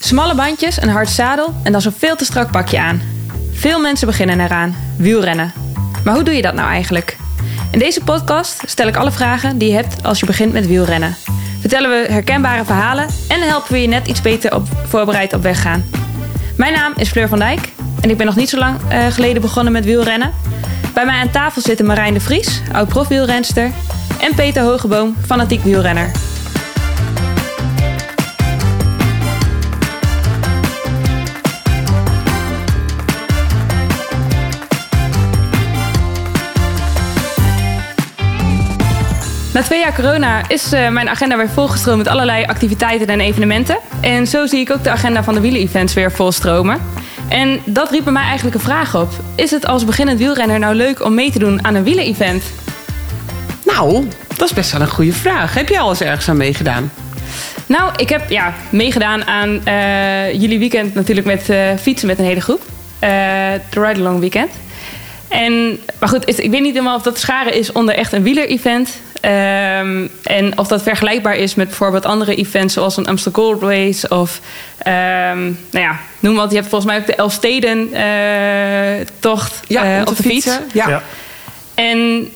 Smalle 0.00 0.34
bandjes, 0.34 0.82
een 0.82 0.88
hard 0.88 1.08
zadel 1.08 1.54
en 1.62 1.72
dan 1.72 1.80
zo'n 1.80 1.92
veel 1.92 2.16
te 2.16 2.24
strak 2.24 2.50
pakje 2.50 2.80
aan. 2.80 3.00
Veel 3.52 3.80
mensen 3.80 4.06
beginnen 4.06 4.40
eraan, 4.40 4.76
wielrennen. 4.96 5.52
Maar 6.04 6.14
hoe 6.14 6.22
doe 6.22 6.34
je 6.34 6.42
dat 6.42 6.54
nou 6.54 6.68
eigenlijk? 6.68 7.16
In 7.70 7.78
deze 7.78 8.00
podcast 8.04 8.62
stel 8.66 8.86
ik 8.86 8.96
alle 8.96 9.10
vragen 9.10 9.58
die 9.58 9.68
je 9.68 9.74
hebt 9.74 10.04
als 10.04 10.20
je 10.20 10.26
begint 10.26 10.52
met 10.52 10.66
wielrennen. 10.66 11.16
Vertellen 11.60 11.90
we 11.90 12.12
herkenbare 12.12 12.64
verhalen 12.64 13.06
en 13.28 13.40
helpen 13.40 13.72
we 13.72 13.80
je 13.80 13.88
net 13.88 14.06
iets 14.06 14.22
beter 14.22 14.54
op, 14.54 14.66
voorbereid 14.86 15.32
op 15.32 15.42
weg 15.42 15.62
gaan. 15.62 15.84
Mijn 16.56 16.72
naam 16.72 16.92
is 16.96 17.08
Fleur 17.08 17.28
van 17.28 17.38
Dijk 17.38 17.72
en 18.00 18.10
ik 18.10 18.16
ben 18.16 18.26
nog 18.26 18.36
niet 18.36 18.48
zo 18.48 18.58
lang 18.58 18.76
eh, 18.88 19.06
geleden 19.06 19.42
begonnen 19.42 19.72
met 19.72 19.84
wielrennen. 19.84 20.32
Bij 20.94 21.04
mij 21.04 21.20
aan 21.20 21.30
tafel 21.30 21.62
zitten 21.62 21.86
Marijn 21.86 22.14
de 22.14 22.20
Vries, 22.20 22.60
oud 22.72 22.88
profwielrenster, 22.88 23.70
en 24.20 24.34
Peter 24.34 24.62
Hogeboom, 24.62 25.16
fanatiek 25.26 25.62
wielrenner. 25.62 26.27
Na 39.58 39.64
twee 39.64 39.80
jaar 39.80 39.94
corona 39.94 40.48
is 40.48 40.72
uh, 40.72 40.88
mijn 40.88 41.08
agenda 41.08 41.36
weer 41.36 41.48
volgestroomd 41.48 41.98
met 41.98 42.08
allerlei 42.08 42.44
activiteiten 42.44 43.06
en 43.06 43.20
evenementen. 43.20 43.78
En 44.00 44.26
zo 44.26 44.46
zie 44.46 44.60
ik 44.60 44.70
ook 44.70 44.84
de 44.84 44.90
agenda 44.90 45.22
van 45.22 45.34
de 45.34 45.40
wielen-events 45.40 45.94
weer 45.94 46.12
volstromen. 46.12 46.80
En 47.28 47.60
dat 47.64 47.90
riep 47.90 48.04
bij 48.04 48.12
mij 48.12 48.22
eigenlijk 48.22 48.54
een 48.54 48.60
vraag 48.60 48.96
op. 48.96 49.12
Is 49.34 49.50
het 49.50 49.66
als 49.66 49.84
beginnend 49.84 50.18
wielrenner 50.18 50.58
nou 50.58 50.74
leuk 50.74 51.04
om 51.04 51.14
mee 51.14 51.30
te 51.30 51.38
doen 51.38 51.64
aan 51.64 51.74
een 51.74 51.84
wielen-event? 51.84 52.42
Nou, 53.64 54.08
dat 54.36 54.48
is 54.48 54.54
best 54.54 54.72
wel 54.72 54.80
een 54.80 54.88
goede 54.88 55.12
vraag. 55.12 55.54
Heb 55.54 55.68
jij 55.68 55.80
al 55.80 55.90
eens 55.90 56.00
ergens 56.00 56.28
aan 56.28 56.36
meegedaan? 56.36 56.92
Nou, 57.66 57.92
ik 57.96 58.08
heb 58.08 58.30
ja, 58.30 58.54
meegedaan 58.70 59.24
aan 59.24 59.60
uh, 59.64 60.32
jullie 60.32 60.58
weekend 60.58 60.94
natuurlijk 60.94 61.26
met 61.26 61.48
uh, 61.48 61.58
fietsen 61.80 62.06
met 62.06 62.18
een 62.18 62.24
hele 62.24 62.40
groep. 62.40 62.62
De 63.00 63.60
Ride 63.70 64.00
Along 64.00 64.20
Weekend. 64.20 64.50
En, 65.28 65.78
maar 65.98 66.08
goed, 66.08 66.28
ik 66.28 66.50
weet 66.50 66.60
niet 66.60 66.72
helemaal 66.72 66.96
of 66.96 67.02
dat 67.02 67.18
scharen 67.18 67.54
is 67.54 67.72
onder 67.72 67.94
echt 67.94 68.12
een 68.12 68.22
wieler-event. 68.22 69.00
Um, 69.24 70.10
en 70.22 70.58
of 70.58 70.68
dat 70.68 70.82
vergelijkbaar 70.82 71.36
is 71.36 71.54
met 71.54 71.68
bijvoorbeeld 71.68 72.04
andere 72.04 72.34
events 72.34 72.74
zoals 72.74 72.96
een 72.96 73.06
Amsterdam 73.06 73.44
Gold 73.44 73.62
Race 73.62 74.08
of 74.08 74.40
um, 74.86 75.58
nou 75.70 75.84
ja, 75.84 75.98
noem 76.18 76.34
wat. 76.34 76.50
Je 76.50 76.56
hebt 76.56 76.68
volgens 76.68 76.90
mij 76.90 77.00
ook 77.00 77.06
de 77.06 77.14
Elfsteden 77.14 77.88
uh, 77.92 79.06
tocht 79.18 79.60
ja, 79.66 79.94
uh, 79.94 80.00
op, 80.00 80.08
op 80.08 80.16
de 80.16 80.22
fiets. 80.22 80.58
Ja. 80.72 80.88
ja. 80.88 81.02
En 81.74 82.28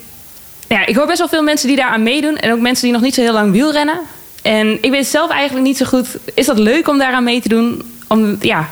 ja, 0.69 0.87
ik 0.87 0.97
hoor 0.97 1.07
best 1.07 1.19
wel 1.19 1.29
veel 1.29 1.43
mensen 1.43 1.69
die 1.69 1.77
daar 1.77 1.91
aan 1.91 2.03
meedoen 2.03 2.37
en 2.37 2.53
ook 2.53 2.61
mensen 2.61 2.85
die 2.85 2.93
nog 2.93 3.03
niet 3.03 3.15
zo 3.15 3.21
heel 3.21 3.33
lang 3.33 3.53
wielrennen. 3.53 3.99
En 4.43 4.79
ik 4.81 4.91
weet 4.91 5.07
zelf 5.07 5.31
eigenlijk 5.31 5.67
niet 5.67 5.77
zo 5.77 5.85
goed. 5.85 6.09
Is 6.35 6.47
dat 6.47 6.59
leuk 6.59 6.89
om 6.89 6.99
daaraan 6.99 7.25
mee 7.25 7.41
te 7.41 7.49
doen? 7.49 7.83
Om 8.09 8.37
ja, 8.41 8.69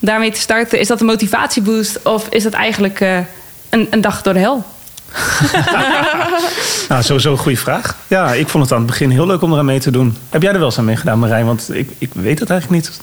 daarmee 0.00 0.30
te 0.30 0.40
starten? 0.40 0.78
Is 0.78 0.88
dat 0.88 1.00
een 1.00 1.06
motivatieboost 1.06 1.98
of 2.02 2.28
is 2.28 2.42
dat 2.42 2.52
eigenlijk 2.52 3.00
uh, 3.00 3.18
een, 3.68 3.86
een 3.90 4.00
dag 4.00 4.22
door 4.22 4.32
de 4.32 4.38
hel? 4.38 4.64
nou, 6.88 7.02
sowieso 7.02 7.30
een 7.30 7.38
goede 7.38 7.58
vraag. 7.58 7.96
Ja, 8.06 8.32
ik 8.32 8.48
vond 8.48 8.64
het 8.64 8.72
aan 8.72 8.78
het 8.78 8.86
begin 8.86 9.10
heel 9.10 9.26
leuk 9.26 9.42
om 9.42 9.52
eraan 9.52 9.64
mee 9.64 9.80
te 9.80 9.90
doen. 9.90 10.16
Heb 10.28 10.42
jij 10.42 10.52
er 10.52 10.58
wel 10.58 10.66
eens 10.66 10.78
aan 10.78 10.84
meegedaan, 10.84 11.18
Marijn? 11.18 11.46
Want 11.46 11.68
ik, 11.72 11.90
ik 11.98 12.10
weet 12.14 12.38
het 12.38 12.50
eigenlijk 12.50 12.82
niet. 12.82 13.00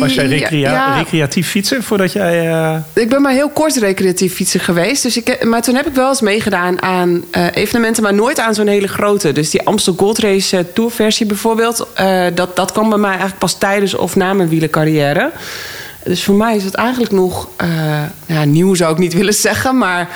Was 0.00 0.14
jij 0.14 0.26
recrea 0.26 0.72
ja. 0.72 0.98
recreatief 0.98 1.48
fietsen 1.48 1.82
voordat 1.82 2.12
jij... 2.12 2.48
Uh... 2.48 2.76
Ik 2.92 3.08
ben 3.08 3.22
maar 3.22 3.32
heel 3.32 3.48
kort 3.48 3.76
recreatief 3.76 4.34
fietser 4.34 4.60
geweest. 4.60 5.02
Dus 5.02 5.16
ik, 5.16 5.44
maar 5.44 5.62
toen 5.62 5.74
heb 5.74 5.86
ik 5.86 5.94
wel 5.94 6.08
eens 6.08 6.20
meegedaan 6.20 6.82
aan 6.82 7.24
uh, 7.32 7.46
evenementen... 7.54 8.02
maar 8.02 8.14
nooit 8.14 8.38
aan 8.38 8.54
zo'n 8.54 8.66
hele 8.66 8.88
grote. 8.88 9.32
Dus 9.32 9.50
die 9.50 9.66
Amstel 9.66 9.94
Gold 9.96 10.18
Race 10.18 10.58
uh, 10.58 10.64
Tour 10.74 10.90
versie 10.90 11.26
bijvoorbeeld... 11.26 11.86
dat, 12.34 12.56
dat 12.56 12.72
kwam 12.72 12.88
bij 12.88 12.98
mij 12.98 13.10
eigenlijk 13.10 13.38
pas 13.38 13.58
tijdens 13.58 13.94
of 13.94 14.16
na 14.16 14.32
mijn 14.32 14.48
wielencarrière. 14.48 15.30
Dus 16.04 16.24
voor 16.24 16.34
mij 16.34 16.56
is 16.56 16.64
het 16.64 16.74
eigenlijk 16.74 17.12
nog... 17.12 17.48
ja, 18.26 18.44
nieuw 18.44 18.74
zou 18.74 18.92
ik 18.92 18.98
niet 18.98 19.14
willen 19.14 19.34
zeggen, 19.34 19.78
maar... 19.78 20.08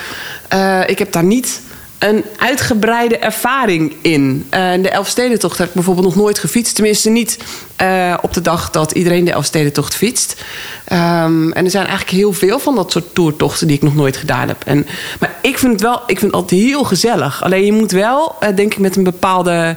ik 0.86 0.98
heb 0.98 1.12
daar 1.12 1.24
niet 1.24 1.60
een 1.98 2.24
uitgebreide 2.36 3.18
ervaring 3.18 3.96
in. 4.00 4.46
Uh, 4.54 4.82
de 4.82 4.90
Elfstedentocht 4.90 5.58
heb 5.58 5.68
ik 5.68 5.74
bijvoorbeeld 5.74 6.06
nog 6.06 6.16
nooit 6.16 6.38
gefietst. 6.38 6.74
Tenminste 6.74 7.10
niet 7.10 7.38
uh, 7.82 8.14
op 8.22 8.34
de 8.34 8.40
dag 8.40 8.70
dat 8.70 8.92
iedereen 8.92 9.24
de 9.24 9.32
Elfstedentocht 9.32 9.94
fietst. 9.94 10.44
Um, 10.92 11.52
en 11.52 11.64
er 11.64 11.70
zijn 11.70 11.86
eigenlijk 11.86 12.16
heel 12.16 12.32
veel 12.32 12.58
van 12.58 12.74
dat 12.74 12.92
soort 12.92 13.14
toertochten 13.14 13.66
die 13.66 13.76
ik 13.76 13.82
nog 13.82 13.94
nooit 13.94 14.16
gedaan 14.16 14.48
heb. 14.48 14.62
En, 14.64 14.86
maar 15.20 15.34
ik 15.42 15.58
vind 15.58 15.72
het 15.72 15.80
wel, 15.80 16.00
ik 16.06 16.18
vind 16.18 16.32
het 16.32 16.40
altijd 16.40 16.60
heel 16.60 16.84
gezellig. 16.84 17.42
Alleen 17.42 17.64
je 17.64 17.72
moet 17.72 17.90
wel, 17.90 18.36
uh, 18.40 18.56
denk 18.56 18.72
ik, 18.72 18.78
met 18.78 18.96
een 18.96 19.04
bepaalde 19.04 19.76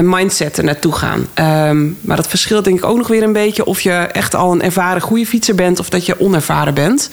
mindset 0.00 0.58
er 0.58 0.64
naartoe 0.64 0.92
gaan. 0.92 1.26
Um, 1.68 1.98
maar 2.00 2.16
dat 2.16 2.26
verschilt 2.26 2.64
denk 2.64 2.78
ik 2.78 2.84
ook 2.84 2.96
nog 2.96 3.08
weer 3.08 3.22
een 3.22 3.32
beetje 3.32 3.64
of 3.64 3.80
je 3.80 3.92
echt 3.92 4.34
al 4.34 4.52
een 4.52 4.62
ervaren 4.62 5.02
goede 5.02 5.26
fietser 5.26 5.54
bent 5.54 5.78
of 5.78 5.88
dat 5.88 6.06
je 6.06 6.20
onervaren 6.20 6.74
bent. 6.74 7.10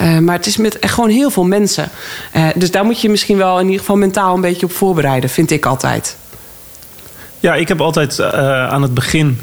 Uh, 0.00 0.18
maar 0.18 0.36
het 0.36 0.46
is 0.46 0.56
met 0.56 0.78
echt 0.78 0.94
gewoon 0.94 1.10
heel 1.10 1.30
veel 1.30 1.44
mensen. 1.44 1.88
Uh, 2.36 2.46
dus 2.54 2.70
daar 2.70 2.84
moet 2.84 3.00
je 3.00 3.10
misschien 3.10 3.36
wel 3.36 3.58
in 3.58 3.64
ieder 3.64 3.80
geval 3.80 3.96
mentaal 3.96 4.34
een 4.34 4.40
beetje 4.40 4.66
op 4.66 4.72
voorbereiden, 4.72 5.30
vind 5.30 5.50
ik 5.50 5.66
altijd. 5.66 6.16
Ja, 7.40 7.54
ik 7.54 7.68
heb 7.68 7.80
altijd 7.80 8.18
uh, 8.18 8.28
aan 8.68 8.82
het 8.82 8.94
begin 8.94 9.40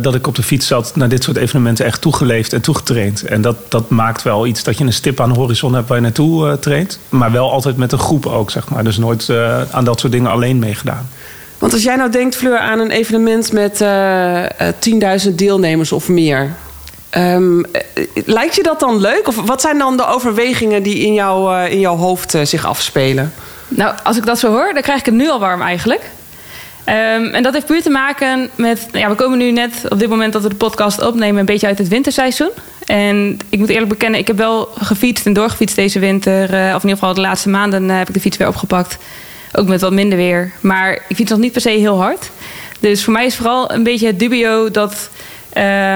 dat 0.00 0.14
ik 0.14 0.26
op 0.26 0.34
de 0.34 0.42
fiets 0.42 0.66
zat 0.66 0.96
naar 0.96 1.08
dit 1.08 1.22
soort 1.22 1.36
evenementen 1.36 1.84
echt 1.84 2.00
toegeleefd 2.00 2.52
en 2.52 2.60
toegetraind. 2.60 3.22
En 3.22 3.40
dat, 3.40 3.56
dat 3.68 3.90
maakt 3.90 4.22
wel 4.22 4.46
iets 4.46 4.62
dat 4.62 4.78
je 4.78 4.84
een 4.84 4.92
stip 4.92 5.20
aan 5.20 5.32
de 5.32 5.38
horizon 5.38 5.74
hebt 5.74 5.88
waar 5.88 5.96
je 5.96 6.02
naartoe 6.02 6.58
traint. 6.58 6.98
Maar 7.08 7.32
wel 7.32 7.52
altijd 7.52 7.76
met 7.76 7.92
een 7.92 7.98
groep 7.98 8.26
ook, 8.26 8.50
zeg 8.50 8.68
maar. 8.68 8.84
Dus 8.84 8.96
nooit 8.96 9.30
aan 9.70 9.84
dat 9.84 10.00
soort 10.00 10.12
dingen 10.12 10.30
alleen 10.30 10.58
meegedaan. 10.58 11.08
Want 11.58 11.72
als 11.72 11.82
jij 11.82 11.96
nou 11.96 12.10
denkt, 12.10 12.36
Fleur, 12.36 12.58
aan 12.58 12.78
een 12.78 12.90
evenement 12.90 13.52
met 13.52 13.84
10.000 15.28 15.34
deelnemers 15.34 15.92
of 15.92 16.08
meer. 16.08 16.54
Um, 17.16 17.64
lijkt 18.24 18.54
je 18.54 18.62
dat 18.62 18.80
dan 18.80 19.00
leuk? 19.00 19.28
Of 19.28 19.36
wat 19.36 19.60
zijn 19.60 19.78
dan 19.78 19.96
de 19.96 20.06
overwegingen 20.06 20.82
die 20.82 20.98
in, 20.98 21.12
jou, 21.12 21.54
uh, 21.54 21.72
in 21.72 21.80
jouw 21.80 21.96
hoofd 21.96 22.34
uh, 22.34 22.44
zich 22.44 22.66
afspelen? 22.66 23.32
Nou, 23.68 23.94
als 24.02 24.16
ik 24.16 24.26
dat 24.26 24.38
zo 24.38 24.50
hoor, 24.50 24.70
dan 24.72 24.82
krijg 24.82 24.98
ik 24.98 25.06
het 25.06 25.14
nu 25.14 25.30
al 25.30 25.38
warm 25.38 25.62
eigenlijk. 25.62 26.00
Um, 26.88 27.34
en 27.34 27.42
dat 27.42 27.52
heeft 27.52 27.66
puur 27.66 27.82
te 27.82 27.90
maken 27.90 28.50
met... 28.54 28.86
Ja, 28.92 29.08
we 29.08 29.14
komen 29.14 29.38
nu 29.38 29.50
net 29.50 29.72
op 29.88 29.98
dit 29.98 30.08
moment 30.08 30.32
dat 30.32 30.42
we 30.42 30.48
de 30.48 30.54
podcast 30.54 31.02
opnemen... 31.02 31.40
een 31.40 31.46
beetje 31.46 31.66
uit 31.66 31.78
het 31.78 31.88
winterseizoen. 31.88 32.50
En 32.84 33.38
ik 33.48 33.58
moet 33.58 33.68
eerlijk 33.68 33.88
bekennen, 33.88 34.20
ik 34.20 34.26
heb 34.26 34.36
wel 34.36 34.68
gefietst 34.78 35.26
en 35.26 35.32
doorgefietst 35.32 35.76
deze 35.76 35.98
winter. 35.98 36.54
Uh, 36.54 36.74
of 36.74 36.82
in 36.82 36.88
ieder 36.88 36.90
geval 36.90 37.14
de 37.14 37.20
laatste 37.20 37.48
maanden 37.48 37.88
heb 37.88 38.08
ik 38.08 38.14
de 38.14 38.20
fiets 38.20 38.36
weer 38.36 38.48
opgepakt. 38.48 38.98
Ook 39.52 39.66
met 39.66 39.80
wat 39.80 39.92
minder 39.92 40.18
weer. 40.18 40.52
Maar 40.60 40.92
ik 41.08 41.16
fiets 41.16 41.30
nog 41.30 41.38
niet 41.38 41.52
per 41.52 41.60
se 41.60 41.70
heel 41.70 42.00
hard. 42.00 42.30
Dus 42.80 43.04
voor 43.04 43.12
mij 43.12 43.26
is 43.26 43.36
vooral 43.36 43.72
een 43.72 43.82
beetje 43.82 44.06
het 44.06 44.18
dubio 44.18 44.70
dat... 44.70 45.10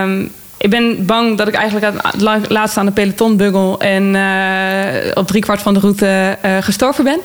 Um, 0.02 0.32
ik 0.60 0.70
ben 0.70 1.06
bang 1.06 1.38
dat 1.38 1.48
ik 1.48 1.54
eigenlijk 1.54 1.86
aan 1.86 2.00
het 2.12 2.50
laatst 2.50 2.76
aan 2.76 2.86
de 2.86 2.92
peloton 2.92 3.36
buggel 3.36 3.80
en 3.80 4.14
uh, 4.14 5.10
op 5.14 5.26
driekwart 5.26 5.62
van 5.62 5.74
de 5.74 5.80
route 5.80 6.38
uh, 6.44 6.56
gestorven 6.60 7.04
ben. 7.04 7.20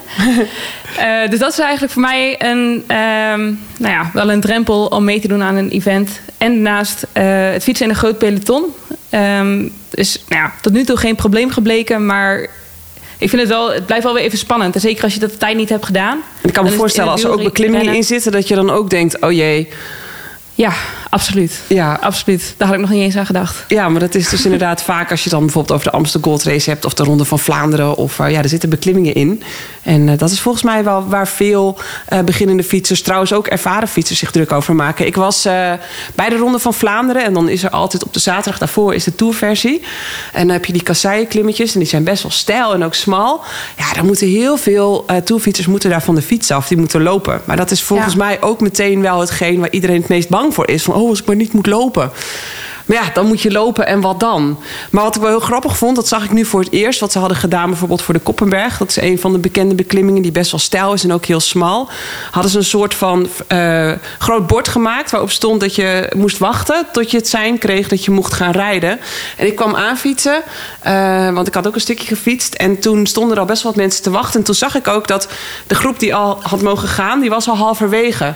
uh, 0.98 1.30
dus 1.30 1.40
dat 1.40 1.52
is 1.52 1.60
eigenlijk 1.60 1.94
voor 1.94 2.02
mij 2.02 2.36
een, 2.40 2.84
um, 2.98 3.60
nou 3.78 3.94
ja, 3.94 4.10
wel 4.14 4.32
een 4.32 4.42
drempel 4.42 4.86
om 4.86 5.04
mee 5.04 5.20
te 5.20 5.28
doen 5.28 5.44
aan 5.44 5.56
een 5.56 5.70
event. 5.70 6.20
En 6.38 6.54
daarnaast 6.54 7.08
het 7.14 7.64
fietsen 7.64 7.86
in 7.86 7.92
een 7.92 7.98
groot 7.98 8.18
peloton. 8.18 8.64
Um, 9.12 9.74
is 9.92 10.24
nou 10.28 10.42
ja, 10.42 10.54
tot 10.62 10.74
nu 10.74 10.84
toe 10.84 10.98
geen 10.98 11.16
probleem 11.16 11.52
gebleken, 11.52 12.06
maar 12.06 12.42
ik 13.18 13.30
vind 13.30 13.42
het 13.42 13.50
wel, 13.50 13.74
het 13.74 13.86
blijft 13.86 14.04
wel 14.04 14.14
weer 14.14 14.24
even 14.24 14.38
spannend. 14.38 14.76
En 14.76 14.82
zeker 14.82 15.04
als 15.04 15.14
je 15.14 15.20
dat 15.20 15.32
de 15.32 15.38
tijd 15.38 15.58
niet 15.58 15.70
hebt 15.70 15.86
gedaan. 15.86 16.18
En 16.42 16.48
ik 16.48 16.54
kan 16.54 16.64
me 16.64 16.72
voorstellen 16.72 17.12
als 17.12 17.24
er 17.24 17.32
ook 17.32 17.44
beklimmingen 17.44 17.96
in 17.96 18.04
zitten, 18.04 18.32
dat 18.32 18.48
je 18.48 18.56
dan 18.56 18.70
ook 18.70 18.90
denkt: 18.90 19.22
oh 19.22 19.32
jee. 19.32 19.70
Ja, 20.56 20.74
absoluut. 21.10 21.62
Ja, 21.68 21.98
absoluut. 22.02 22.54
Daar 22.58 22.68
had 22.68 22.76
ik 22.76 22.82
nog 22.82 22.92
niet 22.92 23.02
eens 23.02 23.16
aan 23.16 23.26
gedacht. 23.26 23.66
Ja, 23.68 23.90
maar 23.90 24.00
dat 24.00 24.16
is 24.16 24.30
dus 24.30 24.44
inderdaad 24.50 24.84
vaak 24.84 25.12
als 25.12 25.24
je 25.24 25.30
dan 25.30 25.40
bijvoorbeeld 25.40 25.74
over 25.74 25.92
de 25.92 25.98
Amsterdam 25.98 26.32
Gold 26.32 26.44
Race 26.44 26.70
hebt 26.70 26.86
of 26.86 26.94
de 26.94 27.04
Ronde 27.04 27.26
van 27.26 27.40
Vlaanderen. 27.40 27.96
Of 27.96 28.20
uh, 28.20 28.32
ja, 28.32 28.42
er 28.42 28.50
zitten 28.50 28.70
beklimmingen 28.70 29.14
in. 29.14 29.44
En 29.84 30.08
uh, 30.08 30.18
dat 30.18 30.32
is 30.32 30.40
volgens 30.40 30.64
mij 30.64 30.84
wel 30.84 31.08
waar 31.08 31.28
veel 31.28 31.78
uh, 32.14 32.20
beginnende 32.20 32.64
fietsers, 32.64 33.02
trouwens 33.02 33.34
ook 33.34 33.48
ervaren 33.48 33.88
fietsers, 33.88 34.20
zich 34.20 34.32
druk 34.32 34.52
over 34.52 34.76
maken. 34.76 35.06
Ik 35.06 35.16
was 35.16 35.42
bij 36.16 36.30
de 36.30 36.38
Ronde 36.38 36.60
van 36.60 36.74
Vlaanderen 36.74 37.24
en 37.24 37.34
dan 37.34 37.50
is 37.50 37.64
er 37.64 37.70
altijd 37.70 38.04
op 38.04 38.14
de 38.14 38.20
zaterdag 38.20 38.60
daarvoor 38.60 38.94
is 38.94 39.04
de 39.04 39.16
tourversie. 39.16 39.82
En 40.34 40.42
dan 40.42 40.56
heb 40.56 40.66
je 40.66 40.74
die 40.74 40.84
kasseienklimmetjes 40.84 41.74
en 41.74 41.80
die 41.80 41.88
zijn 41.88 42.04
best 42.04 42.24
wel 42.24 42.32
steil 42.32 42.74
en 42.74 42.84
ook 42.84 42.94
smal. 42.94 43.42
Ja, 43.78 43.94
dan 43.94 44.06
moeten 44.06 44.28
heel 44.28 44.58
veel 44.58 45.06
tourfietsers 45.24 45.68
moeten 45.68 45.90
daar 45.90 46.04
van 46.04 46.16
de 46.16 46.22
fiets 46.22 46.52
af. 46.52 46.68
Die 46.68 46.78
moeten 46.78 47.04
lopen. 47.04 47.42
Maar 47.46 47.58
dat 47.58 47.72
is 47.72 47.82
volgens 47.82 48.14
ja. 48.14 48.18
mij 48.18 48.42
ook 48.42 48.62
meteen 48.62 49.02
wel 49.02 49.20
hetgeen 49.20 49.60
waar 49.60 49.72
iedereen 49.72 50.00
het 50.00 50.08
meest 50.08 50.30
bang 50.30 50.45
voor 50.54 50.68
is. 50.68 50.84
Van, 50.84 50.96
oh, 50.96 51.10
als 51.10 51.20
ik 51.20 51.26
maar 51.26 51.36
niet 51.36 51.54
moet 51.54 51.68
lopen. 51.68 52.12
Maar 52.86 52.98
ja, 52.98 53.10
dan 53.14 53.26
moet 53.26 53.42
je 53.42 53.52
lopen 53.52 53.88
en 53.88 54.02
wat 54.02 54.20
dan? 54.20 54.58
Maar 54.92 55.04
wat 55.04 55.16
ik 55.16 55.22
wel 55.22 55.30
heel 55.30 55.40
grappig 55.40 55.78
vond, 55.78 55.96
dat 55.96 56.08
zag 56.08 56.24
ik 56.24 56.32
nu 56.32 56.46
voor 56.46 56.60
het 56.60 56.72
eerst. 56.72 57.00
Wat 57.00 57.12
ze 57.12 57.20
hadden 57.20 57.38
gedaan 57.38 57.70
bijvoorbeeld 57.70 58.02
voor 58.02 58.14
de 58.14 58.20
Koppenberg. 58.20 58.78
Dat 58.78 58.90
is 58.90 59.02
een 59.02 59.20
van 59.20 59.32
de 59.32 59.38
bekende 59.38 59.76
beklimmingen 59.76 60.22
die 60.22 60.32
best 60.32 60.52
wel 60.52 60.60
stijl 60.60 60.94
is 60.94 61.04
en 61.04 61.14
ook 61.14 61.26
heel 61.26 61.40
smal. 61.40 61.90
Hadden 62.32 62.52
ze 62.52 62.58
een 62.58 62.64
soort 62.64 62.94
van 62.94 63.28
uh, 63.52 63.92
groot 64.20 64.48
bord 64.48 64.68
gemaakt 64.68 65.12
waarop 65.12 65.32
stond 65.32 65.60
dat 65.60 65.76
je 65.76 66.12
moest 66.16 66.38
wachten 66.38 66.86
tot 66.92 67.12
je 67.12 67.18
het 67.18 67.28
zijn 67.28 67.58
kreeg 67.58 67.88
dat 67.88 68.06
je 68.06 68.12
mocht 68.12 68.34
gaan 68.34 68.52
rijden. 68.52 69.00
En 69.38 69.48
ik 69.48 69.56
kwam 69.56 69.76
aanfietsen, 69.76 70.44
uh, 70.88 71.34
want 71.34 71.48
ik 71.48 71.54
had 71.54 71.68
ook 71.68 71.76
een 71.76 71.82
stukje 71.82 72.08
gefietst. 72.08 72.54
En 72.54 72.80
toen 72.80 73.06
stonden 73.06 73.34
er 73.34 73.42
al 73.42 73.48
best 73.48 73.64
wel 73.64 73.72
wat 73.72 73.82
mensen 73.82 74.04
te 74.04 74.10
wachten. 74.10 74.40
En 74.40 74.46
toen 74.46 74.56
zag 74.56 74.76
ik 74.76 74.88
ook 74.88 75.08
dat 75.08 75.28
de 75.68 75.76
groep 75.76 76.00
die 76.00 76.16
al 76.16 76.40
had 76.42 76.62
mogen 76.62 76.88
gaan, 76.88 77.20
die 77.20 77.30
was 77.30 77.50
al 77.50 77.58
halverwege. 77.58 78.34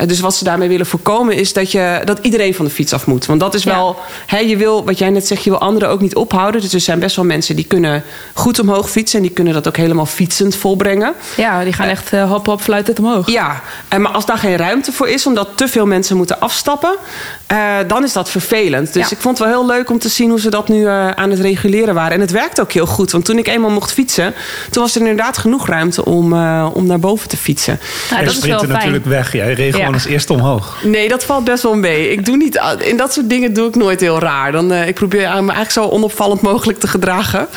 Uh, 0.00 0.06
dus 0.08 0.20
wat 0.20 0.34
ze 0.34 0.44
daarmee 0.44 0.68
willen 0.68 0.86
voorkomen 0.86 1.34
is 1.34 1.52
dat, 1.52 1.72
je, 1.72 2.02
dat 2.04 2.18
iedereen 2.22 2.54
van 2.54 2.64
de 2.64 2.70
fiets 2.70 2.92
af 2.92 3.06
moet. 3.06 3.26
Want 3.26 3.40
dat 3.40 3.54
is 3.54 3.64
wel 3.64 3.89
wel, 3.94 4.04
hè, 4.26 4.38
je 4.38 4.56
wil, 4.56 4.84
wat 4.84 4.98
jij 4.98 5.10
net 5.10 5.26
zegt, 5.26 5.44
je 5.44 5.50
wil 5.50 5.58
anderen 5.58 5.88
ook 5.88 6.00
niet 6.00 6.14
ophouden. 6.14 6.60
Dus 6.60 6.72
er 6.72 6.80
zijn 6.80 6.98
best 6.98 7.16
wel 7.16 7.24
mensen 7.24 7.56
die 7.56 7.64
kunnen 7.64 8.02
goed 8.34 8.58
omhoog 8.58 8.90
fietsen. 8.90 9.18
En 9.18 9.24
die 9.24 9.34
kunnen 9.34 9.52
dat 9.52 9.68
ook 9.68 9.76
helemaal 9.76 10.06
fietsend 10.06 10.56
volbrengen. 10.56 11.12
Ja, 11.36 11.64
die 11.64 11.72
gaan 11.72 11.88
echt 11.88 12.12
uh, 12.12 12.30
hop 12.30 12.46
hop 12.46 12.60
fluitend 12.60 12.98
omhoog. 12.98 13.30
Ja, 13.30 13.62
maar 13.98 14.10
als 14.10 14.26
daar 14.26 14.38
geen 14.38 14.56
ruimte 14.56 14.92
voor 14.92 15.08
is, 15.08 15.26
omdat 15.26 15.48
te 15.54 15.68
veel 15.68 15.86
mensen 15.86 16.16
moeten 16.16 16.40
afstappen, 16.40 16.96
uh, 17.52 17.76
dan 17.86 18.04
is 18.04 18.12
dat 18.12 18.30
vervelend. 18.30 18.92
Dus 18.92 19.12
ik 19.12 19.18
vond 19.18 19.38
het 19.38 19.48
wel 19.48 19.56
heel 19.56 19.66
leuk 19.66 19.90
om 19.90 19.98
te 19.98 20.08
zien 20.08 20.30
hoe 20.30 20.40
ze 20.40 20.50
dat 20.50 20.68
nu 20.68 20.80
uh, 20.80 21.10
aan 21.10 21.30
het 21.30 21.40
reguleren 21.40 21.94
waren. 21.94 22.12
En 22.12 22.20
het 22.20 22.30
werkt 22.30 22.60
ook 22.60 22.72
heel 22.72 22.86
goed. 22.86 23.10
Want 23.10 23.24
toen 23.24 23.38
ik 23.38 23.48
eenmaal 23.48 23.70
mocht 23.70 23.92
fietsen, 23.92 24.34
toen 24.70 24.82
was 24.82 24.94
er 24.94 25.00
inderdaad 25.00 25.38
genoeg 25.38 25.66
ruimte 25.66 26.04
om, 26.04 26.32
uh, 26.32 26.68
om 26.72 26.86
naar 26.86 26.98
boven 26.98 27.28
te 27.28 27.36
fietsen. 27.36 27.80
Nou, 28.10 28.24
dat 28.24 28.32
is 28.32 28.40
wel 28.40 28.58
fijn. 28.58 28.70
natuurlijk 28.70 29.04
weg. 29.04 29.32
Jij 29.32 29.52
reed 29.52 29.74
gewoon 29.74 29.94
als 29.94 30.04
eerste 30.04 30.32
omhoog. 30.32 30.76
Nee, 30.82 31.08
dat 31.08 31.24
valt 31.24 31.44
best 31.44 31.62
wel 31.62 31.74
mee. 31.74 32.10
Ik 32.10 32.24
doe 32.24 32.36
niet, 32.36 32.60
in 32.78 32.96
dat 32.96 33.12
soort 33.12 33.28
dingen 33.28 33.52
doe 33.52 33.68
ik 33.68 33.74
nooit 33.80 34.00
heel 34.00 34.18
raar. 34.18 34.52
Dan, 34.52 34.72
ik 34.72 34.94
probeer 34.94 35.20
me 35.20 35.34
eigenlijk 35.34 35.70
zo 35.70 35.88
onopvallend 35.88 36.40
mogelijk 36.40 36.80
te 36.80 36.86
gedragen. 36.86 37.48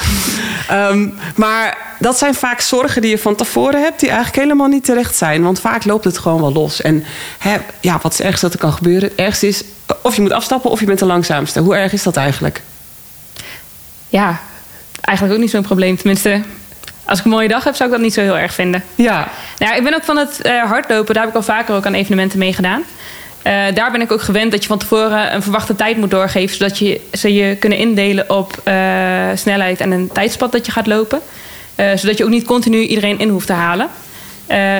um, 0.72 1.14
maar 1.36 1.78
dat 2.00 2.18
zijn 2.18 2.36
vaak 2.36 2.60
zorgen 2.60 3.02
die 3.02 3.10
je 3.10 3.18
van 3.18 3.36
tevoren 3.36 3.81
hebt, 3.81 4.00
die 4.00 4.10
eigenlijk 4.10 4.40
helemaal 4.44 4.68
niet 4.68 4.86
terecht 4.86 5.16
zijn. 5.16 5.44
Want 5.44 5.60
vaak 5.60 5.86
loopt 5.86 6.04
het 6.04 6.18
gewoon 6.18 6.42
wel 6.42 6.54
los. 6.54 6.81
En 6.81 7.04
hè, 7.38 7.58
ja, 7.80 8.00
wat 8.02 8.14
is 8.14 8.22
ergste 8.22 8.46
dat 8.46 8.54
er 8.54 8.60
kan 8.60 8.74
gebeuren? 8.74 9.18
Ergste 9.18 9.48
is 9.48 9.64
of 10.02 10.16
je 10.16 10.22
moet 10.22 10.31
afstappen 10.31 10.72
of 10.72 10.80
je 10.80 10.86
bent 10.86 11.00
de 11.00 11.06
langzaamste. 11.06 11.60
Hoe 11.60 11.75
erg 11.75 11.94
is 11.94 12.04
dat 12.04 12.16
eigenlijk? 12.16 12.62
Ja, 14.10 14.40
eigenlijk 15.02 15.38
ook 15.38 15.44
niet 15.44 15.52
zo'n 15.52 15.62
probleem. 15.62 15.98
Tenminste, 15.98 16.42
als 17.06 17.20
ik 17.20 17.25
een 17.25 17.31
mooie 17.31 17.48
dag 17.48 17.64
heb, 17.64 17.75
zou 17.75 17.90
ik 17.90 17.96
dat 17.96 18.04
niet 18.04 18.14
zo 18.14 18.22
heel 18.22 18.38
erg 18.38 18.54
vinden. 18.54 18.84
Ja. 18.96 19.28
Nou, 19.58 19.75
ik 19.75 19.84
ben 19.84 19.94
ook 19.94 20.04
van 20.04 20.18
het 20.18 20.40
uh, 20.46 20.64
hardlopen. 20.64 21.14
Daar 21.14 21.24
heb 21.24 21.31
ik 21.31 21.38
al 21.38 21.44
vaker 21.44 21.75
ook 21.75 21.86
aan 21.86 21.94
evenementen 21.94 22.40
meegedaan. 22.40 22.84
Uh, 23.44 23.63
daar 23.74 23.92
ben 23.92 24.01
ik 24.01 24.12
ook 24.12 24.22
gewend 24.22 24.51
dat 24.51 24.62
je 24.62 24.68
van 24.68 24.78
tevoren 24.78 25.34
een 25.34 25.42
verwachte 25.42 25.75
tijd 25.75 25.98
moet 25.98 26.12
doorgeven. 26.12 26.57
Zodat 26.57 26.78
je, 26.78 27.01
ze 27.12 27.34
je 27.34 27.56
kunnen 27.56 27.78
indelen 27.78 28.30
op 28.30 28.62
uh, 28.68 28.74
snelheid 29.36 29.80
en 29.80 29.92
een 29.92 30.10
tijdspad 30.13 30.51
dat 30.51 30.66
je 30.66 30.72
gaat 30.72 30.88
lopen. 30.88 31.19
zodat 31.75 32.18
je 32.18 32.24
ook 32.24 32.30
niet 32.30 32.45
continu 32.45 32.81
iedereen 32.81 33.19
in 33.19 33.30
hoeft 33.30 33.48
te 33.48 33.54
halen. 33.54 33.88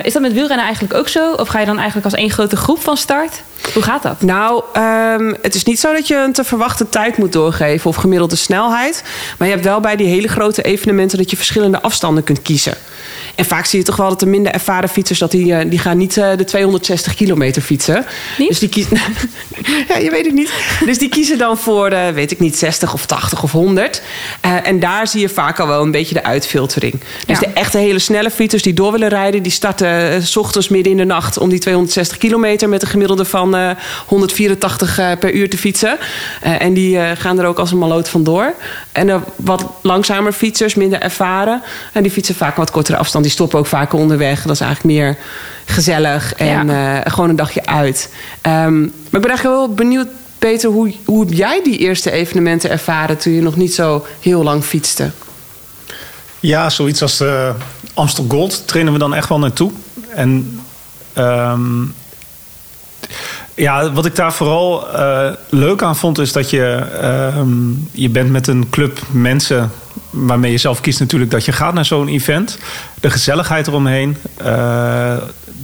is 0.02 0.12
dat 0.12 0.22
met 0.22 0.32
wielrennen 0.32 0.66
eigenlijk 0.66 0.94
ook 0.94 1.08
zo? 1.08 1.32
Of 1.32 1.48
ga 1.48 1.60
je 1.60 1.66
dan 1.66 1.76
eigenlijk 1.76 2.06
als 2.06 2.14
één 2.14 2.30
grote 2.30 2.56
groep 2.56 2.80
van 2.80 2.96
start? 2.96 3.42
Hoe 3.72 3.82
gaat 3.82 4.02
dat? 4.02 4.22
Nou, 4.22 4.62
um, 4.76 5.36
het 5.42 5.54
is 5.54 5.64
niet 5.64 5.80
zo 5.80 5.92
dat 5.92 6.08
je 6.08 6.16
een 6.16 6.32
te 6.32 6.44
verwachte 6.44 6.88
tijd 6.88 7.16
moet 7.16 7.32
doorgeven 7.32 7.90
of 7.90 7.96
gemiddelde 7.96 8.36
snelheid. 8.36 9.04
Maar 9.38 9.48
je 9.48 9.54
hebt 9.54 9.66
wel 9.66 9.80
bij 9.80 9.96
die 9.96 10.06
hele 10.06 10.28
grote 10.28 10.62
evenementen 10.62 11.18
dat 11.18 11.30
je 11.30 11.36
verschillende 11.36 11.82
afstanden 11.82 12.24
kunt 12.24 12.42
kiezen. 12.42 12.76
En 13.34 13.44
vaak 13.44 13.66
zie 13.66 13.78
je 13.78 13.84
toch 13.84 13.96
wel 13.96 14.08
dat 14.08 14.20
de 14.20 14.26
minder 14.26 14.52
ervaren 14.52 14.88
fietsers... 14.88 15.18
Dat 15.18 15.30
die, 15.30 15.54
eh, 15.54 15.70
die 15.70 15.78
gaan 15.78 15.96
niet 15.96 16.16
uh, 16.16 16.36
de 16.36 16.44
260 16.44 17.14
kilometer 17.14 17.62
fietsen. 17.62 18.04
Niet? 18.38 18.48
Dus 18.48 18.58
die 18.58 18.68
kiezen... 18.68 18.98
ja, 19.88 19.96
je 19.96 20.10
weet 20.10 20.24
het 20.24 20.34
niet. 20.34 20.52
Dus 20.84 20.98
die 20.98 21.08
kiezen 21.08 21.38
dan 21.38 21.58
voor, 21.58 21.90
de, 21.90 22.10
weet 22.14 22.30
ik 22.30 22.40
niet, 22.40 22.58
60 22.58 22.92
of 22.92 23.06
80 23.06 23.42
of 23.42 23.52
100. 23.52 24.02
Uh, 24.44 24.66
en 24.66 24.80
daar 24.80 25.06
zie 25.06 25.20
je 25.20 25.28
vaak 25.28 25.60
al 25.60 25.66
wel 25.66 25.82
een 25.82 25.90
beetje 25.90 26.14
de 26.14 26.24
uitfiltering. 26.24 26.94
Dus 27.26 27.40
ja. 27.40 27.46
de 27.46 27.52
echte 27.54 27.78
hele 27.78 27.98
snelle 27.98 28.30
fietsers 28.30 28.62
die 28.62 28.74
door 28.74 28.92
willen 28.92 29.08
rijden... 29.08 29.42
die 29.42 29.52
starten 29.52 30.22
s 30.26 30.36
ochtends 30.36 30.68
midden 30.68 30.92
in 30.92 30.98
de 30.98 31.04
nacht 31.04 31.38
om 31.38 31.48
die 31.48 31.58
260 31.58 32.18
kilometer... 32.18 32.68
met 32.68 32.82
een 32.82 32.88
gemiddelde 32.88 33.24
van 33.24 33.53
184 34.06 35.18
per 35.18 35.32
uur 35.32 35.50
te 35.50 35.58
fietsen. 35.58 35.98
en 36.40 36.74
die 36.74 36.98
gaan 37.16 37.38
er 37.38 37.46
ook 37.46 37.58
als 37.58 37.72
een 37.72 37.78
maloot 37.78 38.08
vandoor. 38.08 38.54
En 38.92 39.06
de 39.06 39.18
wat 39.36 39.64
langzamer 39.82 40.32
fietsers, 40.32 40.74
minder 40.74 41.00
ervaren... 41.00 41.62
en 41.92 42.02
die 42.02 42.12
fietsen 42.12 42.34
vaak 42.34 42.56
wat 42.56 42.70
kortere 42.70 42.96
afstand 42.96 43.24
die 43.24 43.32
stoppen 43.32 43.58
ook 43.58 43.66
vaker 43.66 43.98
onderweg. 43.98 44.42
Dat 44.42 44.54
is 44.54 44.60
eigenlijk 44.60 44.94
meer 44.94 45.16
gezellig 45.64 46.34
en 46.34 46.66
ja. 46.66 46.98
uh, 47.04 47.12
gewoon 47.12 47.28
een 47.28 47.36
dagje 47.36 47.66
uit. 47.66 48.10
Um, 48.42 48.80
maar 48.80 49.20
ik 49.20 49.20
ben 49.20 49.28
eigenlijk 49.28 49.42
wel 49.56 49.68
benieuwd, 49.74 50.08
Peter, 50.38 50.70
hoe, 50.70 50.94
hoe 51.04 51.24
heb 51.24 51.34
jij 51.34 51.60
die 51.62 51.78
eerste 51.78 52.10
evenementen 52.10 52.70
ervaren 52.70 53.18
toen 53.18 53.32
je 53.32 53.42
nog 53.42 53.56
niet 53.56 53.74
zo 53.74 54.06
heel 54.20 54.42
lang 54.42 54.64
fietste? 54.64 55.10
Ja, 56.40 56.70
zoiets 56.70 57.02
als 57.02 57.16
de 57.16 57.52
Amstel 57.94 58.24
Gold 58.28 58.66
trainen 58.66 58.92
we 58.92 58.98
dan 58.98 59.14
echt 59.14 59.28
wel 59.28 59.38
naartoe. 59.38 59.70
En 60.14 60.60
um, 61.18 61.94
ja, 63.54 63.92
wat 63.92 64.06
ik 64.06 64.16
daar 64.16 64.32
vooral 64.32 64.86
uh, 64.94 65.28
leuk 65.48 65.82
aan 65.82 65.96
vond, 65.96 66.18
is 66.18 66.32
dat 66.32 66.50
je, 66.50 66.86
uh, 67.02 67.40
je 67.90 68.08
bent 68.08 68.30
met 68.30 68.46
een 68.46 68.66
club 68.70 69.00
mensen 69.10 69.70
waarmee 70.10 70.50
je 70.50 70.58
zelf 70.58 70.80
kiest 70.80 71.00
natuurlijk 71.00 71.30
dat 71.30 71.44
je 71.44 71.52
gaat 71.52 71.74
naar 71.74 71.84
zo'n 71.84 72.08
event. 72.08 72.58
De 73.00 73.10
gezelligheid 73.10 73.66
eromheen. 73.66 74.16
Uh, 74.42 75.16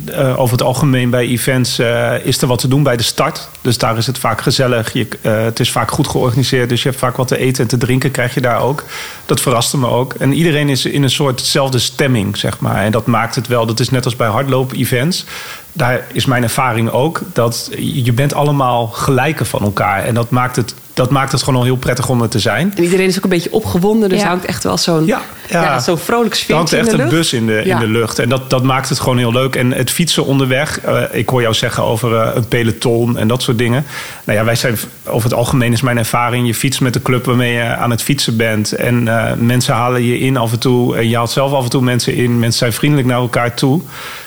uh, 0.09 0.41
over 0.41 0.53
het 0.53 0.67
algemeen 0.67 1.11
bij 1.11 1.27
events 1.27 1.79
is 2.23 2.43
er 2.43 2.47
wat 2.47 2.59
te 2.59 2.69
doen 2.69 2.83
bij 2.83 2.97
de 2.97 3.03
start. 3.03 3.49
Dus 3.61 3.79
daar 3.79 3.97
is 3.97 4.07
het 4.07 4.19
vaak 4.19 4.41
gezellig. 4.41 4.93
Je, 4.93 5.09
het 5.21 5.61
is 5.61 5.71
vaak 5.71 5.91
goed 5.91 6.09
georganiseerd. 6.09 6.69
Dus 6.69 6.83
je 6.83 6.89
hebt 6.89 7.01
vaak 7.01 7.17
wat 7.17 7.29
te 7.29 7.39
eten 7.39 7.63
en 7.63 7.69
te 7.69 7.77
drinken 7.79 8.11
krijg 8.11 8.35
je 8.35 8.41
daar 8.41 8.61
ook. 8.61 8.85
Dat 9.27 9.41
verraste 9.41 9.79
me 9.79 9.87
ook. 9.87 10.15
En 10.15 10.33
iedereen 10.33 10.69
is 10.69 10.85
in 10.85 11.03
een 11.03 11.11
soortzelfde 11.11 11.79
stemming, 11.79 12.37
zeg 12.37 12.59
maar. 12.59 12.83
En 12.85 12.93
dat 12.93 13.07
maakt 13.07 13.35
het 13.35 13.47
wel. 13.47 13.67
Dat 13.67 13.81
is 13.81 13.91
net 13.91 14.05
als 14.05 14.17
bij 14.17 14.29
hardlopen-events 14.29 15.25
daar 15.73 16.05
is 16.13 16.27
mijn 16.27 16.43
ervaring 16.43 16.91
ook 16.91 17.21
dat 17.33 17.71
je 17.79 18.13
bent 18.13 18.35
allemaal 18.35 18.87
gelijken 18.87 19.47
van 19.47 19.61
elkaar. 19.63 20.05
En 20.05 20.15
dat 20.15 20.31
maakt 20.31 20.57
het, 20.57 20.75
dat 20.95 21.11
maakt 21.11 21.33
het 21.33 21.43
gewoon 21.43 21.59
al 21.59 21.65
heel 21.65 21.77
prettig 21.77 22.09
om 22.09 22.23
er 22.23 22.29
te 22.29 22.39
zijn. 22.39 22.73
En 22.77 22.83
iedereen 22.83 23.07
is 23.07 23.17
ook 23.17 23.25
een 23.25 23.31
beetje 23.31 23.53
opgewonden. 23.53 24.09
Dus 24.09 24.21
ja. 24.21 24.27
hangt 24.27 24.45
echt 24.45 24.65
wel 24.65 24.79
zo'n 24.79 25.07
ja, 25.07 25.21
ja. 25.49 25.63
ja 25.63 25.79
zo'n 25.79 25.99
vrolijk 25.99 26.35
sfeer. 26.35 26.51
Er 26.51 26.57
hangt 26.57 26.73
echt 26.73 26.93
een 26.93 27.09
bus 27.09 27.33
in 27.33 27.47
de, 27.47 27.63
in 27.63 27.79
de 27.79 27.87
lucht. 27.87 28.19
En 28.19 28.29
dat, 28.29 28.51
dat 28.51 28.63
maakt 28.63 28.89
het 28.89 29.01
gewoon 29.01 29.19
heel 29.19 29.33
leuk. 29.33 29.57
En 29.57 29.73
het 29.73 29.91
fietsen 29.91 30.25
onderweg. 30.25 30.87
Uh, 30.87 31.03
ik 31.11 31.29
hoor 31.29 31.41
jou 31.41 31.55
zeggen 31.55 31.83
over 31.83 32.13
uh, 32.13 32.29
een 32.35 32.49
peloton 32.49 33.19
en 33.19 33.29
dat 33.29 33.43
soort 33.43 33.59
dingen. 33.59 33.87
Nou 34.25 34.39
ja, 34.39 34.45
wij 34.45 34.57
zijn 34.57 34.79
over 35.07 35.29
het 35.29 35.39
algemeen 35.39 35.73
is 35.73 35.81
mijn 35.81 35.99
ervaring. 35.99 36.47
Je 36.47 36.55
fietst 36.55 36.81
met 36.81 36.93
de 36.93 37.03
club 37.03 37.25
waarmee 37.25 37.53
je 37.53 37.65
aan 37.65 37.91
het 37.91 38.03
fietsen 38.03 38.37
bent. 38.37 38.73
En 38.73 39.07
uh, 39.07 39.33
mensen 39.37 39.75
halen 39.75 40.05
je 40.05 40.19
in 40.19 40.37
af 40.37 40.53
en 40.53 40.59
toe. 40.59 40.97
En 40.97 41.09
je 41.09 41.17
haalt 41.17 41.31
zelf 41.31 41.53
af 41.53 41.65
en 41.65 41.71
toe 41.71 41.83
mensen 41.83 42.15
in. 42.15 42.39
Mensen 42.39 42.59
zijn 42.59 42.73
vriendelijk 42.73 43.09
naar 43.09 43.19
elkaar 43.19 43.55
toe. 43.55 43.83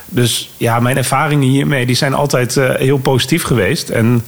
Dus 0.05 0.49
ja, 0.57 0.79
mijn 0.79 0.97
ervaringen 0.97 1.47
hiermee 1.47 1.85
die 1.85 1.95
zijn 1.95 2.13
altijd 2.13 2.55
uh, 2.55 2.75
heel 2.75 2.97
positief 2.97 3.43
geweest. 3.43 3.89
En 3.89 4.23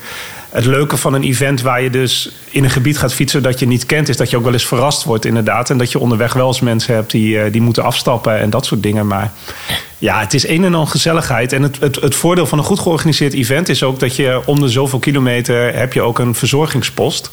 het 0.50 0.66
leuke 0.66 0.98
van 0.98 1.14
een 1.14 1.24
event 1.24 1.62
waar 1.62 1.82
je 1.82 1.90
dus 1.90 2.32
in 2.50 2.64
een 2.64 2.70
gebied 2.70 2.98
gaat 2.98 3.14
fietsen 3.14 3.44
dat 3.44 3.60
je 3.60 3.68
niet 3.68 3.86
kent, 3.86 4.10
is 4.10 4.18
dat 4.18 4.30
je 4.30 4.38
ook 4.38 4.44
wel 4.44 4.54
eens 4.54 4.66
verrast 4.66 5.04
wordt, 5.04 5.26
inderdaad. 5.26 5.70
En 5.70 5.78
dat 5.78 5.92
je 5.92 6.00
onderweg 6.00 6.34
wel 6.34 6.48
eens 6.48 6.60
mensen 6.60 6.96
hebt 6.96 7.12
die, 7.12 7.36
uh, 7.36 7.52
die 7.52 7.62
moeten 7.62 7.84
afstappen 7.84 8.40
en 8.40 8.50
dat 8.50 8.66
soort 8.66 8.84
dingen. 8.84 9.08
Maar 9.08 9.32
ja, 9.98 10.20
het 10.20 10.34
is 10.34 10.48
een 10.48 10.64
en 10.64 10.76
al 10.76 10.86
gezelligheid. 10.86 11.54
En 11.54 11.62
het, 11.62 11.80
het, 11.80 11.96
het 11.96 12.16
voordeel 12.16 12.46
van 12.46 12.58
een 12.58 12.64
goed 12.64 12.80
georganiseerd 12.80 13.34
event 13.34 13.70
is 13.70 13.84
ook 13.84 14.00
dat 14.00 14.16
je 14.16 14.42
om 14.46 14.60
de 14.60 14.70
zoveel 14.70 15.00
kilometer 15.00 15.76
heb 15.76 15.94
je 15.94 16.02
ook 16.02 16.20
een 16.20 16.36
verzorgingspost. 16.36 17.32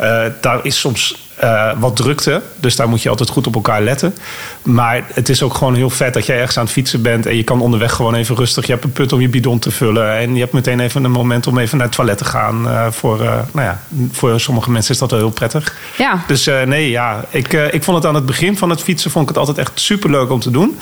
Uh, 0.00 0.24
daar 0.40 0.60
is 0.62 0.78
soms 0.78 1.23
uh, 1.42 1.72
wat 1.78 1.96
drukte. 1.96 2.42
Dus 2.60 2.76
daar 2.76 2.88
moet 2.88 3.02
je 3.02 3.08
altijd 3.08 3.28
goed 3.28 3.46
op 3.46 3.54
elkaar 3.54 3.82
letten. 3.82 4.14
Maar 4.62 5.04
het 5.12 5.28
is 5.28 5.42
ook 5.42 5.54
gewoon 5.54 5.74
heel 5.74 5.90
vet 5.90 6.14
dat 6.14 6.26
jij 6.26 6.36
ergens 6.36 6.58
aan 6.58 6.64
het 6.64 6.72
fietsen 6.72 7.02
bent. 7.02 7.26
En 7.26 7.36
je 7.36 7.42
kan 7.42 7.60
onderweg 7.60 7.92
gewoon 7.92 8.14
even 8.14 8.36
rustig. 8.36 8.66
Je 8.66 8.72
hebt 8.72 8.84
een 8.84 8.92
put 8.92 9.12
om 9.12 9.20
je 9.20 9.28
bidon 9.28 9.58
te 9.58 9.70
vullen. 9.70 10.16
En 10.16 10.34
je 10.34 10.40
hebt 10.40 10.52
meteen 10.52 10.80
even 10.80 11.04
een 11.04 11.10
moment 11.10 11.46
om 11.46 11.58
even 11.58 11.76
naar 11.76 11.86
het 11.86 11.96
toilet 11.96 12.18
te 12.18 12.24
gaan. 12.24 12.66
Uh, 12.66 12.86
voor, 12.90 13.20
uh, 13.20 13.26
nou 13.52 13.66
ja, 13.66 13.80
voor 14.12 14.40
sommige 14.40 14.70
mensen 14.70 14.92
is 14.94 15.00
dat 15.00 15.10
wel 15.10 15.20
heel 15.20 15.30
prettig. 15.30 15.76
Ja. 15.96 16.24
Dus 16.26 16.50
nee, 16.64 16.90
ja. 16.90 17.24
Ik, 17.30 17.52
ik 17.52 17.84
vond 17.84 17.96
het 17.96 18.06
aan 18.06 18.14
het 18.14 18.26
begin 18.26 18.58
van 18.58 18.70
het 18.70 18.82
fietsen 18.82 19.10
vond 19.10 19.28
ik 19.28 19.36
het 19.36 19.38
altijd 19.46 19.58
echt 19.58 19.80
super 19.80 20.10
leuk 20.10 20.30
om 20.30 20.40
te 20.40 20.50
doen. 20.50 20.78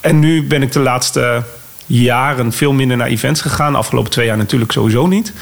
En 0.00 0.18
nu 0.18 0.46
ben 0.46 0.62
ik 0.62 0.72
de 0.72 0.80
laatste 0.80 1.42
jaren 1.86 2.52
veel 2.52 2.72
minder 2.72 2.96
naar 2.96 3.06
events 3.06 3.40
gegaan. 3.40 3.72
De 3.72 3.78
afgelopen 3.78 4.10
twee 4.10 4.26
jaar 4.26 4.36
natuurlijk 4.36 4.72
sowieso 4.72 5.06
niet. 5.06 5.32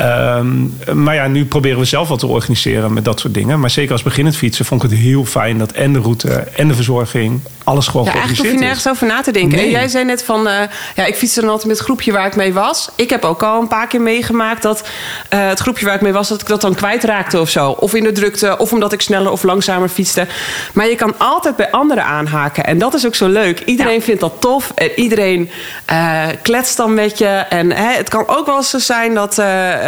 Um, 0.00 0.76
maar 0.92 1.14
ja, 1.14 1.26
nu 1.26 1.44
proberen 1.44 1.78
we 1.78 1.84
zelf 1.84 2.08
wat 2.08 2.18
te 2.18 2.26
organiseren 2.26 2.92
met 2.92 3.04
dat 3.04 3.20
soort 3.20 3.34
dingen. 3.34 3.60
Maar 3.60 3.70
zeker 3.70 3.92
als 3.92 4.02
beginnend 4.02 4.36
fietsen 4.36 4.64
vond 4.64 4.82
ik 4.82 4.90
het 4.90 4.98
heel 4.98 5.24
fijn 5.24 5.58
dat 5.58 5.72
en 5.72 5.92
de 5.92 5.98
route 5.98 6.28
en 6.32 6.68
de 6.68 6.74
verzorging, 6.74 7.40
alles 7.64 7.86
gewoon 7.86 8.04
ja, 8.04 8.10
georganiseerd 8.10 8.46
Eigenlijk 8.46 8.60
hoef 8.60 8.60
je 8.60 8.66
nergens 8.66 8.88
over 8.88 9.06
na 9.06 9.22
te 9.22 9.32
denken. 9.32 9.56
Nee. 9.56 9.66
En 9.66 9.70
jij 9.70 9.88
zei 9.88 10.04
net 10.04 10.24
van, 10.24 10.46
uh, 10.46 10.54
ja, 10.94 11.04
ik 11.04 11.14
fietste 11.14 11.40
dan 11.40 11.48
altijd 11.48 11.68
met 11.68 11.76
het 11.76 11.86
groepje 11.86 12.12
waar 12.12 12.26
ik 12.26 12.36
mee 12.36 12.52
was. 12.52 12.88
Ik 12.96 13.10
heb 13.10 13.24
ook 13.24 13.42
al 13.42 13.60
een 13.60 13.68
paar 13.68 13.86
keer 13.86 14.00
meegemaakt 14.00 14.62
dat 14.62 14.80
uh, 14.80 15.48
het 15.48 15.58
groepje 15.58 15.84
waar 15.86 15.94
ik 15.94 16.00
mee 16.00 16.12
was, 16.12 16.28
dat 16.28 16.40
ik 16.40 16.46
dat 16.46 16.60
dan 16.60 16.74
kwijtraakte 16.74 17.40
of 17.40 17.48
zo. 17.48 17.70
Of 17.70 17.94
in 17.94 18.04
de 18.04 18.12
drukte, 18.12 18.58
of 18.58 18.72
omdat 18.72 18.92
ik 18.92 19.00
sneller 19.00 19.30
of 19.30 19.42
langzamer 19.42 19.88
fietste. 19.88 20.26
Maar 20.72 20.88
je 20.88 20.96
kan 20.96 21.14
altijd 21.18 21.56
bij 21.56 21.70
anderen 21.70 22.04
aanhaken. 22.04 22.64
En 22.64 22.78
dat 22.78 22.94
is 22.94 23.06
ook 23.06 23.14
zo 23.14 23.28
leuk. 23.28 23.60
Iedereen 23.60 23.94
ja. 23.94 24.00
vindt 24.00 24.20
dat 24.20 24.32
tof. 24.38 24.72
En 24.74 24.90
iedereen 24.96 25.50
uh, 25.90 26.22
kletst 26.42 26.76
dan 26.76 26.94
met 26.94 27.18
je. 27.18 27.26
En 27.26 27.70
hè, 27.70 27.96
het 27.96 28.08
kan 28.08 28.28
ook 28.28 28.46
wel 28.46 28.56
eens 28.56 28.70
zo 28.70 28.78
zijn 28.78 29.14
dat 29.14 29.38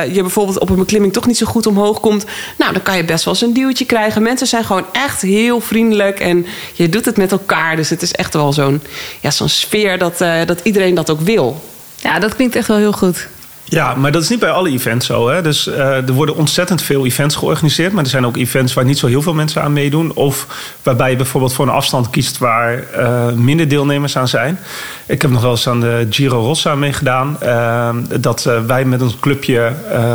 je 0.00 0.21
bijvoorbeeld 0.21 0.59
op 0.59 0.71
een 0.71 0.76
beklimming 0.76 1.12
toch 1.12 1.26
niet 1.26 1.37
zo 1.37 1.47
goed 1.47 1.67
omhoog 1.67 2.00
komt. 2.00 2.25
Nou, 2.59 2.73
dan 2.73 2.83
kan 2.83 2.97
je 2.97 3.05
best 3.05 3.25
wel 3.25 3.35
eens 3.35 3.43
een 3.43 3.53
duwtje 3.53 3.85
krijgen. 3.85 4.23
Mensen 4.23 4.47
zijn 4.47 4.65
gewoon 4.65 4.87
echt 4.93 5.23
heel 5.23 5.61
vriendelijk. 5.61 6.21
En 6.21 6.47
je 6.73 6.88
doet 6.88 7.05
het 7.05 7.17
met 7.17 7.33
elkaar. 7.33 7.76
Dus 7.76 7.91
het 7.91 8.03
is 8.03 8.12
echt 8.12 8.35
wel 8.35 8.53
zo'n 8.53 8.83
ja, 9.21 9.31
zo'n 9.31 9.49
sfeer 9.49 9.99
dat, 9.99 10.21
uh, 10.21 10.45
dat 10.47 10.61
iedereen 10.62 10.95
dat 10.95 11.11
ook 11.11 11.21
wil. 11.21 11.62
Ja, 11.97 12.19
dat 12.19 12.35
klinkt 12.35 12.57
echt 12.57 12.69
wel 12.69 12.76
heel 12.76 12.93
goed. 12.93 13.29
Ja, 13.68 13.94
maar 13.94 14.12
dat 14.12 14.23
is 14.23 14.28
niet 14.28 14.38
bij 14.38 14.50
alle 14.50 14.70
events 14.70 15.06
zo. 15.06 15.28
Hè? 15.28 15.42
Dus 15.42 15.66
uh, 15.66 15.78
er 15.78 16.12
worden 16.12 16.37
ontzettend 16.37 16.82
veel 16.82 17.06
events 17.06 17.37
georganiseerd. 17.37 17.92
Maar 17.92 18.04
er 18.04 18.11
zijn 18.11 18.26
ook 18.26 18.37
events 18.37 18.75
waar 18.75 18.85
niet 18.85 18.99
zo 18.99 19.06
heel 19.06 19.23
veel 19.23 19.35
mensen 19.35 19.62
aan 19.62 19.73
meedoen. 19.73 20.14
Of 20.14 20.46
waarbij 20.82 21.11
je 21.11 21.16
bijvoorbeeld 21.16 21.52
voor 21.52 21.66
een 21.66 21.73
afstand 21.73 22.11
kiest 22.11 22.38
waar 22.38 22.85
uh, 22.99 23.32
minder 23.32 23.68
deelnemers 23.68 24.16
aan 24.16 24.28
zijn. 24.28 24.58
Ik 25.06 25.23
heb 25.23 25.30
nog 25.30 25.42
wel 25.42 25.50
eens 25.50 25.68
aan 25.68 25.80
de 25.80 26.06
Giro 26.11 26.40
Rossa 26.40 26.75
meegedaan. 26.75 27.38
Uh, 27.42 27.88
dat 28.20 28.50
wij 28.66 28.85
met 28.85 29.00
een 29.00 29.20
clubje 29.20 29.73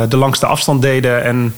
de 0.08 0.16
langste 0.16 0.46
afstand 0.46 0.82
deden. 0.82 1.22
En 1.22 1.54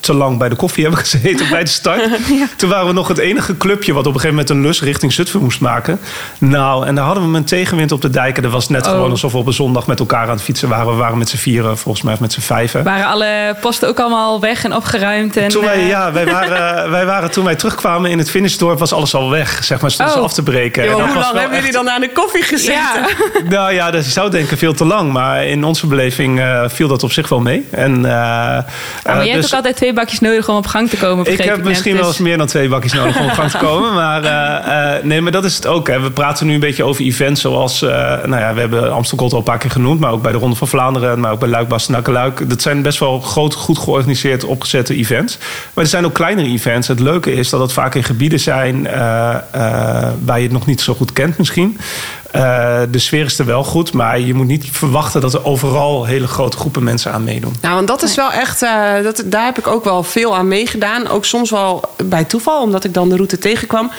te 0.00 0.14
lang 0.14 0.38
bij 0.38 0.48
de 0.48 0.54
koffie 0.56 0.82
hebben 0.84 1.00
gezeten 1.00 1.48
bij 1.50 1.64
de 1.64 1.70
start. 1.70 2.08
Toen 2.56 2.68
waren 2.70 2.86
we 2.86 2.92
nog 2.92 3.08
het 3.08 3.18
enige 3.18 3.56
clubje 3.56 3.92
wat 3.92 4.06
op 4.06 4.14
een 4.14 4.20
gegeven 4.20 4.34
moment 4.36 4.50
een 4.50 4.60
lus 4.62 4.82
richting 4.82 5.12
Zutphen 5.12 5.40
moest 5.40 5.60
maken. 5.60 6.00
Nou, 6.38 6.86
en 6.86 6.94
daar 6.94 7.04
hadden 7.04 7.30
we 7.30 7.36
een 7.36 7.44
tegenwind 7.44 7.92
op 7.92 8.00
de 8.02 8.10
dijken. 8.10 8.42
Dat 8.42 8.52
was 8.52 8.68
net 8.68 8.86
Oh. 8.86 8.92
gewoon 8.92 9.10
alsof 9.10 9.32
we 9.32 9.38
op 9.38 9.46
een 9.46 9.52
zondag 9.52 9.86
met 9.86 9.98
elkaar 10.00 10.22
aan 10.22 10.28
het 10.34 10.42
fietsen 10.42 10.68
waren. 10.68 10.86
We 10.86 10.92
waren 10.94 11.18
met 11.18 11.28
z'n 11.28 11.36
vieren, 11.36 11.78
volgens 11.78 12.04
mij, 12.04 12.14
of 12.14 12.20
met 12.20 12.32
z'n 12.32 12.40
vijven. 12.40 12.84
Waren 12.84 13.06
alle 13.06 13.56
posten 13.60 13.88
ook 13.88 13.98
allemaal 14.00 14.40
weg 14.40 14.64
en 14.64 14.74
opgeruimd? 14.74 15.36
En, 15.36 15.48
Toen 15.48 15.64
wij, 15.64 15.74
eh, 15.74 15.88
ja, 15.88 16.12
wij 16.12 16.26
waren, 16.26 16.90
wij 16.96 17.06
waren, 17.06 17.30
toen 17.30 17.44
wij 17.44 17.54
terugkwamen 17.56 18.10
in 18.10 18.18
het 18.18 18.30
finishdorp, 18.30 18.78
was 18.78 18.92
alles 18.92 19.14
al 19.14 19.30
weg. 19.30 19.64
Zeg 19.64 19.80
maar, 19.80 19.90
stonden 19.90 20.14
ze 20.14 20.20
Oh. 20.20 20.26
af 20.26 20.32
te 20.32 20.42
breken. 20.42 20.82
En 20.82 20.90
hoe 20.92 21.00
lang 21.14 21.38
hebben 21.38 21.56
jullie 21.58 21.72
dan 21.72 21.90
aan 21.90 22.00
de 22.00 22.12
koffie 22.12 22.42
gezeten? 22.42 22.72
Ja. 22.74 23.06
Nou 23.58 23.72
ja, 23.72 23.90
dat 23.90 24.04
je 24.04 24.10
zou 24.10 24.30
denken 24.30 24.58
veel 24.58 24.74
te 24.74 24.84
lang. 24.84 25.12
Maar 25.12 25.46
in 25.46 25.64
onze 25.64 25.86
beleving 25.86 26.40
eh, 26.40 26.62
viel 26.68 26.88
dat 26.88 27.02
op 27.02 27.12
zich 27.12 27.28
wel 27.28 27.40
mee. 27.40 27.66
En, 27.70 28.02
Ja, 28.02 28.66
maar 29.04 29.16
jij 29.16 29.26
hebt 29.28 29.34
dus- 29.42 29.46
ook 29.50 29.56
altijd 29.56 29.76
twee 29.76 29.87
bakjes 29.92 30.20
nodig 30.20 30.48
om 30.48 30.56
op 30.56 30.66
gang 30.66 30.88
te 30.88 30.96
komen. 30.96 31.32
ik 31.32 31.38
heb 31.40 31.64
misschien 31.64 31.92
Dus- 31.92 32.00
wel 32.00 32.10
eens 32.10 32.18
meer 32.18 32.38
dan 32.38 32.46
twee 32.46 32.68
bakjes 32.68 32.92
nodig 32.92 33.18
om 33.18 33.24
op 33.24 33.30
gang 33.30 33.50
te 33.50 33.58
komen. 33.58 33.94
Maar 33.94 34.24
eh, 34.24 34.96
eh, 34.96 35.04
nee, 35.04 35.20
maar 35.20 35.32
dat 35.32 35.44
is 35.44 35.56
het 35.56 35.66
ook. 35.66 35.88
Hè. 35.88 36.00
We 36.00 36.10
praten 36.10 36.46
nu 36.46 36.54
een 36.54 36.60
beetje 36.60 36.84
over 36.84 37.04
events 37.04 37.40
zoals... 37.40 37.82
eh, 37.82 37.88
nou 38.24 38.40
ja, 38.40 38.54
we 38.54 38.60
hebben 38.60 38.92
Amstel 38.92 39.18
Gold 39.18 39.32
al 39.32 39.38
een 39.38 39.44
paar 39.44 39.58
keer 39.58 39.70
genoemd. 39.70 40.00
Maar 40.00 40.12
ook 40.12 40.22
bij 40.22 40.32
de 40.32 40.38
Ronde 40.38 40.56
van 40.56 40.68
Vlaanderen. 40.68 41.20
Maar 41.20 41.32
ook 41.32 41.40
bij 41.40 41.48
Luik, 41.48 41.68
Bastenaken, 41.68 42.12
Luik. 42.12 42.50
Dat 42.50 42.62
zijn 42.62 42.82
best 42.82 42.98
wel 42.98 43.20
groot, 43.20 43.54
goed 43.54 43.78
georganiseerd 43.78 44.44
opgezette 44.44 44.94
events. 44.94 45.38
Maar 45.74 45.84
er 45.84 45.90
zijn 45.90 46.04
ook 46.04 46.14
kleinere 46.14 46.48
events. 46.48 46.88
Het 46.88 47.00
leuke 47.00 47.32
is 47.32 47.48
dat 47.50 47.60
het 47.60 47.72
vaak 47.72 47.94
in 47.94 48.04
gebieden 48.04 48.40
zijn... 48.40 48.82
waar 50.24 50.36
je 50.36 50.42
het 50.42 50.52
nog 50.52 50.66
niet 50.66 50.80
zo 50.80 50.94
goed 50.94 51.12
kent 51.12 51.38
misschien. 51.38 51.78
Eh, 52.38 52.80
de 52.90 52.98
sfeer 52.98 53.24
is 53.24 53.38
er 53.38 53.44
wel 53.44 53.64
goed. 53.64 53.92
Maar 53.92 54.20
je 54.20 54.34
moet 54.34 54.46
niet 54.46 54.68
verwachten 54.70 55.20
dat 55.20 55.34
er 55.34 55.44
overal 55.44 56.04
hele 56.04 56.26
grote 56.26 56.56
groepen 56.56 56.82
mensen 56.82 57.12
aan 57.12 57.24
meedoen. 57.24 57.54
Nou, 57.60 57.74
want 57.74 57.88
dat 57.88 58.02
is 58.02 58.14
wel 58.14 58.32
echt, 58.32 58.62
eh, 58.62 59.02
dat, 59.02 59.22
daar 59.26 59.44
heb 59.44 59.58
ik 59.58 59.66
ook 59.66 59.84
wel 59.84 60.02
veel 60.02 60.36
aan 60.36 60.48
meegedaan. 60.48 61.08
Ook 61.08 61.24
soms 61.24 61.50
wel 61.50 61.82
bij 62.04 62.24
toeval, 62.24 62.62
omdat 62.62 62.84
ik 62.84 62.94
dan 62.94 63.08
de 63.08 63.14
route 63.14 63.38
tegenkwam. 63.38 63.90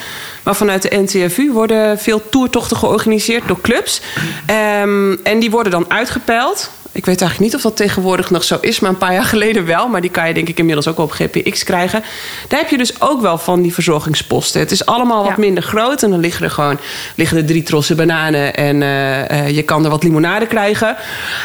Maar 0.43 0.55
vanuit 0.55 0.81
de 0.81 0.97
NTFU 0.97 1.51
worden 1.51 1.99
veel 1.99 2.29
toertochten 2.29 2.77
georganiseerd 2.77 3.47
door 3.47 3.61
clubs. 3.61 4.01
Ehm, 4.45 5.15
en 5.23 5.39
die 5.39 5.49
worden 5.51 5.71
dan 5.71 5.85
uitgepeild. 5.87 6.71
Ik 6.91 7.05
weet 7.05 7.21
eigenlijk 7.21 7.51
niet 7.51 7.55
of 7.55 7.61
dat 7.61 7.75
tegenwoordig 7.77 8.29
nog 8.29 8.43
zo 8.43 8.57
is, 8.61 8.79
maar 8.79 8.89
een 8.89 8.97
paar 8.97 9.13
jaar 9.13 9.23
geleden 9.35 9.65
wel. 9.65 9.87
Maar 9.87 10.01
die 10.01 10.09
kan 10.09 10.27
je 10.27 10.33
denk 10.33 10.47
ik 10.47 10.57
inmiddels 10.57 10.87
ook 10.87 10.97
op 10.97 11.11
GPX 11.11 11.63
krijgen. 11.63 12.03
Daar 12.47 12.59
heb 12.59 12.69
je 12.69 12.77
dus 12.77 13.01
ook 13.01 13.21
wel 13.21 13.37
van 13.37 13.61
die 13.61 13.73
verzorgingsposten. 13.73 14.59
Het 14.59 14.71
is 14.71 14.85
allemaal 14.85 15.23
wat 15.23 15.31
Ja. 15.31 15.37
minder 15.37 15.63
groot. 15.63 16.03
En 16.03 16.09
dan 16.09 16.19
liggen 16.19 16.45
er 16.45 16.51
gewoon 16.51 16.77
liggen 17.15 17.37
er 17.37 17.45
drie 17.45 17.63
trossen 17.63 17.95
bananen. 17.95 18.55
En 18.55 18.81
eh, 18.81 19.29
eh, 19.29 19.55
je 19.55 19.63
kan 19.63 19.83
er 19.83 19.89
wat 19.89 20.03
limonade 20.03 20.47
krijgen. 20.47 20.95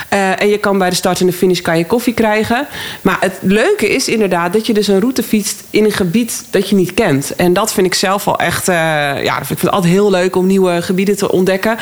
Eh, 0.08 0.40
en 0.40 0.48
je 0.48 0.58
kan 0.58 0.78
bij 0.78 0.90
de 0.90 0.96
start 0.96 1.20
en 1.20 1.26
de 1.26 1.32
finish 1.32 1.60
kan 1.60 1.78
je 1.78 1.86
koffie 1.86 2.14
krijgen. 2.14 2.66
Maar 3.02 3.16
het 3.20 3.38
leuke 3.40 3.88
is 3.88 4.08
inderdaad 4.08 4.52
dat 4.52 4.66
je 4.66 4.72
dus 4.74 4.88
een 4.88 5.00
route 5.00 5.22
fietst 5.22 5.62
in 5.70 5.84
een 5.84 5.92
gebied 5.92 6.44
dat 6.50 6.68
je 6.68 6.74
niet 6.74 6.94
kent. 6.94 7.36
En 7.36 7.52
dat 7.52 7.72
vind 7.72 7.86
ik 7.86 7.94
zelf 7.94 8.24
wel 8.24 8.38
echt... 8.38 8.66
ja, 8.66 9.38
ik 9.38 9.44
vind 9.44 9.60
het 9.60 9.70
altijd 9.70 9.92
heel 9.92 10.10
leuk 10.10 10.36
om 10.36 10.46
nieuwe 10.46 10.82
gebieden 10.82 11.16
te 11.16 11.32
ontdekken. 11.32 11.76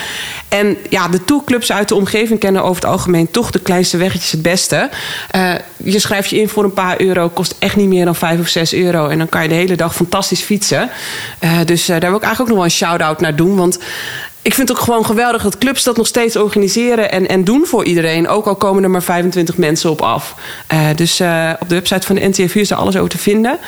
En 0.48 0.76
ja, 0.88 1.08
de 1.08 1.24
tourclubs 1.24 1.72
uit 1.72 1.88
de 1.88 1.94
omgeving 1.94 2.38
kennen 2.38 2.62
over 2.62 2.82
het 2.82 2.90
algemeen 2.90 3.30
toch 3.30 3.50
de 3.52 3.60
kleinste 3.60 3.96
weggetjes 3.96 4.32
het 4.32 4.42
beste. 4.42 4.90
Eh, 5.30 5.54
je 5.76 5.98
schrijft 5.98 6.30
je 6.30 6.40
in 6.40 6.48
voor 6.48 6.64
een 6.64 6.72
paar 6.72 7.00
euro, 7.00 7.28
kost 7.28 7.54
echt 7.58 7.76
niet 7.76 7.88
meer 7.88 8.04
dan 8.04 8.14
5 8.14 8.40
of 8.40 8.48
6 8.48 8.74
euro. 8.74 9.08
En 9.08 9.18
dan 9.18 9.28
kan 9.28 9.42
je 9.42 9.48
de 9.48 9.54
hele 9.54 9.76
dag 9.76 9.94
fantastisch 9.94 10.40
fietsen. 10.40 10.90
Eh, 11.38 11.58
dus 11.64 11.88
eh, 11.88 12.00
daar 12.00 12.10
wil 12.10 12.18
ik 12.18 12.24
eigenlijk 12.24 12.40
ook 12.40 12.48
nog 12.48 12.56
wel 12.56 12.64
een 12.64 12.70
shout-out 12.70 13.20
naar 13.20 13.36
doen. 13.36 13.56
Want 13.56 13.78
ik 14.42 14.54
vind 14.54 14.68
het 14.68 14.78
ook 14.78 14.84
gewoon 14.84 15.06
geweldig 15.06 15.42
dat 15.42 15.58
clubs 15.58 15.82
dat 15.82 15.96
nog 15.96 16.06
steeds 16.06 16.36
organiseren 16.36 17.10
en, 17.10 17.28
en 17.28 17.44
doen 17.44 17.66
voor 17.66 17.84
iedereen. 17.84 18.28
Ook 18.28 18.46
al 18.46 18.54
komen 18.54 18.82
er 18.82 18.90
maar 18.90 19.02
25 19.02 19.56
mensen 19.56 19.90
op 19.90 20.00
af. 20.00 20.34
Dus 20.96 21.20
op 21.60 21.68
de 21.68 21.74
website 21.74 22.06
van 22.06 22.14
de 22.14 22.28
NTFU 22.28 22.60
is 22.60 22.70
er 22.70 22.76
alles 22.76 22.96
over 22.96 23.10
te 23.10 23.18
vinden. 23.18 23.58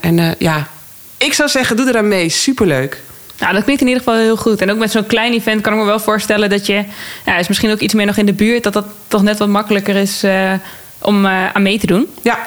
En 0.00 0.34
ja, 0.38 0.68
ik 1.16 1.32
zou 1.32 1.48
zeggen, 1.48 1.76
doe 1.76 1.88
eraan 1.88 2.08
mee. 2.08 2.28
Superleuk. 2.28 3.00
Nou, 3.42 3.54
dat 3.54 3.62
klinkt 3.62 3.82
in 3.82 3.88
ieder 3.88 4.02
geval 4.02 4.18
heel 4.18 4.36
goed. 4.36 4.60
En 4.60 4.70
ook 4.70 4.78
met 4.78 4.90
zo'n 4.90 5.06
klein 5.06 5.32
event 5.32 5.60
kan 5.60 5.72
ik 5.72 5.78
me 5.78 5.84
wel 5.84 6.00
voorstellen 6.00 6.50
dat 6.50 6.66
je... 6.66 6.84
Ja, 7.26 7.36
is 7.36 7.48
misschien 7.48 7.70
ook 7.70 7.78
iets 7.78 7.94
meer 7.94 8.06
nog 8.06 8.16
in 8.16 8.26
de 8.26 8.32
buurt... 8.32 8.62
dat 8.62 8.72
dat 8.72 8.86
toch 9.08 9.22
net 9.22 9.38
wat 9.38 9.48
makkelijker 9.48 9.96
is 9.96 10.22
eh, 10.22 10.52
om 10.98 11.26
eh, 11.26 11.50
aan 11.52 11.62
mee 11.62 11.78
te 11.78 11.86
doen. 11.86 12.08
Ja, 12.22 12.38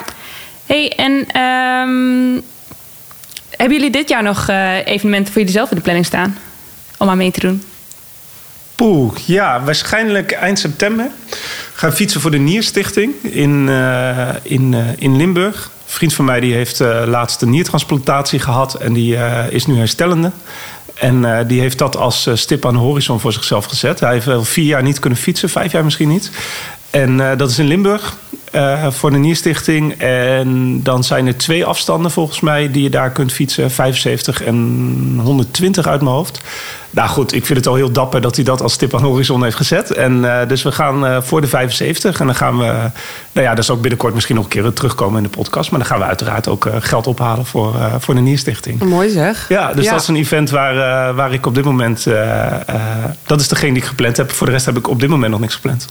hey, 0.66 0.92
en 0.96 1.26
ehm, 1.26 2.40
hebben 3.50 3.76
jullie 3.76 3.90
dit 3.90 4.08
jaar 4.08 4.22
nog 4.22 4.48
eh, 4.48 4.86
evenementen 4.86 5.32
voor 5.32 5.40
jullie 5.40 5.56
zelf 5.56 5.70
in 5.70 5.76
de 5.76 5.82
planning 5.82 6.06
staan? 6.06 6.38
Om 6.98 7.08
aan 7.08 7.16
mee 7.16 7.30
te 7.30 7.40
doen? 7.40 7.62
Poeh, 8.74 9.16
ja, 9.16 9.62
waarschijnlijk 9.64 10.32
eind 10.32 10.58
september. 10.58 11.06
Gaan 11.74 11.92
fietsen 11.92 12.20
voor 12.20 12.30
de 12.30 12.38
Nierstichting 12.38 13.14
in, 13.22 13.68
in, 14.42 14.74
in 14.98 15.16
Limburg. 15.16 15.64
Een 15.64 15.92
vriend 15.92 16.14
van 16.14 16.24
mij 16.24 16.40
die 16.40 16.54
heeft 16.54 16.80
eh, 16.80 17.02
laatst 17.06 17.42
een 17.42 17.50
niertransplantatie 17.50 18.38
gehad 18.38 18.74
en 18.74 18.92
die 18.92 19.16
is 19.50 19.66
nu 19.66 19.76
herstellende. 19.76 20.32
En 20.96 21.24
eh, 21.24 21.48
die 21.48 21.60
heeft 21.60 21.78
dat 21.78 21.96
als 21.96 22.26
eh, 22.26 22.34
stip 22.34 22.66
aan 22.66 22.72
de 22.72 22.78
horizon 22.78 23.20
voor 23.20 23.32
zichzelf 23.32 23.64
gezet. 23.64 24.00
Hij 24.00 24.12
heeft 24.12 24.26
wel 24.26 24.44
vier 24.44 24.64
jaar 24.64 24.82
niet 24.82 24.98
kunnen 24.98 25.18
fietsen, 25.18 25.48
vijf 25.48 25.72
jaar 25.72 25.84
misschien 25.84 26.08
niet. 26.08 26.30
En 26.90 27.20
eh, 27.30 27.38
dat 27.38 27.50
is 27.50 27.58
in 27.58 27.66
Limburg 27.66 28.16
eh, 28.56 28.90
voor 28.90 29.10
de 29.10 29.16
Nierstichting. 29.18 29.92
En 29.98 30.80
dan 30.82 31.04
zijn 31.04 31.26
er 31.26 31.36
twee 31.36 31.64
afstanden 31.64 32.10
volgens 32.10 32.40
mij 32.40 32.70
die 32.70 32.82
je 32.82 32.90
daar 32.90 33.10
kunt 33.10 33.32
fietsen. 33.32 33.70
75 33.70 34.42
en 34.42 35.20
120 35.22 35.86
uit 35.86 36.00
mijn 36.02 36.14
hoofd. 36.14 36.40
Nou 36.90 37.08
goed, 37.08 37.32
ik 37.34 37.46
vind 37.46 37.58
het 37.58 37.66
al 37.68 37.74
heel 37.74 37.90
dapper 37.90 38.20
dat 38.20 38.36
hij 38.36 38.44
dat 38.44 38.62
als 38.62 38.72
stip 38.72 38.94
aan 38.94 39.00
de 39.00 39.06
horizon 39.06 39.42
heeft 39.42 39.56
gezet. 39.56 39.90
En 39.92 40.40
eh, 40.40 40.48
dus 40.48 40.62
we 40.62 40.72
gaan 40.72 41.06
eh, 41.06 41.16
voor 41.22 41.40
de 41.40 41.46
75. 41.46 42.20
En 42.20 42.26
dan 42.26 42.34
gaan 42.34 42.58
we, 42.58 42.64
nou 43.32 43.46
ja, 43.46 43.48
dat 43.54 43.58
is 43.64 43.70
ook 43.70 43.80
binnenkort 43.80 44.14
misschien 44.14 44.34
nog 44.34 44.44
een 44.44 44.50
keer 44.50 44.72
terugkomen 44.72 45.16
in 45.16 45.22
de 45.22 45.36
podcast. 45.36 45.70
Maar 45.70 45.78
dan 45.78 45.88
gaan 45.88 45.98
we 45.98 46.04
uiteraard 46.04 46.48
ook 46.48 46.68
geld 46.80 47.06
ophalen 47.06 47.46
voor, 47.46 47.74
eh, 47.74 47.94
voor 47.98 48.14
de 48.14 48.20
Nierstichting. 48.20 48.82
mooi 48.82 49.08
zeg. 49.10 49.48
Ja, 49.48 49.72
dus 49.72 49.84
Ja. 49.84 49.90
dat 49.90 50.00
is 50.00 50.08
een 50.08 50.16
event 50.16 50.50
waar, 50.50 51.08
eh, 51.08 51.14
waar 51.16 51.32
ik 51.32 51.46
op 51.46 51.54
dit 51.54 51.64
moment... 51.64 52.06
eh, 52.06 52.46
eh, 52.46 52.60
dat 53.26 53.40
is 53.40 53.48
degene 53.48 53.72
die 53.72 53.82
ik 53.82 53.88
gepland 53.88 54.16
heb. 54.16 54.30
Voor 54.32 54.46
de 54.46 54.52
rest 54.52 54.66
heb 54.66 54.76
ik 54.76 54.88
op 54.88 55.00
dit 55.00 55.08
moment 55.08 55.30
nog 55.30 55.40
niks 55.40 55.54
gepland. 55.54 55.86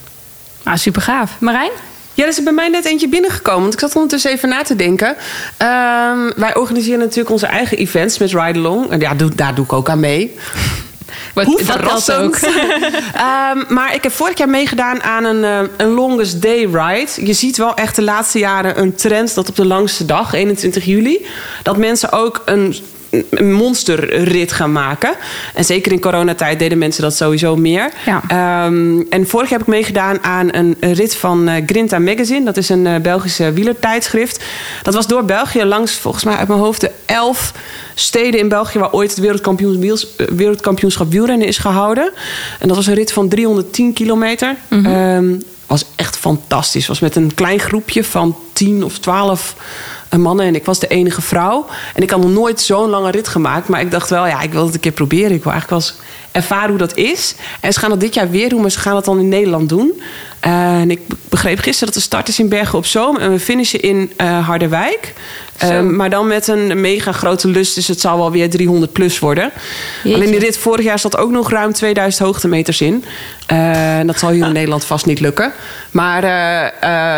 Nou, 0.63 0.77
super 0.77 1.01
gaaf. 1.01 1.31
Marijn? 1.39 1.71
Ja, 2.15 2.23
er 2.23 2.29
is 2.29 2.37
er 2.37 2.43
bij 2.43 2.53
mij 2.53 2.69
net 2.69 2.85
eentje 2.85 3.07
binnengekomen. 3.07 3.61
Want 3.61 3.73
ik 3.73 3.79
zat 3.79 3.93
ondertussen 3.95 4.31
even 4.31 4.49
na 4.49 4.61
te 4.61 4.75
denken. 4.75 5.15
Ehm, 5.57 6.31
wij 6.35 6.55
organiseren 6.55 6.99
natuurlijk 6.99 7.29
onze 7.29 7.45
eigen 7.45 7.77
events 7.77 8.17
met 8.17 8.31
Ride 8.31 8.59
Along. 8.59 8.89
En 8.89 8.99
ja, 8.99 9.13
doe- 9.13 9.35
daar 9.35 9.55
doe 9.55 9.65
ik 9.65 9.73
ook 9.73 9.89
aan 9.89 9.99
mee. 9.99 10.35
Wat, 11.33 11.45
Hoe 11.45 11.59
dat 11.65 12.11
ook. 12.13 12.35
Ehm, 13.15 13.73
maar 13.73 13.93
ik 13.95 14.03
heb 14.03 14.11
vorig 14.11 14.37
jaar 14.37 14.49
meegedaan 14.49 15.03
aan 15.03 15.23
een, 15.23 15.43
eh, 15.43 15.69
een 15.77 15.89
longest 15.93 16.41
day 16.41 16.65
ride. 16.71 17.25
Je 17.25 17.33
ziet 17.33 17.57
wel 17.57 17.73
echt 17.75 17.95
de 17.95 18.01
laatste 18.01 18.39
jaren 18.39 18.79
een 18.79 18.95
trend 18.95 19.33
dat 19.35 19.49
op 19.49 19.55
de 19.55 19.65
langste 19.65 20.05
dag, 20.05 20.33
21 20.33 20.85
juli, 20.85 21.25
dat 21.63 21.77
mensen 21.77 22.11
ook 22.11 22.41
een 22.45 22.75
een 23.09 23.53
monsterrit 23.53 24.51
gaan 24.51 24.71
maken. 24.71 25.15
En 25.53 25.65
zeker 25.65 25.91
in 25.91 25.99
coronatijd 25.99 26.59
deden 26.59 26.77
mensen 26.77 27.01
dat 27.03 27.15
sowieso 27.15 27.55
meer. 27.55 27.91
Ja. 28.05 28.21
Ehm, 28.27 29.01
en 29.09 29.27
vorig 29.27 29.49
jaar 29.49 29.59
heb 29.59 29.67
ik 29.67 29.73
meegedaan 29.73 30.23
aan 30.23 30.47
een 30.51 30.75
rit 30.79 31.15
van 31.15 31.47
eh, 31.47 31.63
Grinta 31.65 31.99
Magazine. 31.99 32.45
Dat 32.45 32.57
is 32.57 32.69
een 32.69 32.87
eh, 32.87 33.01
Belgische 33.01 33.51
wielertijdschrift. 33.51 34.43
Dat 34.83 34.93
was 34.93 35.07
door 35.07 35.25
België 35.25 35.63
langs, 35.63 35.93
volgens 35.93 36.23
mij 36.23 36.35
uit 36.35 36.47
mijn 36.47 36.59
hoofd, 36.59 36.81
de 36.81 36.91
elf 37.05 37.53
steden 37.95 38.39
in 38.39 38.49
België... 38.49 38.79
waar 38.79 38.91
ooit 38.91 39.15
het 39.15 39.19
wiels- 39.79 40.15
eh, 40.15 40.27
wereldkampioenschap 40.27 41.11
wielrennen 41.11 41.47
is 41.47 41.57
gehouden. 41.57 42.11
En 42.59 42.67
dat 42.67 42.77
was 42.77 42.87
een 42.87 42.93
rit 42.93 43.13
van 43.13 43.29
310 43.29 43.93
kilometer. 43.93 44.55
Ehm, 44.69 45.35
was 45.67 45.85
echt 45.95 46.17
fantastisch. 46.17 46.87
Was 46.87 46.99
met 46.99 47.15
een 47.15 47.33
klein 47.33 47.59
groepje 47.59 48.03
van 48.03 48.35
10 48.53 48.83
of 48.83 48.99
12 48.99 49.55
mannen 50.17 50.45
en 50.45 50.55
ik 50.55 50.65
was 50.65 50.79
de 50.79 50.87
enige 50.87 51.21
vrouw. 51.21 51.65
En 51.93 52.03
ik 52.03 52.09
had 52.09 52.21
nog 52.21 52.31
nooit 52.31 52.61
zo'n 52.61 52.89
lange 52.89 53.11
rit 53.11 53.27
gemaakt. 53.27 53.67
Maar 53.67 53.81
ik 53.81 53.91
dacht 53.91 54.09
wel, 54.09 54.27
ja, 54.27 54.41
ik 54.41 54.51
wil 54.51 54.65
het 54.65 54.73
een 54.73 54.79
keer 54.79 54.91
proberen. 54.91 55.31
Ik 55.31 55.43
wil 55.43 55.51
eigenlijk 55.51 55.69
wel 55.69 55.79
eens 55.79 56.03
ervaren 56.31 56.69
hoe 56.69 56.77
dat 56.77 56.95
is. 56.95 57.35
En 57.59 57.73
ze 57.73 57.79
gaan 57.79 57.89
dat 57.89 57.99
dit 57.99 58.13
jaar 58.13 58.29
weer 58.29 58.49
doen, 58.49 58.61
maar 58.61 58.71
ze 58.71 58.79
gaan 58.79 58.95
het 58.95 59.05
dan 59.05 59.19
in 59.19 59.29
Nederland 59.29 59.69
doen. 59.69 60.01
Uh, 60.45 60.79
en 60.79 60.91
ik 60.91 60.99
begreep 61.29 61.59
gisteren 61.59 61.93
dat 61.93 62.01
de 62.03 62.07
start 62.09 62.27
is 62.27 62.39
in 62.39 62.49
Bergen 62.49 62.77
op 62.77 62.85
Zoom. 62.85 63.17
En 63.17 63.31
we 63.31 63.39
finishen 63.39 63.81
in 63.81 64.11
uh, 64.21 64.47
Harderwijk. 64.47 65.13
Uh, 65.63 65.81
maar 65.81 66.09
dan 66.09 66.27
met 66.27 66.47
een 66.47 66.81
mega 66.81 67.11
grote 67.11 67.47
lust. 67.47 67.75
Dus 67.75 67.87
het 67.87 67.99
zal 67.99 68.17
wel 68.17 68.31
weer 68.31 68.49
300 68.49 68.91
plus 68.91 69.19
worden. 69.19 69.51
Jeetje. 70.03 70.17
Alleen 70.17 70.31
die 70.31 70.39
rit 70.39 70.57
vorig 70.57 70.85
jaar 70.85 70.99
zat 70.99 71.17
ook 71.17 71.31
nog 71.31 71.49
ruim 71.49 71.73
2000 71.73 72.23
hoogtemeters 72.23 72.81
in. 72.81 73.03
En 73.47 74.07
dat 74.07 74.19
zal 74.19 74.29
hier 74.29 74.45
in 74.45 74.53
Nederland 74.53 74.85
vast 74.85 75.05
niet 75.05 75.19
lukken. 75.19 75.53
Maar 75.91 76.23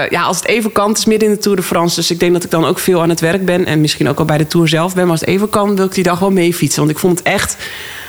ja, 0.09 0.21
als 0.21 0.37
het 0.37 0.45
even 0.45 0.71
kan, 0.71 0.89
het 0.89 0.97
is 0.97 1.05
midden 1.05 1.29
in 1.29 1.33
de 1.33 1.41
Tour 1.41 1.57
de 1.57 1.63
France. 1.63 1.95
Dus 1.95 2.11
ik 2.11 2.19
denk 2.19 2.33
dat 2.33 2.43
ik 2.43 2.51
dan 2.51 2.65
ook 2.65 2.79
veel 2.79 3.01
aan 3.01 3.09
het 3.09 3.19
werk 3.19 3.45
ben. 3.45 3.65
En 3.65 3.81
misschien 3.81 4.09
ook 4.09 4.19
al 4.19 4.25
bij 4.25 4.37
de 4.37 4.47
Tour 4.47 4.67
zelf 4.67 4.93
ben. 4.93 5.03
Maar 5.03 5.11
als 5.11 5.19
het 5.19 5.29
even 5.29 5.49
kan, 5.49 5.75
wil 5.75 5.85
ik 5.85 5.93
die 5.93 6.03
dag 6.03 6.19
wel 6.19 6.31
mee 6.31 6.53
fietsen. 6.53 6.79
Want 6.79 6.91
ik 6.91 6.99
vond 6.99 7.17
het 7.17 7.27
echt 7.27 7.57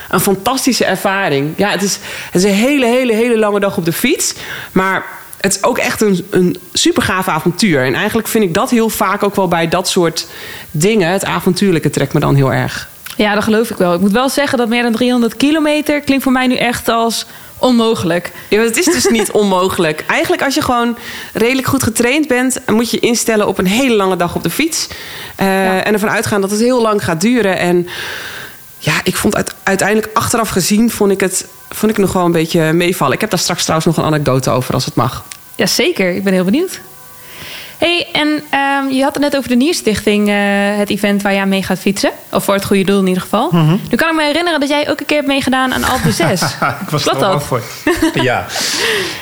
een 0.09 0.19
fantastische 0.19 0.85
ervaring. 0.85 1.53
Ja, 1.57 1.69
het 1.69 1.81
is, 1.81 1.99
het 2.31 2.43
is 2.43 2.43
een 2.43 2.57
hele, 2.57 2.85
hele, 2.85 3.13
hele 3.13 3.37
lange 3.37 3.59
dag 3.59 3.77
op 3.77 3.85
de 3.85 3.93
fiets. 3.93 4.33
Maar 4.71 5.05
het 5.41 5.55
is 5.55 5.63
ook 5.63 5.77
echt 5.77 6.01
een, 6.01 6.27
een 6.29 6.57
super 6.73 7.03
gaaf 7.03 7.27
avontuur. 7.27 7.85
En 7.85 7.93
eigenlijk 7.93 8.27
vind 8.27 8.43
ik 8.43 8.53
dat 8.53 8.69
heel 8.69 8.89
vaak 8.89 9.23
ook 9.23 9.35
wel 9.35 9.47
bij 9.47 9.67
dat 9.67 9.87
soort 9.87 10.27
dingen. 10.71 11.11
Het 11.11 11.25
avontuurlijke 11.25 11.89
trekt 11.89 12.13
me 12.13 12.19
dan 12.19 12.35
heel 12.35 12.53
erg. 12.53 12.89
Ja, 13.15 13.33
dat 13.33 13.43
geloof 13.43 13.69
ik 13.69 13.77
wel. 13.77 13.93
Ik 13.93 13.99
moet 13.99 14.11
wel 14.11 14.29
zeggen 14.29 14.57
dat 14.57 14.69
meer 14.69 14.83
dan 14.83 14.91
300 14.91 15.35
kilometer 15.35 16.01
klinkt 16.01 16.23
voor 16.23 16.31
mij 16.31 16.47
nu 16.47 16.55
echt 16.55 16.89
als 16.89 17.25
onmogelijk. 17.57 18.31
Ja, 18.49 18.61
het 18.61 18.77
is 18.77 18.85
dus 18.85 19.07
niet 19.07 19.31
onmogelijk. 19.41 20.03
Eigenlijk 20.07 20.43
als 20.43 20.53
je 20.53 20.61
gewoon 20.61 20.97
redelijk 21.33 21.67
goed 21.67 21.83
getraind 21.83 22.27
bent... 22.27 22.59
moet 22.67 22.91
je 22.91 22.99
instellen 22.99 23.47
op 23.47 23.57
een 23.57 23.67
hele 23.67 23.95
lange 23.95 24.15
dag 24.15 24.35
op 24.35 24.43
de 24.43 24.49
fiets. 24.49 24.87
Uh, 25.39 25.45
ja. 25.45 25.83
En 25.83 25.93
ervan 25.93 26.09
uitgaan 26.09 26.41
dat 26.41 26.51
het 26.51 26.59
heel 26.59 26.81
lang 26.81 27.03
gaat 27.03 27.21
duren. 27.21 27.57
En 27.57 27.87
ja, 28.79 28.93
ik 29.03 29.15
vond 29.15 29.35
uit, 29.35 29.55
uiteindelijk 29.63 30.09
achteraf 30.13 30.49
gezien... 30.49 30.91
vond 30.91 31.11
ik 31.11 31.19
het 31.19 31.45
vond 31.69 31.91
ik 31.91 31.97
nog 31.97 32.13
wel 32.13 32.25
een 32.25 32.31
beetje 32.31 32.73
meevallen. 32.73 33.13
Ik 33.13 33.21
heb 33.21 33.29
daar 33.29 33.39
straks 33.39 33.61
trouwens 33.61 33.87
nog 33.87 33.97
een 33.97 34.13
anekdote 34.13 34.49
over 34.49 34.73
als 34.73 34.85
het 34.85 34.95
mag. 34.95 35.23
Jazeker, 35.55 36.15
ik 36.15 36.23
ben 36.23 36.33
heel 36.33 36.43
benieuwd. 36.43 36.79
hey, 37.77 38.07
en 38.13 38.27
um, 38.27 38.91
je 38.91 39.03
had 39.03 39.13
het 39.13 39.23
net 39.23 39.37
over 39.37 39.49
de 39.49 39.55
Nierstichting, 39.55 40.29
uh, 40.29 40.35
het 40.77 40.89
event 40.89 41.21
waar 41.21 41.33
je 41.33 41.39
aan 41.39 41.49
mee 41.49 41.63
gaat 41.63 41.79
fietsen. 41.79 42.11
Of 42.31 42.43
voor 42.43 42.53
het 42.53 42.65
goede 42.65 42.83
doel 42.83 42.99
in 42.99 43.07
ieder 43.07 43.21
geval. 43.21 43.49
Mm 43.51 43.67
-hmm. 43.67 43.81
Nu 43.89 43.97
kan 43.97 44.09
ik 44.09 44.15
me 44.15 44.23
herinneren 44.23 44.59
dat 44.59 44.69
jij 44.69 44.89
ook 44.89 44.99
een 44.99 45.05
keer 45.05 45.17
hebt 45.17 45.27
meegedaan 45.27 45.73
aan 45.73 45.83
Alpe 45.83 46.11
6. 46.21 46.41
ik 46.81 46.89
was 46.89 47.05
er 47.05 47.25
al 47.25 47.39
voor. 47.39 47.61
ja. 48.13 48.45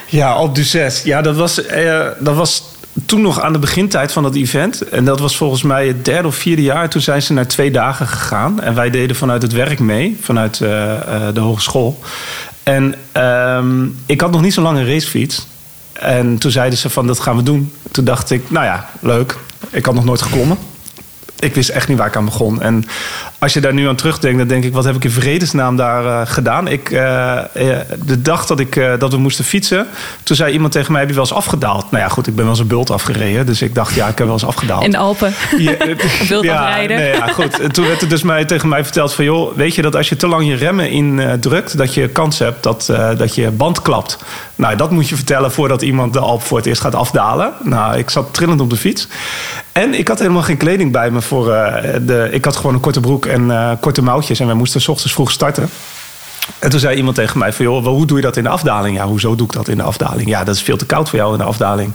ja, 0.07 0.31
Alpe 0.31 0.63
6. 0.63 1.03
Ja, 1.03 1.21
dat 1.21 1.35
was, 1.35 1.59
uh, 1.59 2.07
dat 2.19 2.35
was 2.35 2.63
toen 3.05 3.21
nog 3.21 3.41
aan 3.41 3.53
de 3.53 3.59
begintijd 3.59 4.11
van 4.11 4.23
dat 4.23 4.35
event. 4.35 4.81
En 4.81 5.05
dat 5.05 5.19
was 5.19 5.37
volgens 5.37 5.63
mij 5.63 5.87
het 5.87 6.05
derde 6.05 6.27
of 6.27 6.35
vierde 6.35 6.61
jaar. 6.61 6.89
Toen 6.89 7.01
zijn 7.01 7.21
ze 7.21 7.33
naar 7.33 7.47
twee 7.47 7.71
dagen 7.71 8.07
gegaan. 8.07 8.61
En 8.61 8.75
wij 8.75 8.89
deden 8.89 9.15
vanuit 9.15 9.41
het 9.41 9.53
werk 9.53 9.79
mee, 9.79 10.17
vanuit 10.21 10.59
uh, 10.59 10.69
uh, 10.69 10.93
de 11.33 11.39
hogeschool. 11.39 11.99
En 12.63 12.95
um, 13.23 13.97
ik 14.05 14.21
had 14.21 14.31
nog 14.31 14.41
niet 14.41 14.53
zo 14.53 14.61
lang 14.61 14.77
een 14.77 14.87
racefiets. 14.87 15.47
En 15.93 16.37
toen 16.37 16.51
zeiden 16.51 16.79
ze 16.79 16.89
van 16.89 17.07
dat 17.07 17.19
gaan 17.19 17.35
we 17.35 17.43
doen. 17.43 17.73
Toen 17.91 18.05
dacht 18.05 18.31
ik, 18.31 18.51
nou 18.51 18.65
ja, 18.65 18.89
leuk. 18.99 19.37
Ik 19.69 19.85
had 19.85 19.93
nog 19.93 20.05
nooit 20.05 20.21
geklommen. 20.21 20.57
Ik 21.39 21.55
wist 21.55 21.69
echt 21.69 21.87
niet 21.87 21.97
waar 21.97 22.07
ik 22.07 22.15
aan 22.15 22.25
begon. 22.25 22.61
En 22.61 22.85
als 23.39 23.53
je 23.53 23.59
daar 23.59 23.73
nu 23.73 23.87
aan 23.87 23.95
terugdenkt, 23.95 24.37
dan 24.37 24.47
denk 24.47 24.63
ik: 24.63 24.73
wat 24.73 24.83
heb 24.83 24.95
ik 24.95 25.03
in 25.03 25.11
vredesnaam 25.11 25.75
daar 25.75 26.03
uh, 26.03 26.21
gedaan? 26.23 26.67
Ik, 26.67 26.89
uh, 26.89 27.39
de 28.05 28.21
dag 28.21 28.45
dat, 28.45 28.59
ik, 28.59 28.75
uh, 28.75 28.93
dat 28.99 29.11
we 29.11 29.17
moesten 29.17 29.45
fietsen, 29.45 29.87
toen 30.23 30.35
zei 30.35 30.53
iemand 30.53 30.71
tegen 30.71 30.91
mij: 30.91 31.01
heb 31.01 31.09
je 31.09 31.15
wel 31.15 31.25
eens 31.25 31.33
afgedaald? 31.33 31.91
Nou 31.91 32.03
ja, 32.03 32.09
goed, 32.09 32.27
ik 32.27 32.35
ben 32.35 32.43
wel 32.43 32.53
eens 32.53 32.61
een 32.61 32.67
bult 32.67 32.89
afgereden. 32.89 33.45
Dus 33.45 33.61
ik 33.61 33.75
dacht: 33.75 33.95
ja, 33.95 34.07
ik 34.07 34.17
heb 34.17 34.25
wel 34.27 34.35
eens 34.35 34.45
afgedaald. 34.45 34.83
In 34.83 34.91
de 34.91 34.97
Alpen. 34.97 35.33
Ja, 35.57 35.75
bult 36.29 36.43
ja, 36.43 36.65
afrijden. 36.65 36.97
Nee, 36.97 37.13
ja, 37.13 37.27
goed. 37.27 37.59
En 37.59 37.71
toen 37.71 37.87
werd 37.87 38.01
er 38.01 38.09
dus 38.09 38.23
mij, 38.23 38.45
tegen 38.45 38.69
mij 38.69 38.83
verteld: 38.83 39.13
van 39.13 39.25
joh, 39.25 39.55
weet 39.55 39.75
je 39.75 39.81
dat 39.81 39.95
als 39.95 40.09
je 40.09 40.15
te 40.15 40.27
lang 40.27 40.47
je 40.47 40.55
remmen 40.55 40.89
indrukt, 40.89 41.77
dat 41.77 41.93
je 41.93 42.07
kans 42.07 42.39
hebt 42.39 42.63
dat, 42.63 42.85
dat 43.17 43.35
je 43.35 43.51
band 43.51 43.81
klapt. 43.81 44.17
Nou, 44.57 44.75
dat 44.75 44.91
moet 44.91 45.09
je 45.09 45.15
vertellen 45.15 45.51
voordat 45.51 45.81
iemand 45.81 46.13
de 46.13 46.19
Alp 46.19 46.41
voor 46.41 46.57
het 46.57 46.65
eerst 46.65 46.81
gaat 46.81 46.95
afdalen. 46.95 47.53
Nou, 47.63 47.97
ik 47.97 48.09
zat 48.09 48.33
trillend 48.33 48.61
op 48.61 48.69
de 48.69 48.77
fiets. 48.77 49.07
En 49.71 49.93
ik 49.93 50.07
had 50.07 50.19
helemaal 50.19 50.41
geen 50.41 50.57
kleding 50.57 50.91
bij 50.91 51.11
me 51.11 51.21
voor 51.21 51.45
de. 51.45 52.27
Ik 52.31 52.45
had 52.45 52.55
gewoon 52.55 52.73
een 52.73 52.79
korte 52.79 52.99
broek 52.99 53.25
en 53.25 53.41
uh, 53.41 53.71
korte 53.79 54.01
mouwtjes. 54.01 54.39
En 54.39 54.45
wij 54.45 54.55
moesten 54.55 54.81
s 54.81 54.87
ochtends 54.87 55.13
vroeg 55.13 55.31
starten. 55.31 55.69
En 56.59 56.69
toen 56.69 56.79
zei 56.79 56.97
iemand 56.97 57.15
tegen 57.15 57.39
mij 57.39 57.53
van, 57.53 57.65
joh, 57.65 57.85
hoe 57.85 58.05
doe 58.05 58.17
je 58.17 58.23
dat 58.23 58.37
in 58.37 58.43
de 58.43 58.49
afdaling? 58.49 58.97
Ja, 58.97 59.05
hoezo 59.05 59.35
doe 59.35 59.47
ik 59.47 59.53
dat 59.53 59.67
in 59.67 59.77
de 59.77 59.83
afdaling? 59.83 60.29
Ja, 60.29 60.43
dat 60.43 60.55
is 60.55 60.61
veel 60.61 60.77
te 60.77 60.85
koud 60.85 61.09
voor 61.09 61.19
jou 61.19 61.31
in 61.31 61.37
de 61.37 61.43
afdaling. 61.43 61.93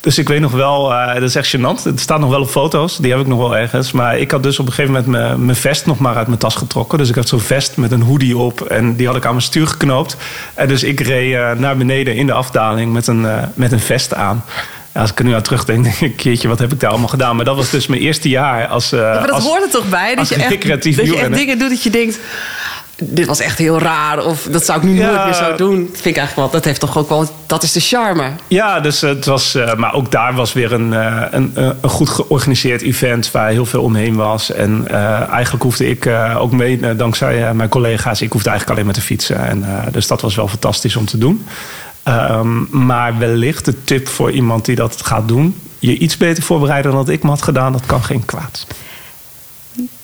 Dus 0.00 0.18
ik 0.18 0.28
weet 0.28 0.40
nog 0.40 0.52
wel, 0.52 0.92
uh, 0.92 1.14
dat 1.14 1.22
is 1.22 1.34
echt 1.34 1.56
gênant. 1.56 1.82
Het 1.82 2.00
staat 2.00 2.20
nog 2.20 2.30
wel 2.30 2.40
op 2.40 2.48
foto's, 2.48 2.96
die 2.96 3.10
heb 3.10 3.20
ik 3.20 3.26
nog 3.26 3.38
wel 3.38 3.56
ergens. 3.56 3.92
Maar 3.92 4.18
ik 4.18 4.30
had 4.30 4.42
dus 4.42 4.58
op 4.58 4.66
een 4.66 4.72
gegeven 4.72 5.04
moment 5.04 5.38
mijn 5.44 5.56
vest 5.56 5.86
nog 5.86 5.98
maar 5.98 6.16
uit 6.16 6.26
mijn 6.26 6.38
tas 6.38 6.54
getrokken. 6.54 6.98
Dus 6.98 7.08
ik 7.08 7.14
had 7.14 7.28
zo'n 7.28 7.40
vest 7.40 7.76
met 7.76 7.92
een 7.92 8.02
hoodie 8.02 8.36
op 8.36 8.60
en 8.60 8.96
die 8.96 9.06
had 9.06 9.16
ik 9.16 9.24
aan 9.24 9.30
mijn 9.30 9.42
stuur 9.42 9.66
geknoopt. 9.66 10.16
En 10.54 10.68
dus 10.68 10.82
ik 10.82 11.00
reed 11.00 11.32
uh, 11.32 11.52
naar 11.52 11.76
beneden 11.76 12.16
in 12.16 12.26
de 12.26 12.32
afdaling 12.32 12.92
met 12.92 13.06
een, 13.06 13.22
uh, 13.22 13.42
met 13.54 13.72
een 13.72 13.80
vest 13.80 14.14
aan. 14.14 14.44
Ja, 14.94 15.00
als 15.00 15.10
ik 15.10 15.18
er 15.18 15.24
nu 15.24 15.34
aan 15.34 15.42
terugdenk, 15.42 15.84
denk 15.84 15.96
ik, 16.00 16.16
keertje, 16.16 16.48
wat 16.48 16.58
heb 16.58 16.72
ik 16.72 16.80
daar 16.80 16.90
allemaal 16.90 17.08
gedaan? 17.08 17.36
Maar 17.36 17.44
dat 17.44 17.56
was 17.56 17.70
dus 17.70 17.86
mijn 17.86 18.00
eerste 18.00 18.28
jaar 18.28 18.66
als. 18.66 18.90
Ja, 18.90 18.98
maar 18.98 19.26
dat 19.26 19.30
als, 19.30 19.44
hoort 19.44 19.62
er 19.62 19.70
toch 19.70 19.88
bij? 19.88 20.14
Dat 20.14 20.28
je 20.28 20.34
echt, 20.34 20.68
dat 20.68 20.84
je 20.84 21.16
echt 21.16 21.34
dingen 21.34 21.58
doet 21.58 21.68
dat 21.68 21.82
je 21.82 21.90
denkt. 21.90 22.18
Dit 23.02 23.26
was 23.26 23.40
echt 23.40 23.58
heel 23.58 23.78
raar, 23.78 24.24
of 24.24 24.48
dat 24.50 24.64
zou 24.64 24.78
ik 24.78 24.84
nu 24.84 24.94
ja, 24.96 25.06
nooit 25.06 25.24
meer 25.24 25.34
zo 25.34 25.56
doen. 25.56 25.76
Dat 25.76 26.00
vind 26.00 26.04
ik 26.04 26.16
eigenlijk 26.16 26.36
wel, 26.36 26.50
dat 26.50 26.64
heeft 26.64 26.80
toch 26.80 26.98
ook 26.98 27.08
wel, 27.08 27.28
dat 27.46 27.62
is 27.62 27.72
de 27.72 27.80
charme. 27.80 28.30
Ja, 28.46 28.80
dus 28.80 29.00
het 29.00 29.24
was, 29.24 29.54
uh, 29.54 29.74
maar 29.74 29.94
ook 29.94 30.10
daar 30.10 30.34
was 30.34 30.52
weer 30.52 30.72
een, 30.72 30.92
uh, 30.92 31.22
een, 31.30 31.52
een, 31.54 31.90
goed 31.90 32.08
georganiseerd 32.08 32.82
event 32.82 33.30
waar 33.30 33.50
heel 33.50 33.66
veel 33.66 33.82
omheen 33.82 34.14
was. 34.16 34.52
En 34.52 34.86
uh, 34.90 35.28
eigenlijk 35.28 35.62
hoefde 35.62 35.88
ik 35.88 36.06
ook 36.38 36.52
mee, 36.52 36.96
dankzij 36.96 37.54
mijn 37.54 37.68
collega's, 37.68 38.20
ik 38.20 38.32
hoefde 38.32 38.48
eigenlijk 38.48 38.78
alleen 38.78 38.90
maar 38.90 39.00
te 39.00 39.06
fietsen. 39.06 39.46
En, 39.46 39.64
dus 39.92 40.06
dat 40.06 40.20
was 40.20 40.34
wel 40.34 40.48
fantastisch 40.48 40.96
om 40.96 41.06
te 41.06 41.18
doen. 41.18 41.44
Um, 42.08 42.68
maar 42.70 43.18
wellicht 43.18 43.64
de 43.64 43.84
tip 43.84 44.08
voor 44.08 44.30
iemand 44.30 44.64
die 44.64 44.76
dat 44.76 45.02
gaat 45.02 45.28
doen: 45.28 45.60
je 45.78 45.98
iets 45.98 46.16
beter 46.16 46.42
voorbereiden 46.42 46.92
dan 46.92 47.04
dat 47.04 47.14
ik 47.14 47.22
me 47.22 47.28
had 47.28 47.42
gedaan, 47.42 47.72
dat 47.72 47.86
kan 47.86 48.02
geen 48.02 48.24
kwaad. 48.24 48.66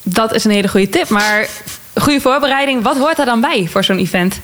Dat 0.03 0.35
is 0.35 0.45
een 0.45 0.51
hele 0.51 0.69
goede 0.69 0.89
tip. 0.89 1.09
Maar 1.09 1.49
goede 2.01 2.21
voorbereiding, 2.21 2.83
wat 2.83 2.97
hoort 2.97 3.19
er 3.19 3.25
dan 3.25 3.41
bij 3.41 3.69
voor 3.71 3.85
zo'n 3.85 3.99
event? 3.99 4.41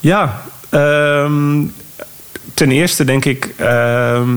Ja, 0.00 0.42
um, 0.70 1.72
ten 2.54 2.70
eerste 2.70 3.04
denk 3.04 3.24
ik, 3.24 3.54
uh, 3.60 3.66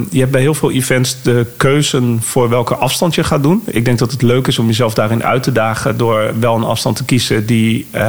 je 0.09 0.19
hebt 0.19 0.31
bij 0.31 0.41
heel 0.41 0.53
veel 0.53 0.71
events 0.71 1.21
de 1.21 1.45
keuze 1.57 2.15
voor 2.19 2.49
welke 2.49 2.75
afstand 2.75 3.15
je 3.15 3.23
gaat 3.23 3.43
doen. 3.43 3.63
Ik 3.65 3.85
denk 3.85 3.99
dat 3.99 4.11
het 4.11 4.21
leuk 4.21 4.47
is 4.47 4.59
om 4.59 4.65
jezelf 4.65 4.93
daarin 4.93 5.23
uit 5.23 5.43
te 5.43 5.51
dagen 5.51 5.97
door 5.97 6.39
wel 6.39 6.55
een 6.55 6.63
afstand 6.63 6.95
te 6.95 7.05
kiezen 7.05 7.45
die, 7.45 7.87
uh, 7.95 8.01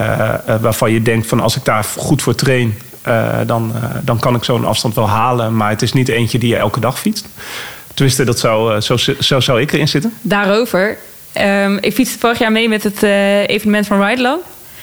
waarvan 0.61 0.93
je 0.93 1.03
denkt 1.03 1.27
van 1.27 1.41
als 1.41 1.57
ik 1.57 1.65
daar 1.65 1.85
goed 1.85 2.23
voor 2.23 2.35
train, 2.35 2.79
uh, 3.09 3.37
dan, 3.47 3.73
dan 4.05 4.19
kan 4.19 4.35
ik 4.35 4.45
zo'n 4.45 4.65
afstand 4.65 4.95
wel 4.95 5.09
halen. 5.09 5.57
Maar 5.57 5.71
het 5.71 5.83
is 5.83 5.93
niet 5.93 6.09
eentje 6.09 6.39
die 6.39 6.49
je 6.49 6.57
elke 6.57 6.81
dag 6.81 6.99
fietst. 7.01 7.27
Tenminste, 7.95 8.25
dat 8.25 8.39
zou, 8.39 8.81
zo, 8.81 8.97
zo 9.21 9.41
zou 9.41 9.61
ik 9.61 9.73
erin 9.73 9.89
zitten. 9.89 10.13
Daarover. 10.21 10.99
Um, 11.41 11.79
ik 11.81 11.95
fietste 11.95 12.19
vorig 12.19 12.39
jaar 12.39 12.53
mee 12.53 12.69
met 12.69 12.83
het 12.83 13.03
evenement 13.47 13.87
van 13.87 14.05
Ridelong. 14.05 14.41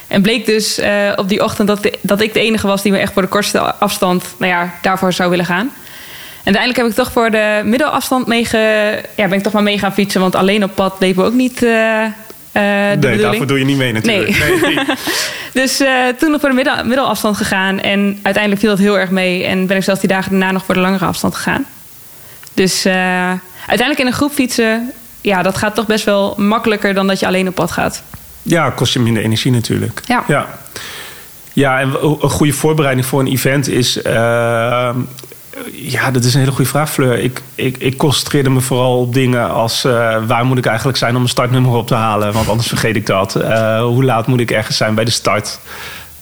En 0.07 0.21
bleek 0.21 0.45
dus 0.45 0.79
op 1.15 1.29
die 1.29 1.43
ochtend 1.43 1.67
dat, 1.67 1.83
de, 1.83 1.93
dat 2.01 2.21
ik 2.21 2.33
de 2.33 2.39
enige 2.39 2.67
was 2.67 2.81
die 2.81 2.91
me 2.91 2.97
echt 2.97 3.13
voor 3.13 3.21
de 3.21 3.27
kortste 3.27 3.59
afstand 3.59 4.35
nou 4.37 4.51
ja, 4.51 4.73
daarvoor 4.81 5.13
zou 5.13 5.29
willen 5.29 5.45
gaan. 5.45 5.71
En 6.43 6.55
uiteindelijk 6.55 6.77
heb 6.77 6.87
ik 6.87 7.03
toch 7.03 7.11
voor 7.11 7.31
de 7.31 7.61
middelafstand 7.63 8.27
mee 8.27 8.47
ja, 9.15 9.27
ben 9.27 9.31
ik 9.31 9.43
toch 9.43 9.53
maar 9.53 9.63
mee 9.63 9.79
gaan 9.79 9.93
fietsen. 9.93 10.21
Want 10.21 10.35
alleen 10.35 10.63
op 10.63 10.75
pad 10.75 10.95
leek 10.99 11.15
we 11.15 11.23
ook 11.23 11.33
niet 11.33 11.63
Uh, 11.63 12.61
nee, 12.61 12.95
bedoeling. 12.95 13.21
daarvoor 13.21 13.47
doe 13.47 13.59
je 13.59 13.65
niet 13.65 13.77
mee 13.77 13.93
natuurlijk. 13.93 14.39
Nee. 14.39 14.75
nee. 14.75 14.85
dus 15.63 15.77
toen 16.17 16.31
nog 16.31 16.39
voor 16.39 16.49
de 16.49 16.55
middel, 16.55 16.85
middelafstand 16.85 17.37
gegaan. 17.37 17.79
En 17.79 18.19
uiteindelijk 18.21 18.61
viel 18.61 18.69
dat 18.69 18.79
heel 18.79 18.99
erg 18.99 19.09
mee. 19.09 19.43
En 19.43 19.67
ben 19.67 19.77
ik 19.77 19.83
zelfs 19.83 19.99
die 19.99 20.09
dagen 20.09 20.31
daarna 20.31 20.51
nog 20.51 20.65
voor 20.65 20.73
de 20.73 20.79
langere 20.79 21.05
afstand 21.05 21.35
gegaan. 21.35 21.65
Dus 22.53 22.85
uiteindelijk 22.85 23.99
in 23.99 24.05
een 24.05 24.13
groep 24.13 24.31
fietsen... 24.31 24.91
ja, 25.25 25.41
dat 25.41 25.57
gaat 25.57 25.75
toch 25.75 25.85
best 25.85 26.05
wel 26.05 26.33
makkelijker 26.37 26.93
dan 26.93 27.07
dat 27.07 27.19
je 27.19 27.27
alleen 27.27 27.47
op 27.47 27.55
pad 27.55 27.71
gaat. 27.71 28.03
Ja, 28.41 28.69
kost 28.69 28.93
je 28.93 28.99
minder 28.99 29.23
energie 29.23 29.51
natuurlijk. 29.51 30.01
Ja. 30.07 30.23
Ja, 30.27 30.47
ja 31.53 31.79
en 31.79 31.95
een 32.03 32.29
goede 32.29 32.53
voorbereiding 32.53 33.05
voor 33.05 33.19
een 33.19 33.27
event 33.27 33.67
is 33.67 33.99
ja, 35.71 36.11
dat 36.11 36.23
is 36.23 36.33
een 36.33 36.39
hele 36.39 36.51
goede 36.51 36.69
vraag, 36.69 36.91
Fleur. 36.91 37.19
Ik, 37.19 37.41
ik, 37.55 37.77
ik 37.77 37.97
concentreerde 37.97 38.49
me 38.49 38.61
vooral 38.61 38.99
op 38.99 39.13
dingen 39.13 39.51
als... 39.51 39.85
Uh, 39.85 40.17
waar 40.27 40.45
moet 40.45 40.57
ik 40.57 40.65
eigenlijk 40.65 40.97
zijn 40.97 41.15
om 41.15 41.21
een 41.21 41.29
startnummer 41.29 41.71
op 41.71 41.87
te 41.87 41.93
halen? 41.93 42.33
Want 42.33 42.49
anders 42.49 42.67
vergeet 42.67 42.95
ik 42.95 43.05
dat. 43.05 43.35
Uh, 43.35 43.81
hoe 43.81 44.03
laat 44.03 44.27
moet 44.27 44.39
ik 44.39 44.51
ergens 44.51 44.77
zijn 44.77 44.95
bij 44.95 45.05
de 45.05 45.11
start? 45.11 45.59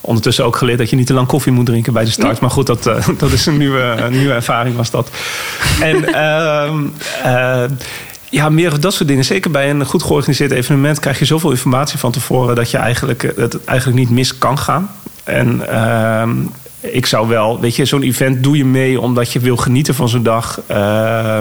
Ondertussen 0.01 0.45
ook 0.45 0.55
geleerd 0.55 0.77
dat 0.77 0.89
je 0.89 0.95
niet 0.95 1.07
te 1.07 1.13
lang 1.13 1.27
koffie 1.27 1.51
moet 1.51 1.65
drinken 1.65 1.93
bij 1.93 2.03
de 2.03 2.11
start. 2.11 2.39
Maar 2.39 2.49
goed, 2.49 2.67
dat, 2.67 2.87
uh, 2.87 3.07
dat 3.17 3.31
is 3.31 3.45
een 3.45 3.57
nieuwe, 3.57 3.81
een 3.81 4.11
nieuwe 4.11 4.33
ervaring 4.33 4.75
was 4.75 4.91
dat. 4.91 5.09
En... 5.81 6.05
ja, 8.33 8.49
meer 8.49 8.79
dat 8.79 8.93
soort 8.93 9.07
dingen. 9.07 9.25
Zeker 9.25 9.51
bij 9.51 9.69
een 9.69 9.85
goed 9.85 10.03
georganiseerd 10.03 10.51
evenement 10.51 10.99
krijg 10.99 11.19
je 11.19 11.25
zoveel 11.25 11.51
informatie 11.51 11.99
van 11.99 12.11
tevoren 12.11 12.55
dat 12.55 12.71
je 12.71 12.77
eigenlijk, 12.77 13.33
het 13.35 13.63
eigenlijk 13.65 13.99
niet 13.99 14.09
mis 14.09 14.37
kan 14.37 14.57
gaan. 14.57 14.89
En 15.23 15.61
uh, 15.69 16.29
ik 16.79 17.05
zou 17.05 17.27
wel, 17.27 17.59
weet 17.59 17.75
je, 17.75 17.85
zo'n 17.85 18.01
event 18.01 18.43
doe 18.43 18.57
je 18.57 18.65
mee 18.65 19.01
omdat 19.01 19.31
je 19.31 19.39
wil 19.39 19.57
genieten 19.57 19.95
van 19.95 20.09
zo'n 20.09 20.23
dag. 20.23 20.61
Uh, 20.71 21.39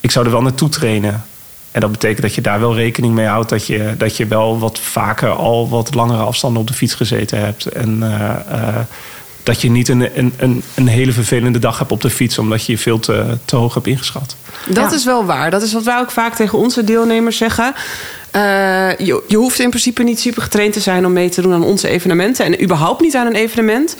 ik 0.00 0.10
zou 0.10 0.24
er 0.24 0.32
wel 0.32 0.42
naartoe 0.42 0.68
trainen. 0.68 1.24
En 1.70 1.80
dat 1.80 1.90
betekent 1.90 2.22
dat 2.22 2.34
je 2.34 2.40
daar 2.40 2.60
wel 2.60 2.74
rekening 2.74 3.14
mee 3.14 3.26
houdt 3.26 3.48
dat 3.48 3.66
je, 3.66 3.94
dat 3.98 4.16
je 4.16 4.26
wel 4.26 4.58
wat 4.58 4.78
vaker 4.78 5.30
al 5.30 5.68
wat 5.68 5.94
langere 5.94 6.22
afstanden 6.22 6.60
op 6.60 6.66
de 6.66 6.74
fiets 6.74 6.94
gezeten 6.94 7.38
hebt. 7.38 7.66
En 7.66 7.98
uh, 8.02 8.10
uh, 8.52 8.78
dat 9.48 9.60
je 9.60 9.70
niet 9.70 9.88
een, 9.88 10.18
een, 10.18 10.32
een, 10.36 10.62
een, 10.74 10.86
hele 10.86 11.12
vervelende 11.12 11.58
dag 11.58 11.78
hebt 11.78 11.92
op 11.92 12.00
de 12.00 12.10
fiets, 12.10 12.38
omdat 12.38 12.66
je 12.66 12.72
je 12.72 12.78
veel 12.78 12.98
te, 12.98 13.36
te 13.44 13.56
hoog 13.56 13.74
hebt 13.74 13.86
ingeschat. 13.86 14.36
Dat 14.66 14.90
ja. 14.90 14.96
is 14.96 15.04
wel 15.04 15.24
waar. 15.24 15.50
Dat 15.50 15.62
is 15.62 15.72
wat 15.72 15.84
wij 15.84 15.98
ook 15.98 16.10
vaak 16.10 16.34
tegen 16.34 16.58
onze 16.58 16.84
deelnemers 16.84 17.36
zeggen. 17.36 17.74
Uh, 18.36 18.96
je, 18.96 19.22
je, 19.28 19.36
hoeft 19.36 19.58
in 19.58 19.68
principe 19.68 20.02
niet 20.02 20.20
super 20.20 20.42
getraind 20.42 20.72
te 20.72 20.80
zijn 20.80 21.06
om 21.06 21.12
mee 21.12 21.28
te 21.28 21.42
doen 21.42 21.52
aan 21.52 21.64
onze 21.64 21.88
evenementen. 21.88 22.44
En 22.44 22.62
überhaupt 22.62 23.00
niet 23.00 23.16
aan 23.16 23.26
een 23.26 23.34
evenement. 23.34 23.96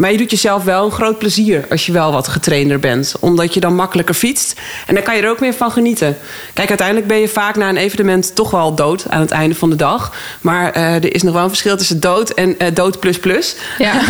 Maar 0.00 0.12
je 0.12 0.18
doet 0.18 0.30
jezelf 0.30 0.64
wel 0.64 0.84
een 0.84 0.90
groot 0.90 1.18
plezier 1.18 1.64
als 1.70 1.86
je 1.86 1.92
wel 1.92 2.12
wat 2.12 2.28
getrainder 2.28 2.80
bent. 2.80 3.14
Omdat 3.20 3.54
je 3.54 3.60
dan 3.60 3.74
makkelijker 3.74 4.14
fietst. 4.14 4.60
En 4.86 4.94
dan 4.94 5.02
kan 5.02 5.16
je 5.16 5.22
er 5.22 5.30
ook 5.30 5.40
meer 5.40 5.54
van 5.54 5.70
genieten. 5.70 6.16
Kijk, 6.52 6.68
uiteindelijk 6.68 7.06
ben 7.06 7.18
je 7.18 7.28
vaak 7.28 7.56
na 7.56 7.68
een 7.68 7.76
evenement 7.76 8.34
toch 8.34 8.50
wel 8.50 8.74
dood 8.74 9.06
aan 9.08 9.20
het 9.20 9.30
einde 9.30 9.54
van 9.54 9.70
de 9.70 9.76
dag. 9.76 10.12
Maar 10.40 10.76
uh, 10.76 10.94
er 10.94 11.14
is 11.14 11.22
nog 11.22 11.34
wel 11.34 11.42
een 11.42 11.48
verschil 11.48 11.76
tussen 11.76 12.00
dood 12.00 12.30
en 12.30 12.48
uh, 12.58 12.68
dood 12.74 13.00
plus 13.00 13.18
plus. 13.18 13.56
Ja. 13.78 14.00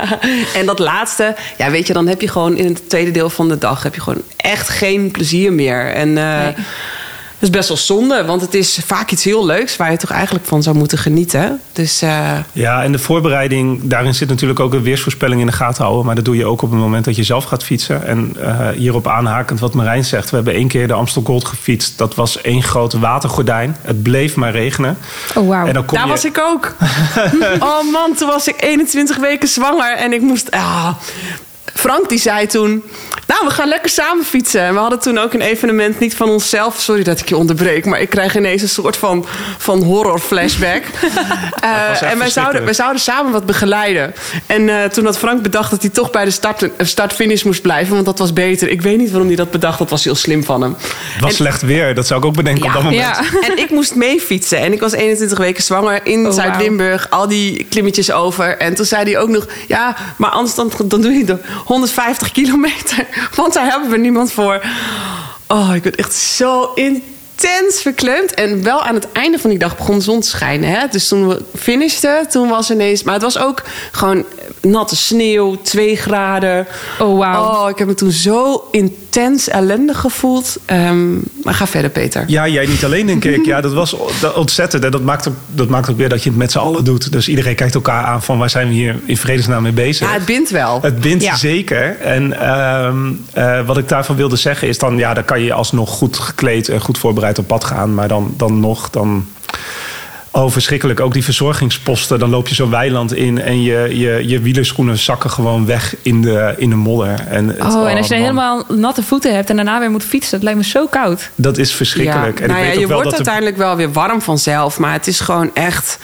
en 0.58 0.66
dat 0.66 0.78
laatste, 0.78 1.34
ja, 1.58 1.70
weet 1.70 1.86
je, 1.86 1.92
dan 1.92 2.06
heb 2.06 2.20
je 2.20 2.28
gewoon 2.28 2.56
in 2.56 2.66
het 2.66 2.88
tweede 2.88 3.10
deel 3.10 3.30
van 3.30 3.48
de 3.48 3.58
dag 3.58 3.82
heb 3.82 3.94
je 3.94 4.00
gewoon 4.00 4.22
echt 4.36 4.68
geen 4.68 5.10
plezier 5.10 5.52
meer. 5.52 5.92
En 5.92 6.08
uh, 6.08 6.42
nee. 6.42 6.54
Is 7.38 7.50
best 7.50 7.68
wel 7.68 7.76
zonde, 7.76 8.24
want 8.24 8.40
het 8.40 8.54
is 8.54 8.80
vaak 8.86 9.10
iets 9.10 9.24
heel 9.24 9.46
leuks 9.46 9.76
waar 9.76 9.90
je 9.90 9.96
toch 9.96 10.10
eigenlijk 10.10 10.44
van 10.46 10.62
zou 10.62 10.76
moeten 10.76 10.98
genieten. 10.98 11.60
Dus, 11.72 12.02
uh... 12.02 12.30
Ja, 12.52 12.82
en 12.82 12.92
de 12.92 12.98
voorbereiding, 12.98 13.80
daarin 13.82 14.14
zit 14.14 14.28
natuurlijk 14.28 14.60
ook 14.60 14.72
een 14.72 14.82
weersvoorspelling 14.82 15.40
in 15.40 15.46
de 15.46 15.52
gaten 15.52 15.82
houden. 15.82 16.06
Maar 16.06 16.14
dat 16.14 16.24
doe 16.24 16.36
je 16.36 16.44
ook 16.44 16.62
op 16.62 16.70
het 16.70 16.80
moment 16.80 17.04
dat 17.04 17.16
je 17.16 17.22
zelf 17.22 17.44
gaat 17.44 17.64
fietsen. 17.64 18.06
En 18.06 18.36
uh, 18.38 18.68
hierop 18.68 19.08
aanhakend 19.08 19.60
wat 19.60 19.74
Marijn 19.74 20.04
zegt. 20.04 20.30
We 20.30 20.36
hebben 20.36 20.54
één 20.54 20.68
keer 20.68 20.86
de 20.86 20.92
Amstel 20.92 21.22
Gold 21.22 21.44
gefietst. 21.44 21.98
Dat 21.98 22.14
was 22.14 22.40
één 22.40 22.62
grote 22.62 22.98
watergordijn. 22.98 23.76
Het 23.80 24.02
bleef 24.02 24.36
maar 24.36 24.52
regenen. 24.52 24.98
Oh, 25.34 25.46
wow. 25.46 25.72
Daar 25.72 26.02
je... 26.02 26.08
was 26.08 26.24
ik 26.24 26.38
ook. 26.38 26.74
oh 27.58 27.92
man, 27.92 28.14
toen 28.14 28.28
was 28.28 28.48
ik 28.48 28.62
21 28.62 29.16
weken 29.16 29.48
zwanger 29.48 29.96
en 29.96 30.12
ik 30.12 30.20
moest. 30.20 30.50
Ah, 30.50 30.88
Frank 31.76 32.08
die 32.08 32.18
zei 32.18 32.46
toen... 32.46 32.82
Nou, 33.26 33.40
we 33.46 33.50
gaan 33.50 33.68
lekker 33.68 33.90
samen 33.90 34.24
fietsen. 34.24 34.60
En 34.60 34.72
we 34.74 34.80
hadden 34.80 35.00
toen 35.00 35.18
ook 35.18 35.32
een 35.32 35.40
evenement 35.40 35.98
niet 35.98 36.16
van 36.16 36.28
onszelf. 36.28 36.80
Sorry 36.80 37.02
dat 37.02 37.20
ik 37.20 37.28
je 37.28 37.36
onderbreek, 37.36 37.84
maar 37.84 38.00
ik 38.00 38.10
krijg 38.10 38.36
ineens 38.36 38.62
een 38.62 38.68
soort 38.68 38.96
van, 38.96 39.26
van 39.58 39.82
horror 39.82 40.18
flashback. 40.18 40.82
uh, 41.64 42.02
en 42.02 42.18
wij 42.18 42.30
zouden, 42.30 42.64
wij 42.64 42.74
zouden 42.74 43.00
samen 43.00 43.32
wat 43.32 43.46
begeleiden. 43.46 44.14
En 44.46 44.62
uh, 44.62 44.84
toen 44.84 45.04
had 45.04 45.18
Frank 45.18 45.42
bedacht 45.42 45.70
dat 45.70 45.80
hij 45.80 45.90
toch 45.90 46.10
bij 46.10 46.24
de 46.24 46.30
start-finish 46.30 47.38
start 47.38 47.44
moest 47.44 47.62
blijven. 47.62 47.94
Want 47.94 48.06
dat 48.06 48.18
was 48.18 48.32
beter. 48.32 48.68
Ik 48.68 48.82
weet 48.82 48.98
niet 48.98 49.10
waarom 49.10 49.26
hij 49.26 49.36
dat 49.36 49.50
bedacht. 49.50 49.78
Dat 49.78 49.90
was 49.90 50.04
heel 50.04 50.14
slim 50.14 50.44
van 50.44 50.62
hem. 50.62 50.76
Het 50.78 51.22
was 51.22 51.34
slecht 51.34 51.62
weer. 51.62 51.94
Dat 51.94 52.06
zou 52.06 52.20
ik 52.20 52.26
ook 52.26 52.36
bedenken 52.36 52.62
ja, 52.62 52.68
op 52.68 52.74
dat 52.74 52.82
moment. 52.82 53.02
Ja. 53.02 53.22
En 53.48 53.58
ik 53.58 53.70
moest 53.70 53.94
mee 53.94 54.20
fietsen. 54.20 54.58
En 54.58 54.72
ik 54.72 54.80
was 54.80 54.92
21 54.92 55.38
weken 55.38 55.62
zwanger 55.62 56.06
in 56.06 56.26
oh, 56.26 56.32
Zuid-Limburg. 56.32 57.10
Al 57.10 57.28
die 57.28 57.66
klimmetjes 57.70 58.10
over. 58.10 58.56
En 58.56 58.74
toen 58.74 58.84
zei 58.84 59.04
hij 59.04 59.20
ook 59.20 59.28
nog... 59.28 59.46
Ja, 59.68 59.96
maar 60.16 60.30
anders 60.30 60.54
dan, 60.54 60.72
dan 60.84 61.00
doe 61.00 61.12
je 61.12 61.24
de 61.24 61.38
150 61.66 62.32
kilometer. 62.32 63.06
Want 63.34 63.54
daar 63.54 63.70
hebben 63.70 63.90
we 63.90 63.96
niemand 63.96 64.32
voor. 64.32 64.62
Oh, 65.46 65.70
ik 65.74 65.82
ben 65.82 65.94
echt 65.94 66.14
zo 66.14 66.72
intens 66.74 67.82
verkleumd. 67.82 68.34
En 68.34 68.62
wel 68.62 68.82
aan 68.82 68.94
het 68.94 69.12
einde 69.12 69.38
van 69.38 69.50
die 69.50 69.58
dag 69.58 69.76
begon 69.76 69.98
de 69.98 70.04
zon 70.04 70.20
te 70.20 70.28
schijnen. 70.28 70.70
Hè? 70.70 70.86
Dus 70.88 71.08
toen 71.08 71.28
we 71.28 71.44
finishten, 71.58 72.28
toen 72.28 72.48
was 72.48 72.70
ineens... 72.70 73.02
Maar 73.02 73.14
het 73.14 73.22
was 73.22 73.38
ook 73.38 73.62
gewoon 73.92 74.24
natte 74.60 74.96
sneeuw, 74.96 75.56
twee 75.62 75.96
graden. 75.96 76.66
Oh, 76.98 77.16
wow. 77.16 77.62
Oh, 77.62 77.70
ik 77.70 77.78
heb 77.78 77.88
me 77.88 77.94
toen 77.94 78.10
zo 78.10 78.68
intens 78.70 79.48
ellendig 79.48 80.00
gevoeld. 80.00 80.56
Um, 80.70 81.22
maar 81.44 81.54
ga 81.54 81.66
verder, 81.66 81.90
Peter. 81.90 82.24
Ja, 82.26 82.48
jij 82.48 82.66
niet 82.66 82.84
alleen, 82.84 83.06
denk 83.06 83.24
ik. 83.24 83.44
Ja, 83.44 83.60
dat 83.60 83.72
was 83.72 83.96
ontzettend. 84.34 84.84
En 84.84 84.90
dat 84.90 85.02
maakt, 85.02 85.28
ook, 85.28 85.34
dat 85.54 85.68
maakt 85.68 85.90
ook 85.90 85.96
weer 85.96 86.08
dat 86.08 86.22
je 86.22 86.28
het 86.28 86.38
met 86.38 86.52
z'n 86.52 86.58
allen 86.58 86.84
doet. 86.84 87.12
Dus 87.12 87.28
iedereen 87.28 87.54
kijkt 87.54 87.74
elkaar 87.74 88.04
aan 88.04 88.22
van 88.22 88.38
waar 88.38 88.50
zijn 88.50 88.68
we 88.68 88.74
hier 88.74 88.96
in 89.04 89.16
vredesnaam 89.16 89.62
mee 89.62 89.72
bezig. 89.72 90.08
Ja, 90.08 90.14
het 90.14 90.24
bindt 90.24 90.50
wel. 90.50 90.78
Het 90.82 91.00
bindt 91.00 91.30
zeker. 91.34 92.00
En 92.00 92.50
um, 92.84 93.24
uh, 93.38 93.66
wat 93.66 93.78
ik 93.78 93.88
daarvan 93.88 94.16
wilde 94.16 94.36
zeggen 94.36 94.68
is 94.68 94.78
dan... 94.78 94.98
ja, 94.98 95.14
dan 95.14 95.24
kan 95.24 95.42
je 95.42 95.52
alsnog 95.52 95.90
goed 95.90 96.18
gekleed 96.18 96.68
en 96.68 96.80
goed 96.80 96.98
voorbereid 96.98 97.38
op 97.38 97.46
pad 97.46 97.64
gaan. 97.64 97.94
Maar 97.94 98.08
dan, 98.08 98.34
dan 98.36 98.60
nog, 98.60 98.90
dan 98.90 99.26
Oh, 100.36 100.50
verschrikkelijk. 100.50 101.00
Ook 101.00 101.12
die 101.12 101.24
verzorgingsposten. 101.24 102.18
Dan 102.18 102.30
loop 102.30 102.48
je 102.48 102.54
zo'n 102.54 102.70
weiland 102.70 103.14
in 103.14 103.40
en 103.42 103.62
je, 103.62 103.98
je, 103.98 104.28
je 104.28 104.40
wielerschoenen 104.40 104.98
zakken 104.98 105.30
gewoon 105.30 105.66
weg 105.66 105.96
in 106.02 106.22
de, 106.22 106.54
in 106.56 106.70
de 106.70 106.76
modder. 106.76 107.20
En 107.28 107.48
het, 107.48 107.74
oh, 107.74 107.90
en 107.90 107.96
als 107.96 108.08
je 108.08 108.14
helemaal 108.14 108.64
natte 108.68 109.02
voeten 109.02 109.34
hebt 109.34 109.50
en 109.50 109.56
daarna 109.56 109.78
weer 109.78 109.90
moet 109.90 110.04
fietsen, 110.04 110.30
dat 110.30 110.42
lijkt 110.42 110.58
me 110.58 110.64
zo 110.64 110.86
koud. 110.86 111.30
Dat 111.34 111.58
is 111.58 111.72
verschrikkelijk. 111.72 112.38
Ja. 112.38 112.44
En 112.44 112.50
nou 112.50 112.60
ik 112.60 112.66
weet 112.66 112.74
ja, 112.74 112.80
je 112.80 112.86
wel 112.86 112.96
wordt 112.96 113.04
dat 113.04 113.14
uiteindelijk 113.14 113.56
wel 113.56 113.76
weer 113.76 113.92
warm 113.92 114.22
vanzelf, 114.22 114.78
maar 114.78 114.92
het 114.92 115.06
is 115.06 115.20
gewoon 115.20 115.50
echt. 115.54 115.98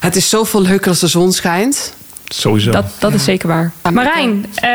Het 0.00 0.16
is 0.16 0.28
zoveel 0.28 0.62
leuker 0.62 0.88
als 0.88 1.00
de 1.00 1.06
zon 1.06 1.32
schijnt. 1.32 1.94
Sowieso. 2.24 2.70
Dat, 2.70 2.86
dat 2.98 3.14
is 3.14 3.24
zeker 3.24 3.48
waar. 3.48 3.72
Marijn, 3.92 4.30
uh, 4.30 4.70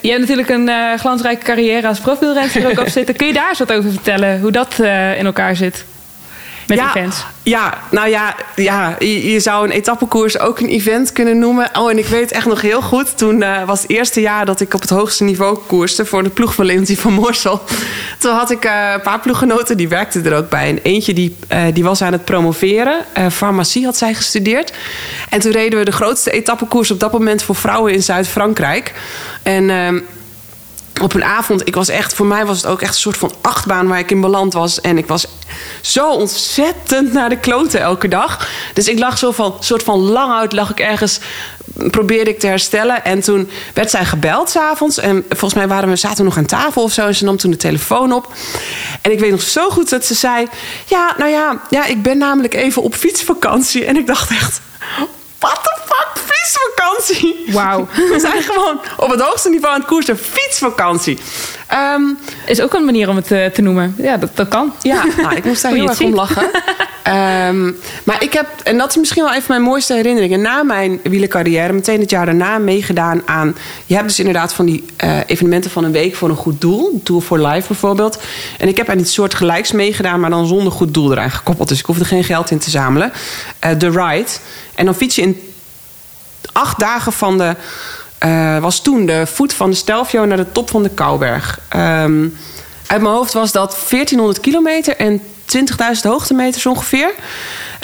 je 0.00 0.08
hebt 0.08 0.20
natuurlijk 0.20 0.48
een 0.48 0.68
uh, 0.68 0.94
glansrijke 0.98 1.44
carrière 1.44 1.88
als 1.88 1.98
profielrenster 1.98 2.64
er 2.64 2.70
ook 2.70 2.80
op 2.80 2.88
zitten. 2.88 3.16
Kun 3.16 3.26
je 3.26 3.32
daar 3.32 3.48
eens 3.48 3.58
wat 3.58 3.72
over 3.72 3.90
vertellen? 3.90 4.40
Hoe 4.40 4.50
dat 4.50 4.76
uh, 4.80 5.18
in 5.18 5.26
elkaar 5.26 5.56
zit? 5.56 5.84
Met 6.66 6.78
ja, 6.78 6.88
events? 6.88 7.24
Ja, 7.42 7.78
nou 7.90 8.08
ja, 8.08 8.34
ja 8.56 8.96
je, 8.98 9.30
je, 9.30 9.40
zou 9.40 9.64
een 9.64 9.70
etappekoers 9.70 10.38
ook 10.38 10.60
een 10.60 10.68
event 10.68 11.12
kunnen 11.12 11.38
noemen. 11.38 11.68
Oh, 11.72 11.90
en 11.90 11.98
ik 11.98 12.06
weet 12.06 12.32
echt 12.32 12.46
nog 12.46 12.60
heel 12.60 12.82
goed. 12.82 13.18
Toen 13.18 13.40
uh, 13.40 13.64
was 13.64 13.82
het 13.82 13.90
eerste 13.90 14.20
jaar 14.20 14.46
dat 14.46 14.60
ik 14.60 14.74
op 14.74 14.80
het 14.80 14.90
hoogste 14.90 15.24
niveau 15.24 15.58
koerste... 15.66 16.04
voor 16.04 16.22
de 16.22 16.30
ploeg 16.30 16.54
van 16.54 16.86
van 16.86 17.12
Morsel. 17.12 17.62
Toen 18.18 18.34
had 18.34 18.50
ik 18.50 18.64
uh, 18.64 18.90
een 18.94 19.00
paar 19.00 19.20
ploeggenoten, 19.20 19.76
die 19.76 19.88
werkten 19.88 20.24
er 20.24 20.36
ook 20.36 20.48
bij. 20.48 20.68
En 20.68 20.78
eentje 20.82 21.14
die, 21.14 21.36
uh, 21.52 21.62
die 21.72 21.84
was 21.84 22.02
aan 22.02 22.12
het 22.12 22.24
promoveren. 22.24 23.04
farmacie 23.30 23.84
had 23.84 23.96
zij 23.96 24.14
gestudeerd. 24.14 24.72
En 25.28 25.40
toen 25.40 25.52
reden 25.52 25.78
we 25.78 25.84
de 25.84 25.92
grootste 25.92 26.30
etappekoers 26.30 26.90
op 26.90 27.00
dat 27.00 27.12
moment... 27.12 27.42
voor 27.42 27.54
vrouwen 27.54 27.92
in 27.92 28.02
Zuid-Frankrijk. 28.02 28.92
En 29.42 29.70
ehm, 29.70 29.98
op 31.02 31.14
een 31.14 31.24
avond, 31.24 31.68
ik 31.68 31.74
was 31.74 31.88
echt, 31.88 32.14
voor 32.14 32.26
mij 32.26 32.46
was 32.46 32.56
het 32.56 32.66
ook 32.66 32.82
echt 32.82 32.94
een 32.94 33.00
soort 33.00 33.16
van 33.16 33.32
achtbaan 33.40 33.88
waar 33.88 33.98
ik 33.98 34.10
in 34.10 34.20
beland 34.20 34.52
was. 34.52 34.80
En 34.80 34.98
ik 34.98 35.06
was 35.06 35.26
zo 35.80 36.10
ontzettend 36.10 37.12
naar 37.12 37.28
de 37.28 37.38
kloten 37.38 37.80
elke 37.80 38.08
dag. 38.08 38.48
Dus 38.74 38.88
ik 38.88 38.98
lag 38.98 39.18
zo 39.18 39.32
van, 39.32 39.54
soort 39.60 39.82
van 39.82 39.98
lang 39.98 40.32
uit, 40.32 40.52
lag 40.52 40.70
ik 40.70 40.80
ergens, 40.80 41.20
probeerde 41.90 42.30
ik 42.30 42.38
te 42.38 42.46
herstellen. 42.46 43.04
En 43.04 43.20
toen 43.20 43.50
werd 43.74 43.90
zij 43.90 44.04
gebeld 44.04 44.50
s'avonds. 44.50 44.98
En 44.98 45.24
volgens 45.28 45.54
mij 45.54 45.68
waren 45.68 45.88
we, 45.88 45.96
zaten 45.96 46.18
we 46.18 46.24
nog 46.24 46.36
aan 46.36 46.46
tafel 46.46 46.82
of 46.82 46.92
zo. 46.92 47.06
En 47.06 47.14
ze 47.14 47.24
nam 47.24 47.36
toen 47.36 47.50
de 47.50 47.56
telefoon 47.56 48.12
op. 48.12 48.32
En 49.00 49.12
ik 49.12 49.20
weet 49.20 49.30
nog 49.30 49.42
zo 49.42 49.70
goed 49.70 49.90
dat 49.90 50.04
ze 50.04 50.14
zei: 50.14 50.46
Ja, 50.86 51.14
nou 51.18 51.30
ja, 51.30 51.60
ja 51.70 51.86
ik 51.86 52.02
ben 52.02 52.18
namelijk 52.18 52.54
even 52.54 52.82
op 52.82 52.94
fietsvakantie. 52.94 53.84
En 53.84 53.96
ik 53.96 54.06
dacht 54.06 54.30
echt. 54.30 54.60
What 55.38 55.62
the 55.62 55.80
fuck, 55.84 56.24
fietsvakantie? 56.24 57.52
Wauw. 57.52 57.88
We 58.12 58.20
zijn 58.20 58.42
gewoon 58.42 58.80
op 58.96 59.10
het 59.10 59.20
hoogste 59.20 59.48
niveau 59.48 59.74
aan 59.74 59.80
het 59.80 59.88
koersen. 59.88 60.18
Fietsvakantie. 60.18 61.18
Um, 61.72 62.18
is 62.46 62.60
ook 62.60 62.74
een 62.74 62.84
manier 62.84 63.08
om 63.08 63.16
het 63.16 63.26
te, 63.26 63.38
eh, 63.38 63.50
te 63.50 63.62
noemen. 63.62 63.94
Ja, 63.98 64.16
dat, 64.16 64.30
dat 64.34 64.48
kan. 64.48 64.72
Ja, 64.82 65.04
nou, 65.22 65.36
ik 65.36 65.44
moest 65.44 65.62
daar 65.62 65.72
heel 65.72 65.88
erg 65.88 66.00
om 66.00 66.14
lachen. 66.14 66.44
um, 67.54 67.76
maar 68.04 68.22
ik 68.22 68.32
heb, 68.32 68.46
en 68.64 68.78
dat 68.78 68.90
is 68.90 68.96
misschien 68.96 69.22
wel 69.22 69.32
even 69.32 69.44
mijn 69.48 69.62
mooiste 69.62 69.94
herinneringen... 69.94 70.40
na 70.40 70.62
mijn 70.62 71.00
wielercarrière, 71.02 71.72
meteen 71.72 72.00
het 72.00 72.10
jaar 72.10 72.26
daarna 72.26 72.58
meegedaan 72.58 73.22
aan... 73.24 73.56
je 73.86 73.94
hebt 73.94 74.06
dus 74.06 74.18
inderdaad 74.18 74.52
van 74.52 74.66
die 74.66 74.84
uh, 75.04 75.18
evenementen 75.26 75.70
van 75.70 75.84
een 75.84 75.92
week 75.92 76.14
voor 76.14 76.28
een 76.28 76.36
goed 76.36 76.60
doel. 76.60 77.00
Tour 77.04 77.22
for 77.22 77.46
Life 77.46 77.66
bijvoorbeeld. 77.68 78.22
En 78.58 78.68
ik 78.68 78.76
heb 78.76 78.88
aan 78.88 78.98
iets 78.98 79.12
soort 79.12 79.34
gelijks 79.34 79.72
meegedaan... 79.72 80.20
maar 80.20 80.30
dan 80.30 80.46
zonder 80.46 80.72
goed 80.72 80.94
doel 80.94 81.12
eraan 81.12 81.30
gekoppeld. 81.30 81.68
Dus 81.68 81.78
ik 81.78 81.86
hoefde 81.86 82.04
geen 82.04 82.24
geld 82.24 82.50
in 82.50 82.58
te 82.58 82.70
zamelen. 82.70 83.12
Uh, 83.64 83.70
The 83.70 83.90
Ride. 83.90 84.30
En 84.74 84.84
dan 84.84 84.94
fiets 84.94 85.14
je 85.14 85.22
in 85.22 85.40
acht 86.52 86.78
dagen 86.78 87.12
van 87.12 87.38
de 87.38 87.56
uh, 88.24 88.58
was 88.58 88.82
toen 88.82 89.06
de 89.06 89.26
voet 89.26 89.54
van 89.54 89.70
de 89.70 89.76
Stelvio 89.76 90.24
naar 90.24 90.36
de 90.36 90.52
top 90.52 90.70
van 90.70 90.82
de 90.82 90.88
Kouberg. 90.88 91.60
Um, 91.76 92.36
uit 92.86 93.00
mijn 93.02 93.14
hoofd 93.14 93.32
was 93.32 93.52
dat 93.52 93.70
1400 93.70 94.40
kilometer 94.40 94.96
en 94.96 95.20
20.000 95.20 96.02
hoogtemeters 96.02 96.66
ongeveer. 96.66 97.14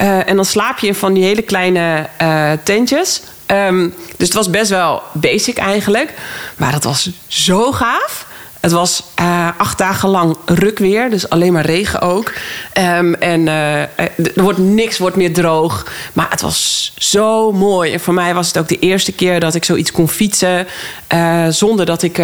Uh, 0.00 0.28
en 0.28 0.36
dan 0.36 0.44
slaap 0.44 0.78
je 0.78 0.86
in 0.86 0.94
van 0.94 1.12
die 1.12 1.24
hele 1.24 1.42
kleine 1.42 2.08
uh, 2.22 2.52
tentjes. 2.62 3.22
Um, 3.46 3.94
dus 4.16 4.26
het 4.26 4.36
was 4.36 4.50
best 4.50 4.70
wel 4.70 5.02
basic 5.12 5.58
eigenlijk. 5.58 6.14
Maar 6.56 6.72
dat 6.72 6.84
was 6.84 7.10
zo 7.26 7.72
gaaf. 7.72 8.26
Het 8.62 8.72
was 8.72 9.02
uh, 9.20 9.48
acht 9.56 9.78
dagen 9.78 10.08
lang 10.08 10.36
rukweer, 10.46 11.10
dus 11.10 11.28
alleen 11.28 11.52
maar 11.52 11.66
regen 11.66 12.00
ook. 12.00 12.32
Um, 12.78 13.14
en 13.14 13.40
uh, 13.40 13.80
er 13.80 14.32
wordt 14.34 14.58
niks 14.58 14.98
wordt 14.98 15.16
meer 15.16 15.32
droog. 15.32 15.86
Maar 16.12 16.26
het 16.30 16.40
was 16.40 16.92
zo 16.98 17.52
mooi. 17.52 17.92
En 17.92 18.00
voor 18.00 18.14
mij 18.14 18.34
was 18.34 18.46
het 18.46 18.58
ook 18.58 18.68
de 18.68 18.78
eerste 18.78 19.12
keer 19.12 19.40
dat 19.40 19.54
ik 19.54 19.64
zoiets 19.64 19.92
kon 19.92 20.08
fietsen. 20.08 20.66
Uh, 21.14 21.46
zonder, 21.48 21.86
dat 21.86 22.02
ik, 22.02 22.22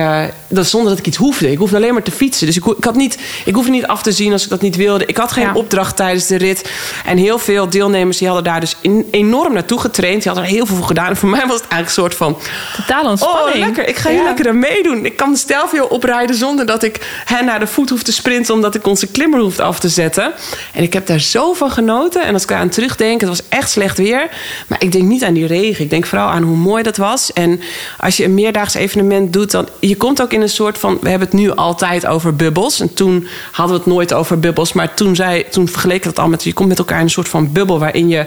zonder 0.48 0.90
dat 0.90 0.98
ik 0.98 1.06
iets 1.06 1.16
hoefde. 1.16 1.50
Ik 1.50 1.58
hoefde 1.58 1.76
alleen 1.76 1.92
maar 1.92 2.02
te 2.02 2.10
fietsen. 2.10 2.46
Dus 2.46 2.56
ik, 2.56 2.64
ik, 2.64 2.84
had 2.84 2.94
niet, 2.94 3.18
ik 3.44 3.54
hoefde 3.54 3.70
niet 3.70 3.86
af 3.86 4.02
te 4.02 4.12
zien 4.12 4.32
als 4.32 4.44
ik 4.44 4.50
dat 4.50 4.60
niet 4.60 4.76
wilde. 4.76 5.06
Ik 5.06 5.16
had 5.16 5.32
geen 5.32 5.44
ja. 5.44 5.54
opdracht 5.54 5.96
tijdens 5.96 6.26
de 6.26 6.36
rit. 6.36 6.70
En 7.04 7.16
heel 7.16 7.38
veel 7.38 7.68
deelnemers 7.68 8.18
die 8.18 8.26
hadden 8.26 8.44
daar 8.44 8.60
dus 8.60 8.76
in, 8.80 9.08
enorm 9.10 9.52
naartoe 9.52 9.80
getraind. 9.80 10.22
Die 10.22 10.32
hadden 10.32 10.50
er 10.50 10.56
heel 10.56 10.66
veel 10.66 10.76
voor 10.76 10.86
gedaan. 10.86 11.08
En 11.08 11.16
voor 11.16 11.28
mij 11.28 11.46
was 11.46 11.60
het 11.60 11.68
eigenlijk 11.70 11.88
een 11.88 12.02
soort 12.02 12.14
van... 12.14 12.38
Totaal 12.76 13.10
ontspanning. 13.10 13.54
Oh, 13.54 13.60
lekker. 13.60 13.88
Ik 13.88 13.96
ga 13.96 14.10
hier 14.10 14.18
ja. 14.18 14.24
lekker 14.24 14.48
aan 14.48 14.58
meedoen. 14.58 15.04
Ik 15.04 15.16
kan 15.16 15.32
de 15.32 15.64
veel 15.68 15.86
oprijden 15.86 16.27
zonder 16.34 16.66
dat 16.66 16.82
ik 16.82 17.22
hen 17.24 17.44
naar 17.44 17.60
de 17.60 17.66
voet 17.66 17.90
hoef 17.90 18.02
te 18.02 18.12
sprinten... 18.12 18.54
omdat 18.54 18.74
ik 18.74 18.86
onze 18.86 19.06
klimmer 19.06 19.40
hoef 19.40 19.58
af 19.58 19.80
te 19.80 19.88
zetten. 19.88 20.32
En 20.72 20.82
ik 20.82 20.92
heb 20.92 21.06
daar 21.06 21.20
zo 21.20 21.52
van 21.52 21.70
genoten. 21.70 22.24
En 22.24 22.32
als 22.32 22.42
ik 22.42 22.52
aan 22.52 22.68
terugdenk, 22.68 23.20
het 23.20 23.28
was 23.28 23.42
echt 23.48 23.70
slecht 23.70 23.98
weer. 23.98 24.30
Maar 24.66 24.82
ik 24.82 24.92
denk 24.92 25.04
niet 25.04 25.24
aan 25.24 25.34
die 25.34 25.46
regen. 25.46 25.84
Ik 25.84 25.90
denk 25.90 26.06
vooral 26.06 26.28
aan 26.28 26.42
hoe 26.42 26.56
mooi 26.56 26.82
dat 26.82 26.96
was. 26.96 27.32
En 27.32 27.60
als 27.98 28.16
je 28.16 28.24
een 28.24 28.34
meerdaags 28.34 28.74
evenement 28.74 29.32
doet... 29.32 29.50
dan 29.50 29.68
je 29.80 29.96
komt 29.96 30.22
ook 30.22 30.32
in 30.32 30.40
een 30.40 30.48
soort 30.48 30.78
van... 30.78 30.98
we 31.00 31.08
hebben 31.08 31.28
het 31.28 31.38
nu 31.38 31.50
altijd 31.50 32.06
over 32.06 32.36
bubbels. 32.36 32.80
En 32.80 32.94
toen 32.94 33.26
hadden 33.52 33.76
we 33.76 33.82
het 33.82 33.92
nooit 33.92 34.12
over 34.14 34.38
bubbels. 34.38 34.72
Maar 34.72 34.94
toen, 34.94 35.16
zei, 35.16 35.48
toen 35.48 35.68
vergeleken 35.68 36.08
dat 36.08 36.18
al 36.18 36.28
met... 36.28 36.44
je 36.44 36.52
komt 36.52 36.68
met 36.68 36.78
elkaar 36.78 36.98
in 36.98 37.04
een 37.04 37.10
soort 37.10 37.28
van 37.28 37.52
bubbel... 37.52 37.78
waarin 37.78 38.08
je 38.08 38.26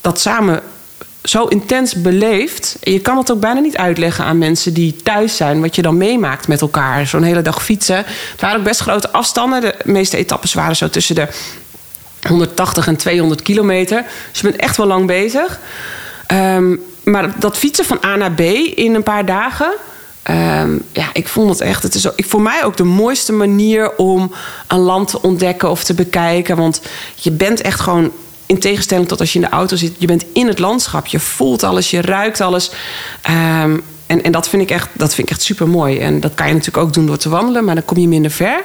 dat 0.00 0.20
samen 0.20 0.62
zo 1.24 1.44
intens 1.44 1.94
beleefd. 1.94 2.76
Je 2.80 3.00
kan 3.00 3.18
het 3.18 3.32
ook 3.32 3.40
bijna 3.40 3.60
niet 3.60 3.76
uitleggen 3.76 4.24
aan 4.24 4.38
mensen 4.38 4.74
die 4.74 4.96
thuis 4.96 5.36
zijn, 5.36 5.60
wat 5.60 5.74
je 5.74 5.82
dan 5.82 5.96
meemaakt 5.96 6.48
met 6.48 6.60
elkaar. 6.60 7.06
Zo'n 7.06 7.22
hele 7.22 7.42
dag 7.42 7.64
fietsen. 7.64 7.96
Het 7.96 8.40
waren 8.40 8.58
ook 8.58 8.64
best 8.64 8.80
grote 8.80 9.12
afstanden. 9.12 9.60
De 9.60 9.74
meeste 9.84 10.16
etappes 10.16 10.54
waren 10.54 10.76
zo 10.76 10.88
tussen 10.88 11.14
de 11.14 11.28
180 12.28 12.86
en 12.86 12.96
200 12.96 13.42
kilometer. 13.42 14.04
Dus 14.30 14.40
je 14.40 14.48
bent 14.48 14.60
echt 14.60 14.76
wel 14.76 14.86
lang 14.86 15.06
bezig. 15.06 15.58
Um, 16.32 16.80
maar 17.02 17.38
dat 17.38 17.56
fietsen 17.56 17.84
van 17.84 17.98
A 18.04 18.16
naar 18.16 18.32
B 18.32 18.40
in 18.40 18.94
een 18.94 19.02
paar 19.02 19.26
dagen. 19.26 19.72
ehm, 20.22 20.78
ja, 20.92 21.06
ik 21.12 21.28
vond 21.28 21.50
het 21.50 21.60
echt. 21.60 21.82
Het 21.82 21.94
is 21.94 22.08
ook, 22.10 22.24
voor 22.24 22.42
mij 22.42 22.64
ook 22.64 22.76
de 22.76 22.84
mooiste 22.84 23.32
manier 23.32 23.96
om 23.96 24.32
een 24.66 24.78
land 24.78 25.08
te 25.08 25.22
ontdekken 25.22 25.70
of 25.70 25.84
te 25.84 25.94
bekijken. 25.94 26.56
Want 26.56 26.80
je 27.14 27.30
bent 27.30 27.60
echt 27.60 27.80
gewoon. 27.80 28.12
In 28.52 28.58
tegenstelling 28.58 29.08
tot 29.08 29.20
als 29.20 29.32
je 29.32 29.38
in 29.38 29.44
de 29.44 29.50
auto 29.50 29.76
zit, 29.76 29.92
je 29.98 30.06
bent 30.06 30.24
in 30.32 30.46
het 30.46 30.58
landschap. 30.58 31.06
Je 31.06 31.20
voelt 31.20 31.62
alles, 31.62 31.90
je 31.90 32.00
ruikt 32.00 32.40
alles. 32.40 32.70
Ehm, 33.22 33.78
en, 34.06 34.22
en 34.22 34.32
dat 34.32 34.48
vind 34.48 34.62
ik 34.62 34.70
echt, 34.70 34.88
dat 34.92 35.14
vind 35.14 35.26
ik 35.26 35.32
echt 35.34 35.42
super 35.42 35.68
mooi. 35.68 35.98
En 35.98 36.20
dat 36.20 36.34
kan 36.34 36.46
je 36.46 36.52
natuurlijk 36.52 36.86
ook 36.86 36.92
doen 36.92 37.06
door 37.06 37.16
te 37.16 37.28
wandelen, 37.28 37.64
maar 37.64 37.74
dan 37.74 37.84
kom 37.84 37.98
je 37.98 38.08
minder 38.08 38.30
ver. 38.30 38.62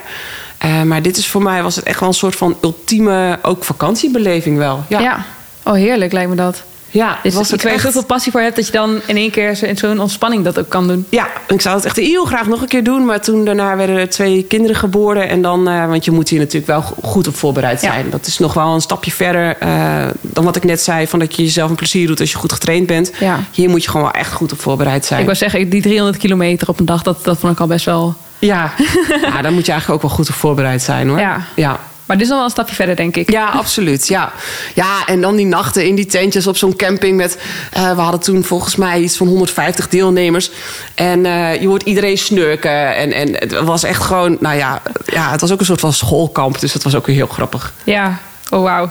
Uh, 0.66 0.82
maar 0.82 1.02
dit 1.02 1.18
is 1.18 1.28
voor 1.28 1.42
mij 1.42 1.64
was 1.64 1.76
het 1.76 1.86
echt 1.86 2.00
wel 2.00 2.10
een 2.10 2.16
soort 2.16 2.36
van 2.36 2.58
ultieme 2.62 3.40
ook 3.42 3.64
vakantiebeleving 3.64 4.58
wel. 4.58 4.84
Ja. 4.88 5.00
ja. 5.00 5.26
Oh, 5.64 5.74
heerlijk 5.74 6.12
lijkt 6.12 6.30
me 6.30 6.36
dat. 6.36 6.64
Ja, 6.92 7.20
dus 7.24 7.34
was 7.34 7.52
het 7.52 7.64
waar 7.64 7.74
je 7.74 7.80
zoveel 7.80 8.06
passie 8.06 8.32
voor 8.32 8.42
hebt 8.42 8.56
dat 8.56 8.66
je 8.66 8.72
dan 8.72 9.02
in 9.06 9.16
één 9.16 9.32
keer 9.32 9.64
in 9.64 9.78
zo'n 9.78 10.00
ontspanning 10.00 10.44
dat 10.44 10.60
ook 10.60 10.70
kan 10.70 10.88
doen. 10.88 11.06
Ja, 11.10 11.28
ik 11.48 11.62
zou 11.62 11.76
het 11.76 11.86
echt 11.86 11.96
heel 11.96 12.26
graag 12.26 12.48
nog 12.48 12.62
een 12.62 12.68
keer 12.68 12.84
doen. 12.84 13.06
Maar 13.06 13.22
toen 13.22 13.46
daarna 13.46 13.76
werden 13.76 13.98
er 13.98 14.10
twee 14.10 14.44
kinderen 14.44 14.76
geboren. 14.76 15.30
En 15.30 15.42
dan, 15.42 15.70
uh, 15.70 15.88
want 15.88 16.06
je 16.06 16.12
moet 16.12 16.30
hier 16.30 16.40
natuurlijk 16.40 16.68
wel 16.68 16.82
goed 17.04 17.28
op 17.28 17.36
voorbereid 17.36 17.80
zijn. 17.80 18.06
Ja. 18.06 18.12
Dat 18.12 18.26
is 18.26 18.38
nog 18.38 18.54
wel 18.54 18.74
een 18.74 18.82
stapje 18.82 19.12
verder 19.12 19.58
uh, 19.64 20.06
dan 20.22 20.44
wat 20.44 20.56
ik 20.56 20.64
net 20.64 20.82
zei. 20.82 21.08
Van 21.08 21.20
dat 21.20 21.36
je 21.36 21.44
jezelf 21.44 21.70
een 21.70 21.76
plezier 21.76 22.08
doet 22.08 22.20
als 22.20 22.32
je 22.32 22.38
goed 22.38 22.52
getraind 22.52 22.88
bent. 22.88 23.12
Ja. 23.20 23.40
Hier 23.52 23.70
moet 23.70 23.84
je 23.84 23.90
gewoon 23.90 24.06
wel 24.06 24.16
echt 24.16 24.34
goed 24.34 24.52
op 24.52 24.62
voorbereid 24.62 25.06
zijn. 25.06 25.20
Ik 25.20 25.26
wou 25.26 25.38
zeggen, 25.38 25.70
die 25.70 25.82
300 25.82 26.18
kilometer 26.18 26.68
op 26.70 26.80
een 26.80 26.86
dag, 26.86 27.04
dat, 27.04 27.24
dat 27.24 27.38
vond 27.38 27.54
ik 27.54 27.60
al 27.60 27.68
best 27.68 27.86
wel... 27.86 28.16
Ja. 28.40 28.72
ja, 29.22 29.42
daar 29.42 29.52
moet 29.52 29.66
je 29.66 29.72
eigenlijk 29.72 29.90
ook 29.90 30.02
wel 30.02 30.18
goed 30.18 30.30
op 30.30 30.36
voorbereid 30.36 30.82
zijn 30.82 31.08
hoor. 31.08 31.20
Ja. 31.20 31.42
ja. 31.56 31.80
Maar 32.08 32.18
dit 32.18 32.26
is 32.26 32.32
nog 32.32 32.38
wel 32.38 32.48
een 32.48 32.54
stapje 32.54 32.76
verder, 32.76 32.96
denk 32.96 33.16
ik. 33.16 33.32
Ja, 33.32 33.46
absoluut. 33.46 34.08
Ja, 34.08 34.32
ja 34.74 35.06
en 35.06 35.22
dan 35.22 35.36
die 35.36 35.46
nachten 35.46 35.86
in 35.86 35.96
die 35.96 36.06
tentjes 36.06 36.48
op 36.48 36.58
zo'n 36.58 36.76
camping 36.76 37.18
met... 37.18 37.38
Uh, 37.78 37.96
we 37.96 38.02
hadden 38.02 38.20
toen 38.20 38.44
volgens 38.44 38.76
mij 38.76 39.00
iets 39.00 39.18
van 39.18 39.28
150 39.28 39.88
deelnemers. 39.88 40.52
En 40.96 41.26
uh, 41.26 41.62
je 41.62 41.68
hoort 41.68 41.84
iedereen 41.84 42.18
snurken. 42.18 42.96
En, 42.96 43.14
en 43.14 43.34
het 43.34 43.52
was 43.52 43.84
echt 43.84 44.02
gewoon... 44.02 44.38
Nou 44.40 44.56
ja, 44.56 44.82
ja, 45.06 45.32
het 45.32 45.42
was 45.42 45.52
ook 45.52 45.60
een 45.60 45.66
soort 45.66 45.80
van 45.80 45.94
schoolkamp. 45.94 46.60
Dus 46.60 46.74
dat 46.74 46.84
was 46.84 46.96
ook 46.96 47.06
weer 47.06 47.16
heel 47.16 47.28
grappig. 47.28 47.74
Ja, 47.84 48.20
oh 48.50 48.62
wauw. 48.62 48.90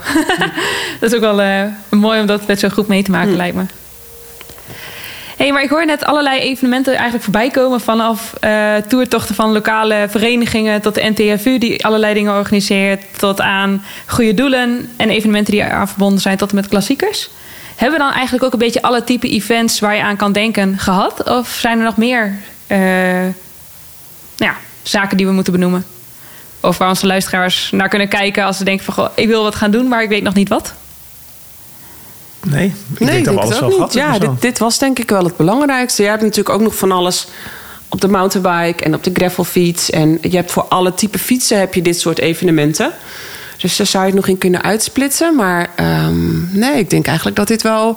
dat 1.00 1.10
is 1.10 1.14
ook 1.14 1.20
wel 1.20 1.42
uh, 1.42 1.62
mooi 1.88 2.20
om 2.20 2.26
dat 2.26 2.46
met 2.46 2.60
zo'n 2.60 2.70
groep 2.70 2.88
mee 2.88 3.02
te 3.02 3.10
maken, 3.10 3.30
hm. 3.30 3.36
lijkt 3.36 3.56
me. 3.56 3.64
Hey, 5.36 5.52
maar 5.52 5.62
ik 5.62 5.70
hoor 5.70 5.86
net 5.86 6.04
allerlei 6.04 6.40
evenementen 6.40 6.92
eigenlijk 6.94 7.24
voorbij 7.24 7.50
komen. 7.50 7.80
Vanaf 7.80 8.32
uh, 8.44 8.76
toertochten 8.76 9.34
van 9.34 9.52
lokale 9.52 10.06
verenigingen 10.08 10.82
tot 10.82 10.94
de 10.94 11.12
NTFU 11.14 11.58
die 11.58 11.84
allerlei 11.84 12.14
dingen 12.14 12.34
organiseert. 12.34 13.18
Tot 13.18 13.40
aan 13.40 13.84
goede 14.06 14.34
doelen 14.34 14.90
en 14.96 15.10
evenementen 15.10 15.52
die 15.52 15.62
eraan 15.62 15.88
verbonden 15.88 16.20
zijn 16.20 16.36
tot 16.36 16.50
en 16.50 16.56
met 16.56 16.68
klassiekers. 16.68 17.30
Hebben 17.76 17.98
we 17.98 18.04
dan 18.04 18.14
eigenlijk 18.14 18.44
ook 18.44 18.52
een 18.52 18.58
beetje 18.58 18.82
alle 18.82 19.04
type 19.04 19.28
events 19.28 19.80
waar 19.80 19.94
je 19.94 20.02
aan 20.02 20.16
kan 20.16 20.32
denken 20.32 20.78
gehad? 20.78 21.30
Of 21.30 21.48
zijn 21.48 21.78
er 21.78 21.84
nog 21.84 21.96
meer 21.96 22.34
uh, 22.66 23.26
ja, 24.36 24.56
zaken 24.82 25.16
die 25.16 25.26
we 25.26 25.32
moeten 25.32 25.52
benoemen? 25.52 25.86
Of 26.60 26.78
waar 26.78 26.88
onze 26.88 27.06
luisteraars 27.06 27.70
naar 27.72 27.88
kunnen 27.88 28.08
kijken 28.08 28.44
als 28.44 28.56
ze 28.56 28.64
denken 28.64 28.84
van... 28.84 28.94
Goh, 28.94 29.08
ik 29.14 29.26
wil 29.26 29.42
wat 29.42 29.54
gaan 29.54 29.70
doen, 29.70 29.88
maar 29.88 30.02
ik 30.02 30.08
weet 30.08 30.22
nog 30.22 30.34
niet 30.34 30.48
wat? 30.48 30.74
Nee, 32.50 32.74
ik 32.92 32.98
nee, 32.98 33.10
denk 33.10 33.24
dat 33.24 33.34
we 33.34 33.40
alles 33.40 33.60
wel 33.60 33.70
gehad 33.70 33.92
Ja, 33.92 34.18
dit, 34.18 34.30
dit, 34.40 34.58
was 34.58 34.78
denk 34.78 34.98
ik 34.98 35.10
wel 35.10 35.24
het 35.24 35.36
belangrijkste. 35.36 36.02
Je 36.02 36.08
hebt 36.08 36.22
natuurlijk 36.22 36.54
ook 36.54 36.60
nog 36.60 36.76
van 36.76 36.92
alles 36.92 37.26
op 37.88 38.00
de 38.00 38.08
mountainbike 38.08 38.84
en 38.84 38.94
op 38.94 39.04
de 39.04 39.10
gravelfiets. 39.14 39.90
En 39.90 40.18
je 40.20 40.36
hebt 40.36 40.52
voor 40.52 40.64
alle 40.68 40.94
type 40.94 41.18
fietsen 41.18 41.58
heb 41.58 41.74
je 41.74 41.82
dit 41.82 42.00
soort 42.00 42.18
evenementen. 42.18 42.92
Dus 43.58 43.76
daar 43.76 43.86
zou 43.86 44.04
je 44.04 44.10
het 44.10 44.18
nog 44.18 44.28
in 44.28 44.38
kunnen 44.38 44.62
uitsplitsen. 44.62 45.36
Maar 45.36 45.70
um, 45.80 46.48
nee, 46.52 46.78
ik 46.78 46.90
denk 46.90 47.06
eigenlijk 47.06 47.36
dat 47.36 47.48
dit 47.48 47.62
wel 47.62 47.96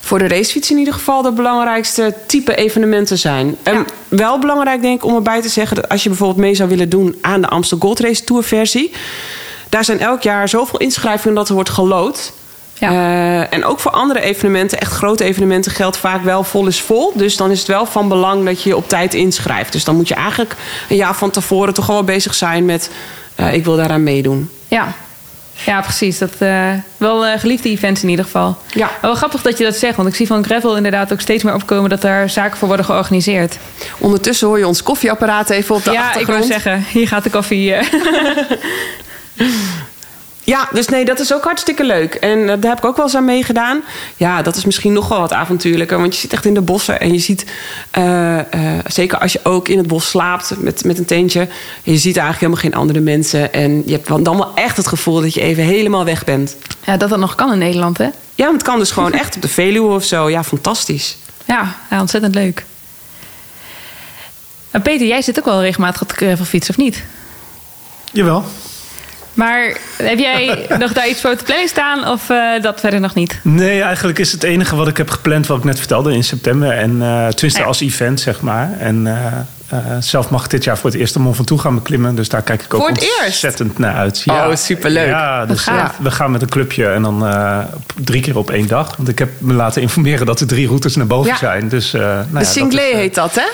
voor 0.00 0.18
de 0.18 0.28
racefiets 0.28 0.70
in 0.70 0.78
ieder 0.78 0.94
geval 0.94 1.22
de 1.22 1.32
belangrijkste 1.32 2.14
type 2.26 2.54
evenementen 2.54 3.18
zijn. 3.18 3.56
Ja. 3.64 3.72
En 3.72 3.86
wel 4.08 4.38
belangrijk 4.38 4.82
denk 4.82 4.96
ik 4.96 5.04
om 5.04 5.14
erbij 5.14 5.42
te 5.42 5.48
zeggen... 5.48 5.76
dat 5.76 5.88
als 5.88 6.02
je 6.02 6.08
bijvoorbeeld 6.08 6.40
mee 6.40 6.54
zou 6.54 6.68
willen 6.68 6.88
doen 6.88 7.16
aan 7.20 7.40
de 7.40 7.48
Amstel 7.48 7.78
Gold 7.78 8.00
Race 8.00 8.24
Tour 8.24 8.42
versie... 8.42 8.92
daar 9.68 9.84
zijn 9.84 10.00
elk 10.00 10.22
jaar 10.22 10.48
zoveel 10.48 10.78
inschrijvingen 10.78 11.34
dat 11.34 11.48
er 11.48 11.54
wordt 11.54 11.70
gelood... 11.70 12.32
Ja. 12.78 12.90
Uh, 12.90 13.52
en 13.52 13.64
ook 13.64 13.80
voor 13.80 13.90
andere 13.90 14.20
evenementen, 14.20 14.80
echt 14.80 14.92
grote 14.92 15.24
evenementen, 15.24 15.72
geldt 15.72 15.96
vaak 15.96 16.22
wel 16.22 16.44
vol 16.44 16.66
is 16.66 16.80
vol. 16.80 17.12
Dus 17.14 17.36
dan 17.36 17.50
is 17.50 17.58
het 17.58 17.68
wel 17.68 17.86
van 17.86 18.08
belang 18.08 18.44
dat 18.44 18.62
je 18.62 18.68
je 18.68 18.76
op 18.76 18.88
tijd 18.88 19.14
inschrijft. 19.14 19.72
Dus 19.72 19.84
dan 19.84 19.96
moet 19.96 20.08
je 20.08 20.14
eigenlijk 20.14 20.56
een 20.88 20.96
jaar 20.96 21.14
van 21.14 21.30
tevoren 21.30 21.74
toch 21.74 21.86
wel 21.86 22.04
bezig 22.04 22.34
zijn 22.34 22.64
met: 22.64 22.90
uh, 23.40 23.52
ik 23.52 23.64
wil 23.64 23.76
daaraan 23.76 24.02
meedoen. 24.02 24.50
Ja. 24.68 24.92
Ja, 25.66 25.80
precies. 25.80 26.18
Dat, 26.18 26.32
uh, 26.38 26.70
wel 26.96 27.38
geliefde 27.38 27.68
events 27.68 28.02
in 28.02 28.08
ieder 28.08 28.24
geval. 28.24 28.58
Ja. 28.72 28.86
Maar 28.86 28.98
wel 29.00 29.14
grappig 29.14 29.42
dat 29.42 29.58
je 29.58 29.64
dat 29.64 29.76
zegt, 29.76 29.96
want 29.96 30.08
ik 30.08 30.14
zie 30.14 30.26
van 30.26 30.44
Gravel 30.44 30.76
inderdaad 30.76 31.12
ook 31.12 31.20
steeds 31.20 31.42
meer 31.42 31.54
opkomen 31.54 31.90
dat 31.90 32.04
er 32.04 32.28
zaken 32.28 32.58
voor 32.58 32.68
worden 32.68 32.86
georganiseerd. 32.86 33.58
Ondertussen 33.98 34.46
hoor 34.46 34.58
je 34.58 34.66
ons 34.66 34.82
koffieapparaat 34.82 35.50
even 35.50 35.74
op 35.74 35.84
de 35.84 35.90
ja, 35.90 36.06
achtergrond. 36.06 36.46
Ja, 36.48 36.54
ik 36.54 36.62
wil 36.62 36.72
zeggen, 36.72 36.84
hier 36.92 37.08
gaat 37.08 37.24
de 37.24 37.30
koffie. 37.30 37.74
Ja, 40.44 40.68
dus 40.72 40.88
nee, 40.88 41.04
dat 41.04 41.20
is 41.20 41.34
ook 41.34 41.44
hartstikke 41.44 41.84
leuk. 41.84 42.14
En 42.14 42.38
uh, 42.38 42.46
daar 42.46 42.70
heb 42.70 42.78
ik 42.78 42.84
ook 42.84 42.96
wel 42.96 43.04
eens 43.04 43.14
aan 43.14 43.24
meegedaan. 43.24 43.82
Ja, 44.16 44.42
dat 44.42 44.56
is 44.56 44.64
misschien 44.64 44.92
nog 44.92 45.08
wel 45.08 45.20
wat 45.20 45.32
avontuurlijker. 45.32 45.98
Want 45.98 46.14
je 46.14 46.20
zit 46.20 46.32
echt 46.32 46.44
in 46.44 46.54
de 46.54 46.60
bossen 46.60 47.00
en 47.00 47.12
je 47.12 47.18
ziet... 47.18 47.44
Uh, 47.98 48.36
uh, 48.36 48.42
zeker 48.86 49.18
als 49.18 49.32
je 49.32 49.40
ook 49.42 49.68
in 49.68 49.78
het 49.78 49.86
bos 49.86 50.08
slaapt 50.08 50.54
met, 50.58 50.84
met 50.84 50.98
een 50.98 51.04
tentje... 51.04 51.48
je 51.82 51.96
ziet 51.96 52.16
eigenlijk 52.16 52.38
helemaal 52.38 52.62
geen 52.62 52.74
andere 52.74 53.00
mensen. 53.00 53.52
En 53.52 53.82
je 53.86 53.92
hebt 53.92 54.24
dan 54.24 54.36
wel 54.36 54.54
echt 54.54 54.76
het 54.76 54.86
gevoel 54.86 55.20
dat 55.20 55.34
je 55.34 55.40
even 55.40 55.64
helemaal 55.64 56.04
weg 56.04 56.24
bent. 56.24 56.56
Ja, 56.84 56.96
dat 56.96 57.08
dat 57.08 57.18
nog 57.18 57.34
kan 57.34 57.52
in 57.52 57.58
Nederland, 57.58 57.98
hè? 57.98 58.08
Ja, 58.34 58.52
het 58.52 58.62
kan 58.62 58.78
dus 58.78 58.90
gewoon 58.90 59.12
echt 59.22 59.36
op 59.36 59.42
de 59.42 59.48
Veluwe 59.48 59.94
of 59.94 60.04
zo. 60.04 60.30
Ja, 60.30 60.44
fantastisch. 60.44 61.16
Ja, 61.44 61.74
ja 61.90 62.00
ontzettend 62.00 62.34
leuk. 62.34 62.64
En 64.70 64.82
Peter, 64.82 65.06
jij 65.06 65.22
zit 65.22 65.38
ook 65.38 65.44
wel 65.44 65.60
regelmatig 65.60 66.02
op 66.02 66.08
de 66.08 66.14
gravelfiets, 66.14 66.70
of 66.70 66.76
niet? 66.76 67.02
Jawel. 68.12 68.44
Maar 69.34 69.76
heb 69.96 70.18
jij 70.18 70.66
nog 70.78 70.92
daar 70.92 71.08
iets 71.08 71.20
voor 71.20 71.30
op 71.30 71.38
de 71.38 71.44
planning 71.44 71.68
staan 71.68 72.08
of 72.08 72.28
uh, 72.30 72.62
dat 72.62 72.80
verder 72.80 73.00
nog 73.00 73.14
niet? 73.14 73.38
Nee, 73.42 73.82
eigenlijk 73.82 74.18
is 74.18 74.32
het 74.32 74.42
enige 74.42 74.76
wat 74.76 74.88
ik 74.88 74.96
heb 74.96 75.10
gepland 75.10 75.46
wat 75.46 75.58
ik 75.58 75.64
net 75.64 75.78
vertelde 75.78 76.12
in 76.12 76.24
september. 76.24 76.70
En 76.70 76.90
uh, 76.90 77.26
tenminste 77.26 77.60
ja. 77.60 77.66
als 77.66 77.80
event, 77.80 78.20
zeg 78.20 78.40
maar. 78.40 78.72
En 78.78 79.06
uh, 79.06 79.80
zelf 80.00 80.30
mag 80.30 80.44
ik 80.44 80.50
dit 80.50 80.64
jaar 80.64 80.78
voor 80.78 80.90
het 80.90 80.98
eerst 80.98 81.12
de 81.12 81.18
Mont 81.18 81.36
Ventoux 81.36 81.62
gaan 81.62 81.74
beklimmen. 81.74 82.14
Dus 82.14 82.28
daar 82.28 82.42
kijk 82.42 82.62
ik 82.62 82.74
ook 82.74 82.80
voor 82.80 82.90
het 82.90 83.10
ontzettend 83.24 83.68
eerst? 83.68 83.80
naar 83.80 83.94
uit. 83.94 84.22
Ja. 84.24 84.48
Oh, 84.48 84.56
superleuk. 84.56 85.06
Ja, 85.06 85.46
dus 85.46 85.68
we 86.02 86.10
gaan 86.10 86.30
met 86.30 86.42
een 86.42 86.48
clubje 86.48 86.86
en 86.86 87.02
dan 87.02 87.26
drie 87.94 88.22
keer 88.22 88.38
op 88.38 88.50
één 88.50 88.66
dag. 88.66 88.96
Want 88.96 89.08
ik 89.08 89.18
heb 89.18 89.28
me 89.38 89.52
laten 89.52 89.82
informeren 89.82 90.26
dat 90.26 90.40
er 90.40 90.46
drie 90.46 90.66
routes 90.66 90.96
naar 90.96 91.06
boven 91.06 91.30
ja. 91.30 91.36
zijn. 91.36 91.68
Dus, 91.68 91.92
nou 91.92 92.24
de 92.32 92.44
Singlé 92.44 92.82
heet 92.94 93.14
dat, 93.14 93.34
hè? 93.34 93.46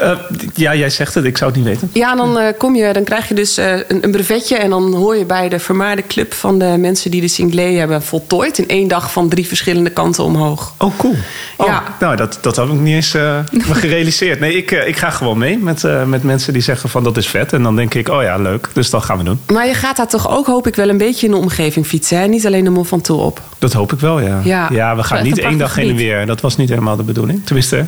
Uh, 0.00 0.18
ja, 0.54 0.74
jij 0.74 0.90
zegt 0.90 1.14
het, 1.14 1.24
ik 1.24 1.36
zou 1.36 1.50
het 1.50 1.58
niet 1.58 1.68
weten. 1.68 1.90
Ja, 1.92 2.14
dan, 2.14 2.38
uh, 2.38 2.46
kom 2.58 2.74
je, 2.74 2.92
dan 2.92 3.04
krijg 3.04 3.28
je 3.28 3.34
dus 3.34 3.58
uh, 3.58 3.72
een, 3.72 4.04
een, 4.04 4.10
brevetje. 4.10 4.56
En 4.56 4.70
dan 4.70 4.94
hoor 4.94 5.16
je 5.16 5.24
bij 5.24 5.48
de 5.48 5.58
vermaarde 5.58 6.06
club 6.06 6.34
van 6.34 6.58
de 6.58 6.76
mensen 6.78 7.10
die 7.10 7.20
de 7.20 7.28
Singlé 7.28 7.62
hebben 7.62 8.02
voltooid. 8.02 8.58
In 8.58 8.68
één 8.68 8.88
dag 8.88 9.12
van 9.12 9.28
drie 9.28 9.46
verschillende 9.46 9.90
kanten 9.90 10.24
omhoog. 10.24 10.74
Oh, 10.78 10.98
cool. 10.98 11.14
Oh, 11.56 11.66
ja. 11.66 11.82
Nou, 12.00 12.16
dat, 12.16 12.38
dat 12.40 12.56
had 12.56 12.68
ik 12.68 12.80
niet 12.80 12.94
eens 12.94 13.14
gerealiseerd. 13.80 14.40
Nee, 14.40 14.56
ik, 14.56 14.70
ik 14.70 14.96
ga 14.96 15.10
gewoon 15.10 15.38
mee 15.38 15.58
met, 15.58 15.82
met 16.06 16.22
mensen 16.22 16.52
die 16.52 16.62
zeggen 16.62 16.88
van 16.88 17.04
dat 17.04 17.16
is 17.16 17.28
vet. 17.28 17.52
En 17.52 17.62
dan 17.62 17.76
denk 17.76 17.94
ik, 17.94 18.08
oh 18.08 18.22
ja, 18.22 18.36
leuk. 18.36 18.68
Dus 18.72 18.90
dat 18.90 19.04
gaan 19.04 19.18
we 19.18 19.24
doen. 19.24 19.40
Maar 19.52 19.66
je 19.66 19.74
gaat 19.74 19.96
daar 19.96 20.08
toch 20.08 20.30
ook, 20.30 20.46
hoop 20.46 20.66
ik, 20.66 20.74
wel 20.74 20.88
een 20.88 20.98
beetje 20.98 21.26
in 21.26 21.32
de 21.32 21.38
omgeving 21.38 21.86
fietsen. 21.86 22.18
Hè? 22.18 22.26
Niet 22.26 22.46
alleen 22.46 22.64
de 22.64 22.70
Mont 22.70 22.88
Ventoux 22.88 23.22
op. 23.22 23.40
Dat 23.58 23.72
hoop 23.72 23.92
ik 23.92 24.00
wel, 24.00 24.20
ja. 24.20 24.40
Ja, 24.44 24.68
ja 24.72 24.96
we 24.96 25.02
gaan 25.02 25.22
niet 25.22 25.38
één 25.38 25.58
dag 25.58 25.74
heen 25.74 25.90
en 25.90 25.96
weer. 25.96 26.26
Dat 26.26 26.40
was 26.40 26.56
niet 26.56 26.68
helemaal 26.68 26.96
de 26.96 27.02
bedoeling. 27.02 27.46
Tenminste, 27.46 27.86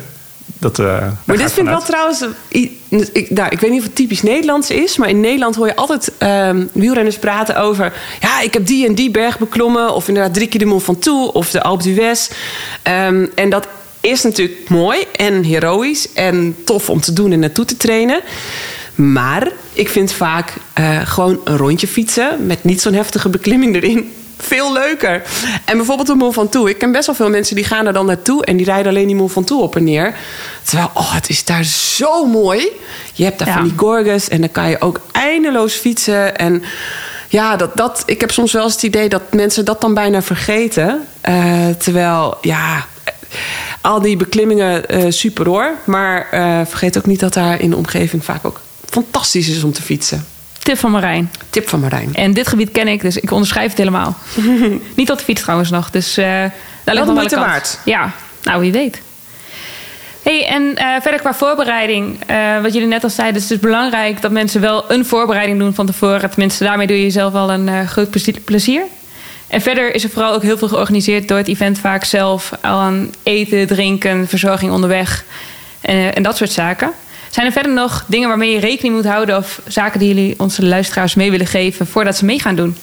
dat, 0.57 0.79
uh, 0.79 1.07
maar 1.25 1.37
dit 1.37 1.51
vind 1.51 1.67
ik 1.67 1.73
wel 1.73 1.83
trouwens. 1.83 2.25
Ik, 2.47 3.29
nou, 3.29 3.49
ik 3.49 3.59
weet 3.59 3.69
niet 3.69 3.79
of 3.79 3.85
het 3.85 3.95
typisch 3.95 4.21
Nederlands 4.21 4.69
is. 4.69 4.97
Maar 4.97 5.09
in 5.09 5.19
Nederland 5.19 5.55
hoor 5.55 5.67
je 5.67 5.75
altijd 5.75 6.11
um, 6.19 6.69
wielrenners 6.73 7.17
praten 7.17 7.57
over. 7.57 7.93
Ja, 8.21 8.41
ik 8.41 8.53
heb 8.53 8.65
die 8.65 8.87
en 8.87 8.95
die 8.95 9.11
berg 9.11 9.39
beklommen. 9.39 9.93
Of 9.93 10.07
inderdaad 10.07 10.33
drie 10.33 10.47
keer 10.47 10.59
de 10.59 10.65
Mont 10.65 10.83
Ventoux. 10.83 11.31
Of 11.31 11.51
de 11.51 11.61
Alpe 11.61 11.83
d'Huez. 11.83 12.29
Um, 13.07 13.29
en 13.35 13.49
dat 13.49 13.67
is 14.01 14.23
natuurlijk 14.23 14.69
mooi 14.69 15.03
en 15.15 15.43
heroïs. 15.43 16.13
En 16.13 16.55
tof 16.65 16.89
om 16.89 17.01
te 17.01 17.13
doen 17.13 17.31
en 17.31 17.39
naartoe 17.39 17.65
te 17.65 17.77
trainen. 17.77 18.21
Maar 18.95 19.51
ik 19.73 19.89
vind 19.89 20.11
vaak 20.11 20.53
uh, 20.79 20.99
gewoon 21.03 21.39
een 21.43 21.57
rondje 21.57 21.87
fietsen. 21.87 22.45
Met 22.45 22.63
niet 22.63 22.81
zo'n 22.81 22.93
heftige 22.93 23.29
beklimming 23.29 23.75
erin 23.75 24.11
veel 24.41 24.73
leuker. 24.73 25.21
En 25.65 25.77
bijvoorbeeld 25.77 26.07
de 26.07 26.15
Mont 26.15 26.33
Ventoux. 26.33 26.69
Ik 26.69 26.77
ken 26.77 26.91
best 26.91 27.05
wel 27.05 27.15
veel 27.15 27.29
mensen 27.29 27.55
die 27.55 27.65
gaan 27.65 27.85
er 27.85 27.93
dan 27.93 28.05
naartoe... 28.05 28.45
en 28.45 28.57
die 28.57 28.65
rijden 28.65 28.87
alleen 28.91 29.07
die 29.07 29.15
Mont 29.15 29.31
Ventoux 29.31 29.63
op 29.63 29.75
en 29.75 29.83
neer. 29.83 30.15
Terwijl, 30.63 30.91
oh, 30.93 31.13
het 31.13 31.29
is 31.29 31.45
daar 31.45 31.63
zo 31.63 32.25
mooi. 32.25 32.67
Je 33.13 33.23
hebt 33.23 33.39
daar 33.39 33.47
ja. 33.47 33.53
van 33.53 33.63
die 33.63 33.73
gorges 33.77 34.27
en 34.29 34.39
dan 34.39 34.51
kan 34.51 34.69
je 34.69 34.81
ook 34.81 34.99
eindeloos 35.11 35.73
fietsen. 35.73 36.37
En 36.37 36.63
ja, 37.27 37.55
dat, 37.55 37.77
dat, 37.77 38.03
ik 38.05 38.21
heb 38.21 38.31
soms 38.31 38.51
wel 38.51 38.63
eens 38.63 38.73
het 38.73 38.83
idee 38.83 39.09
dat 39.09 39.33
mensen 39.33 39.65
dat 39.65 39.81
dan 39.81 39.93
bijna 39.93 40.21
vergeten. 40.21 41.07
Uh, 41.29 41.67
terwijl, 41.77 42.37
ja... 42.41 42.85
Al 43.81 44.01
die 44.01 44.17
beklimmingen, 44.17 44.83
uh, 44.89 45.11
super 45.11 45.47
hoor. 45.47 45.73
Maar 45.85 46.27
uh, 46.33 46.59
vergeet 46.65 46.97
ook 46.97 47.05
niet 47.05 47.19
dat 47.19 47.33
daar 47.33 47.61
in 47.61 47.69
de 47.69 47.75
omgeving 47.75 48.25
vaak 48.25 48.45
ook 48.45 48.61
fantastisch 48.85 49.49
is 49.49 49.63
om 49.63 49.73
te 49.73 49.81
fietsen. 49.81 50.25
Tip 50.69 50.77
van 50.77 50.91
Marijn. 50.91 51.31
Tip 51.49 51.69
van 51.69 51.79
Marijn. 51.79 52.15
En 52.15 52.33
dit 52.33 52.47
gebied 52.47 52.71
ken 52.71 52.87
ik, 52.87 53.01
dus 53.01 53.17
ik 53.17 53.31
onderschrijf 53.31 53.69
het 53.69 53.77
helemaal. 53.77 54.17
Niet 54.95 55.11
op 55.11 55.17
de 55.17 55.23
fiets 55.23 55.41
trouwens 55.41 55.69
nog, 55.69 55.89
dus 55.89 56.17
uh, 56.17 56.25
daar 56.25 56.51
ligt 56.83 57.05
nog 57.05 57.15
wel 57.15 57.23
een 57.23 57.39
waard. 57.39 57.79
Ja, 57.85 58.11
nou 58.43 58.59
wie 58.59 58.71
weet. 58.71 59.01
Hey, 60.23 60.47
en 60.47 60.63
uh, 60.63 60.85
verder 61.01 61.19
qua 61.19 61.33
voorbereiding, 61.33 62.19
uh, 62.29 62.61
wat 62.61 62.73
jullie 62.73 62.87
net 62.87 63.03
al 63.03 63.09
zeiden, 63.09 63.35
het 63.35 63.43
is 63.43 63.57
dus 63.57 63.69
belangrijk 63.69 64.21
dat 64.21 64.31
mensen 64.31 64.61
wel 64.61 64.91
een 64.91 65.05
voorbereiding 65.05 65.59
doen 65.59 65.73
van 65.73 65.85
tevoren. 65.85 66.29
Tenminste, 66.29 66.63
daarmee 66.63 66.87
doe 66.87 66.97
je 66.97 67.03
jezelf 67.03 67.33
wel 67.33 67.51
een 67.51 67.67
uh, 67.67 67.87
groot 67.87 68.43
plezier. 68.43 68.83
En 69.47 69.61
verder 69.61 69.95
is 69.95 70.03
er 70.03 70.09
vooral 70.09 70.33
ook 70.33 70.43
heel 70.43 70.57
veel 70.57 70.67
georganiseerd 70.67 71.27
door 71.27 71.37
het 71.37 71.47
event 71.47 71.79
vaak 71.79 72.03
zelf 72.03 72.51
aan 72.61 73.13
eten, 73.23 73.67
drinken, 73.67 74.27
verzorging 74.27 74.71
onderweg 74.71 75.23
en, 75.81 76.15
en 76.15 76.23
dat 76.23 76.37
soort 76.37 76.51
zaken. 76.51 76.91
Zijn 77.29 77.45
er 77.45 77.51
verder 77.51 77.73
nog 77.73 78.03
dingen 78.07 78.27
waarmee 78.27 78.51
je 78.51 78.59
rekening 78.59 78.95
moet 78.95 79.05
houden 79.05 79.37
of 79.37 79.61
zaken 79.67 79.99
die 79.99 80.07
jullie 80.07 80.33
onze 80.37 80.65
luisteraars 80.65 81.15
mee 81.15 81.31
willen 81.31 81.47
geven 81.47 81.87
voordat 81.87 82.17
ze 82.17 82.25
mee 82.25 82.39
gaan 82.39 82.55
doen? 82.55 82.75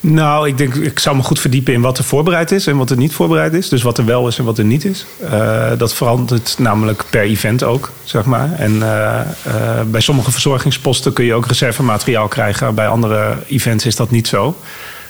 Nou, 0.00 0.48
ik 0.48 0.58
denk, 0.58 0.74
ik 0.74 0.98
zou 0.98 1.16
me 1.16 1.22
goed 1.22 1.40
verdiepen 1.40 1.72
in 1.72 1.80
wat 1.80 1.98
er 1.98 2.04
voorbereid 2.04 2.50
is 2.50 2.66
en 2.66 2.76
wat 2.76 2.90
er 2.90 2.96
niet 2.96 3.12
voorbereid 3.12 3.52
is. 3.52 3.68
Dus 3.68 3.82
wat 3.82 3.98
er 3.98 4.04
wel 4.04 4.28
is 4.28 4.38
en 4.38 4.44
wat 4.44 4.58
er 4.58 4.64
niet 4.64 4.84
is. 4.84 5.06
Uh, 5.22 5.70
dat 5.78 5.94
verandert 5.94 6.54
namelijk 6.58 7.04
per 7.10 7.22
event 7.22 7.62
ook, 7.62 7.90
zeg 8.04 8.24
maar. 8.24 8.52
En 8.52 8.72
uh, 8.74 9.20
uh, 9.46 9.80
bij 9.86 10.00
sommige 10.00 10.30
verzorgingsposten 10.30 11.12
kun 11.12 11.24
je 11.24 11.34
ook 11.34 11.46
reservemateriaal 11.46 12.28
krijgen. 12.28 12.74
Bij 12.74 12.88
andere 12.88 13.36
events 13.48 13.86
is 13.86 13.96
dat 13.96 14.10
niet 14.10 14.28
zo. 14.28 14.56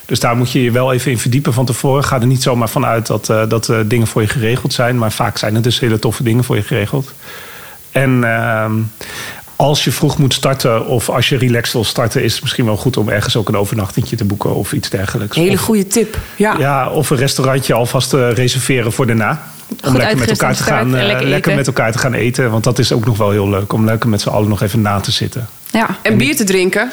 Dus 0.06 0.20
daar 0.20 0.36
moet 0.36 0.52
je 0.52 0.62
je 0.62 0.70
wel 0.70 0.92
even 0.92 1.10
in 1.10 1.18
verdiepen 1.18 1.52
van 1.52 1.64
tevoren. 1.64 2.04
Ga 2.04 2.20
er 2.20 2.26
niet 2.26 2.42
zomaar 2.42 2.68
van 2.68 2.86
uit 2.86 3.06
dat, 3.06 3.26
dat 3.26 3.72
dingen 3.86 4.06
voor 4.06 4.22
je 4.22 4.28
geregeld 4.28 4.72
zijn. 4.72 4.98
Maar 4.98 5.12
vaak 5.12 5.38
zijn 5.38 5.54
er 5.54 5.62
dus 5.62 5.80
hele 5.80 5.98
toffe 5.98 6.22
dingen 6.22 6.44
voor 6.44 6.56
je 6.56 6.62
geregeld. 6.62 7.12
En 7.94 8.24
ehm, 8.24 8.72
als 9.56 9.84
je 9.84 9.92
vroeg 9.92 10.18
moet 10.18 10.34
starten 10.34 10.86
of 10.86 11.08
als 11.08 11.28
je 11.28 11.36
relaxed 11.36 11.72
wil 11.72 11.84
starten, 11.84 12.22
is 12.22 12.32
het 12.32 12.42
misschien 12.42 12.64
wel 12.64 12.76
goed 12.76 12.96
om 12.96 13.08
ergens 13.08 13.36
ook 13.36 13.48
een 13.48 13.56
overnachtingje 13.56 14.16
te 14.16 14.24
boeken 14.24 14.54
of 14.54 14.72
iets 14.72 14.90
dergelijks. 14.90 15.36
Hele 15.36 15.52
of, 15.52 15.60
goede 15.60 15.86
tip. 15.86 16.18
Ja. 16.36 16.56
ja, 16.58 16.90
of 16.90 17.10
een 17.10 17.16
restaurantje 17.16 17.74
alvast 17.74 18.10
te 18.10 18.28
reserveren 18.28 18.92
voor 18.92 19.06
daarna. 19.06 19.42
Om 19.68 19.90
Goed 19.90 19.96
lekker 19.96 20.18
met 20.18 20.30
elkaar 20.30 20.54
te 20.54 20.62
gaan, 20.62 20.94
uh, 20.94 21.04
lekker, 21.04 21.26
lekker 21.26 21.54
met 21.54 21.66
elkaar 21.66 21.92
te 21.92 21.98
gaan 21.98 22.14
eten. 22.14 22.50
Want 22.50 22.64
dat 22.64 22.78
is 22.78 22.92
ook 22.92 23.04
nog 23.04 23.16
wel 23.16 23.30
heel 23.30 23.48
leuk. 23.48 23.72
Om 23.72 23.84
lekker 23.84 24.08
met 24.08 24.20
z'n 24.20 24.28
allen 24.28 24.48
nog 24.48 24.62
even 24.62 24.80
na 24.80 25.00
te 25.00 25.10
zitten. 25.10 25.48
Ja. 25.70 25.88
En 26.02 26.16
bier 26.16 26.36
te 26.36 26.44
drinken. 26.44 26.90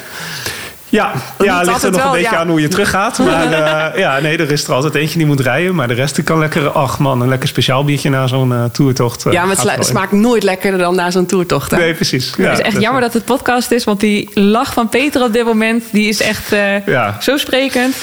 Ja, 0.92 1.12
ja 1.38 1.62
ligt 1.62 1.82
er 1.82 1.90
nog 1.90 2.02
wel, 2.02 2.10
een 2.10 2.18
beetje 2.18 2.34
ja. 2.34 2.40
aan 2.40 2.48
hoe 2.48 2.60
je 2.60 2.68
teruggaat. 2.68 3.18
Maar 3.32 3.46
uh, 3.92 3.98
ja, 3.98 4.20
nee, 4.20 4.38
er 4.38 4.50
is 4.50 4.64
er 4.64 4.72
altijd 4.72 4.94
eentje 4.94 5.18
die 5.18 5.26
moet 5.26 5.40
rijden. 5.40 5.74
Maar 5.74 5.88
de 5.88 5.94
rest 5.94 6.14
die 6.14 6.24
kan 6.24 6.38
lekker, 6.38 6.70
ach 6.70 6.98
man, 6.98 7.20
een 7.20 7.28
lekker 7.28 7.48
speciaal 7.48 7.84
biertje 7.84 8.10
na 8.10 8.26
zo'n 8.26 8.50
uh, 8.50 8.64
toertocht. 8.64 9.26
Uh, 9.26 9.32
ja, 9.32 9.44
maar 9.44 9.56
het 9.62 9.86
smaakt 9.86 10.12
nooit 10.12 10.42
lekkerder 10.42 10.80
dan 10.80 10.94
na 10.94 11.10
zo'n 11.10 11.26
toertocht. 11.26 11.70
Hè? 11.70 11.76
Nee, 11.76 11.94
precies. 11.94 12.32
Ja, 12.36 12.48
het 12.48 12.58
is 12.58 12.64
echt 12.64 12.80
jammer 12.80 13.00
dat 13.00 13.12
het 13.12 13.24
podcast 13.24 13.70
is. 13.70 13.84
Want 13.84 14.00
die 14.00 14.30
lach 14.34 14.72
van 14.72 14.88
Peter 14.88 15.22
op 15.22 15.32
dit 15.32 15.44
moment, 15.44 15.84
die 15.92 16.08
is 16.08 16.20
echt 16.20 16.48
ja. 16.86 17.16
zo 17.20 17.36
sprekend. 17.36 17.96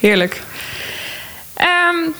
Heerlijk. 0.00 0.40
Um, 1.60 2.14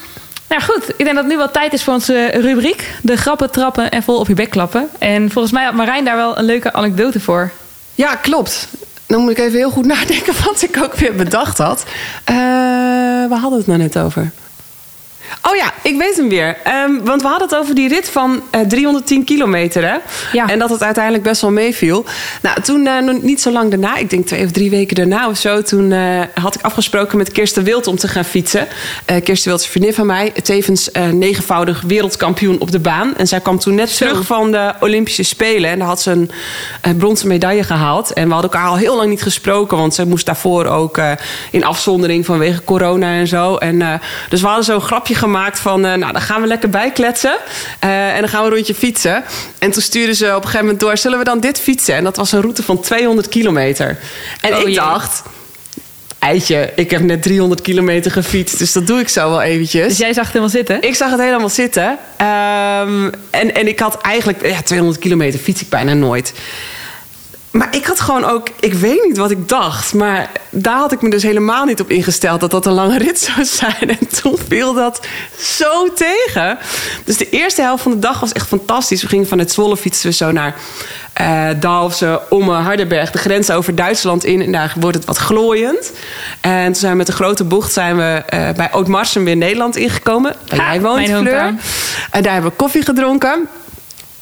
nou 0.48 0.62
goed, 0.62 0.88
ik 0.88 1.04
denk 1.04 1.14
dat 1.14 1.24
het 1.24 1.32
nu 1.32 1.36
wel 1.36 1.50
tijd 1.50 1.72
is 1.72 1.84
voor 1.84 1.94
onze 1.94 2.26
rubriek. 2.26 2.90
De 3.02 3.16
grappen, 3.16 3.50
trappen 3.50 3.90
en 3.90 4.02
vol 4.02 4.18
op 4.18 4.28
je 4.28 4.34
bek 4.34 4.50
klappen. 4.50 4.88
En 4.98 5.30
volgens 5.30 5.54
mij 5.54 5.64
had 5.64 5.74
Marijn 5.74 6.04
daar 6.04 6.16
wel 6.16 6.38
een 6.38 6.44
leuke 6.44 6.72
anekdote 6.72 7.20
voor. 7.20 7.50
Ja, 7.94 8.14
klopt. 8.14 8.68
Dan 9.12 9.20
moet 9.20 9.30
ik 9.30 9.38
even 9.38 9.58
heel 9.58 9.70
goed 9.70 9.86
nadenken 9.94 10.34
wat 10.44 10.62
ik 10.62 10.76
ook 10.82 10.94
weer 10.94 11.14
bedacht 11.14 11.58
had. 11.58 11.84
Uh, 12.30 12.36
waar 13.28 13.38
hadden 13.38 13.50
we 13.50 13.56
het 13.56 13.66
nou 13.66 13.78
net 13.78 13.98
over? 13.98 14.30
Oh 15.42 15.56
ja, 15.56 15.72
ik 15.82 15.98
weet 15.98 16.16
hem 16.16 16.28
weer. 16.28 16.56
Um, 16.86 17.04
want 17.04 17.22
we 17.22 17.28
hadden 17.28 17.48
het 17.48 17.56
over 17.58 17.74
die 17.74 17.88
rit 17.88 18.08
van 18.08 18.42
uh, 18.54 18.60
310 18.60 19.24
kilometer. 19.24 19.82
Hè? 19.88 19.96
Ja. 20.32 20.48
En 20.48 20.58
dat 20.58 20.70
het 20.70 20.82
uiteindelijk 20.82 21.24
best 21.24 21.40
wel 21.40 21.50
meeviel. 21.50 22.04
Nou, 22.42 22.60
toen 22.60 22.86
uh, 22.86 23.22
niet 23.22 23.40
zo 23.40 23.52
lang 23.52 23.70
daarna, 23.70 23.96
ik 23.96 24.10
denk 24.10 24.26
twee 24.26 24.44
of 24.44 24.50
drie 24.50 24.70
weken 24.70 24.96
daarna 24.96 25.28
of 25.28 25.36
zo... 25.36 25.62
toen 25.62 25.90
uh, 25.90 26.20
had 26.34 26.54
ik 26.54 26.62
afgesproken 26.62 27.18
met 27.18 27.32
Kirsten 27.32 27.64
Wild 27.64 27.86
om 27.86 27.96
te 27.96 28.08
gaan 28.08 28.24
fietsen. 28.24 28.68
Kirsten 29.04 29.48
Wild 29.48 29.60
is 29.60 29.64
een 29.64 29.72
vriendin 29.72 29.94
van 29.94 30.06
mij. 30.06 30.30
Tevens 30.30 30.90
negenvoudig 31.12 31.82
wereldkampioen 31.86 32.60
op 32.60 32.70
de 32.70 32.78
baan. 32.78 33.16
En 33.16 33.28
zij 33.28 33.40
kwam 33.40 33.58
toen 33.58 33.74
net 33.74 33.90
Zo. 33.90 34.06
terug 34.06 34.26
van 34.26 34.50
de 34.50 34.72
Olympische 34.80 35.22
Spelen. 35.22 35.70
En 35.70 35.78
daar 35.78 35.88
had 35.88 36.02
ze 36.02 36.26
een 36.82 36.96
bronzen 36.96 37.28
medaille 37.28 37.64
gehaald. 37.64 38.12
En 38.12 38.26
we 38.26 38.32
hadden 38.32 38.50
elkaar 38.50 38.68
al 38.68 38.76
heel 38.76 38.96
lang 38.96 39.08
niet 39.08 39.22
gesproken... 39.22 39.76
want 39.76 39.94
ze 39.94 40.06
moest 40.06 40.26
daarvoor 40.26 40.66
ook 40.66 41.00
in 41.50 41.64
afzondering 41.64 42.26
vanwege 42.26 42.64
corona 42.64 43.12
en 43.12 43.26
zo. 43.26 43.56
En, 43.56 44.00
dus 44.28 44.40
we 44.40 44.46
hadden 44.46 44.64
zo'n 44.64 44.80
grapje 44.80 45.14
gemaakt 45.22 45.60
van... 45.60 45.86
Uh, 45.86 45.94
nou, 45.94 46.12
dan 46.12 46.20
gaan 46.22 46.40
we 46.40 46.46
lekker 46.46 46.70
bijkletsen. 46.70 47.36
Uh, 47.84 48.14
en 48.14 48.20
dan 48.20 48.28
gaan 48.28 48.40
we 48.40 48.48
een 48.48 48.54
rondje 48.54 48.74
fietsen. 48.74 49.24
En 49.58 49.70
toen 49.70 49.82
stuurden 49.82 50.14
ze 50.14 50.26
op 50.26 50.34
een 50.34 50.42
gegeven 50.42 50.60
moment 50.60 50.80
door... 50.80 50.96
zullen 50.96 51.18
we 51.18 51.24
dan 51.24 51.40
dit 51.40 51.60
fietsen? 51.60 51.94
En 51.94 52.04
dat 52.04 52.16
was 52.16 52.32
een 52.32 52.40
route 52.40 52.62
van 52.62 52.80
200 52.80 53.28
kilometer. 53.28 53.98
En 54.40 54.54
Oh, 54.54 54.60
ik 54.60 54.66
jee. 54.66 54.74
dacht... 54.74 55.22
Eitje, 56.18 56.72
ik 56.74 56.90
heb 56.90 57.00
net 57.00 57.22
300 57.22 57.60
kilometer 57.60 58.10
gefietst... 58.10 58.58
dus 58.58 58.72
dat 58.72 58.86
doe 58.86 59.00
ik 59.00 59.08
zo 59.08 59.28
wel 59.30 59.42
eventjes. 59.42 59.88
Dus 59.88 59.98
jij 59.98 60.12
zag 60.12 60.22
het 60.24 60.32
helemaal 60.32 60.54
zitten? 60.54 60.82
Ik 60.82 60.94
zag 60.94 61.10
het 61.10 61.20
helemaal 61.20 61.48
zitten. 61.48 61.88
Um, 62.20 63.10
en, 63.30 63.54
en 63.54 63.68
ik 63.68 63.78
had 63.78 64.00
eigenlijk... 64.00 64.46
Ja, 64.46 64.62
200 64.62 65.00
kilometer 65.00 65.40
fiets 65.40 65.60
ik 65.60 65.68
bijna 65.68 65.94
nooit. 65.94 66.32
Maar 67.52 67.76
ik 67.76 67.86
had 67.86 68.00
gewoon 68.00 68.24
ook, 68.24 68.48
ik 68.60 68.74
weet 68.74 69.04
niet 69.04 69.16
wat 69.16 69.30
ik 69.30 69.48
dacht, 69.48 69.94
maar 69.94 70.30
daar 70.50 70.76
had 70.76 70.92
ik 70.92 71.02
me 71.02 71.10
dus 71.10 71.22
helemaal 71.22 71.64
niet 71.64 71.80
op 71.80 71.90
ingesteld 71.90 72.40
dat 72.40 72.50
dat 72.50 72.66
een 72.66 72.72
lange 72.72 72.98
rit 72.98 73.20
zou 73.20 73.44
zijn. 73.44 73.88
En 73.88 74.08
toen 74.22 74.38
viel 74.48 74.74
dat 74.74 75.06
zo 75.38 75.92
tegen. 75.92 76.58
Dus 77.04 77.16
de 77.16 77.30
eerste 77.30 77.62
helft 77.62 77.82
van 77.82 77.92
de 77.92 77.98
dag 77.98 78.20
was 78.20 78.32
echt 78.32 78.46
fantastisch. 78.46 79.02
We 79.02 79.08
gingen 79.08 79.26
vanuit 79.26 79.52
Zwolle 79.52 79.76
fietsen 79.76 80.08
we 80.08 80.16
zo 80.16 80.30
naar 80.30 80.54
uh, 81.20 81.48
Dalfsen, 81.60 82.30
Omme, 82.30 82.54
Hardenberg, 82.54 83.10
de 83.10 83.18
grens 83.18 83.50
over 83.50 83.74
Duitsland 83.74 84.24
in. 84.24 84.42
En 84.42 84.52
daar 84.52 84.74
wordt 84.80 84.96
het 84.96 85.06
wat 85.06 85.16
glooiend. 85.16 85.92
En 86.40 86.64
toen 86.64 86.74
zijn 86.74 86.92
we 86.92 86.98
met 86.98 87.08
een 87.08 87.14
grote 87.14 87.44
bocht 87.44 87.72
zijn 87.72 87.96
we 87.96 88.22
uh, 88.34 88.50
bij 88.56 88.70
Oud-Marsum 88.70 89.24
weer 89.24 89.36
Nederland 89.36 89.76
ingekomen. 89.76 90.34
Waar 90.48 90.58
jij 90.58 90.80
woont, 90.80 91.08
mijn 91.08 91.26
Fleur. 91.26 91.54
En 92.10 92.22
daar 92.22 92.32
hebben 92.32 92.50
we 92.50 92.56
koffie 92.56 92.82
gedronken. 92.82 93.48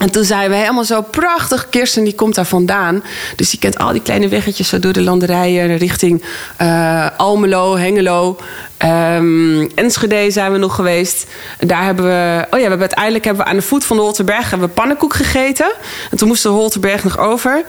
En 0.01 0.11
toen 0.11 0.25
zeiden 0.25 0.51
we 0.51 0.57
helemaal 0.57 0.85
zo 0.85 1.03
prachtig. 1.03 1.69
Kirsten 1.69 2.05
die 2.05 2.15
komt 2.15 2.35
daar 2.35 2.45
vandaan. 2.45 3.03
Dus 3.37 3.51
die 3.51 3.59
kent 3.59 3.79
al 3.79 3.93
die 3.93 4.03
kleine 4.03 4.29
weggetjes 4.29 4.69
zo 4.69 4.79
door 4.79 4.93
de 4.93 5.03
landerijen 5.03 5.77
richting 5.77 6.25
uh, 6.63 7.07
Almelo, 7.17 7.77
Hengelo. 7.77 8.37
Um, 8.85 9.71
Enschede 9.75 10.31
zijn 10.31 10.53
we 10.53 10.59
nog 10.59 10.75
geweest. 10.75 11.27
En 11.59 11.67
daar 11.67 11.85
hebben 11.85 12.05
we. 12.05 12.47
Oh 12.51 12.51
ja, 12.51 12.51
we 12.51 12.61
hebben 12.61 12.81
uiteindelijk 12.81 13.25
hebben 13.25 13.45
we 13.45 13.51
aan 13.51 13.57
de 13.57 13.63
voet 13.63 13.85
van 13.85 13.97
de 13.97 14.03
Holterberg 14.03 14.51
hebben 14.51 14.69
we 14.69 14.75
pannenkoek 14.75 15.15
gegeten. 15.15 15.73
En 16.11 16.17
toen 16.17 16.29
moest 16.29 16.43
de 16.43 16.49
Holterberg 16.49 17.05
nog 17.05 17.19
over. 17.19 17.65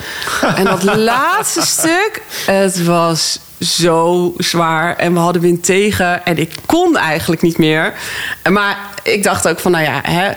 en 0.56 0.64
dat 0.64 0.84
laatste 1.14 1.62
stuk, 1.66 2.22
het 2.46 2.86
was 2.86 3.40
zo 3.62 4.34
zwaar. 4.38 4.96
En 4.96 5.14
we 5.14 5.20
hadden 5.20 5.42
wind 5.42 5.64
tegen. 5.64 6.26
En 6.26 6.38
ik 6.38 6.52
kon 6.66 6.98
eigenlijk 6.98 7.42
niet 7.42 7.58
meer. 7.58 7.94
Maar 8.50 8.78
ik 9.04 9.24
dacht 9.24 9.48
ook 9.48 9.60
van, 9.60 9.72
nou 9.72 9.84
ja... 9.84 10.02
Hè, 10.04 10.30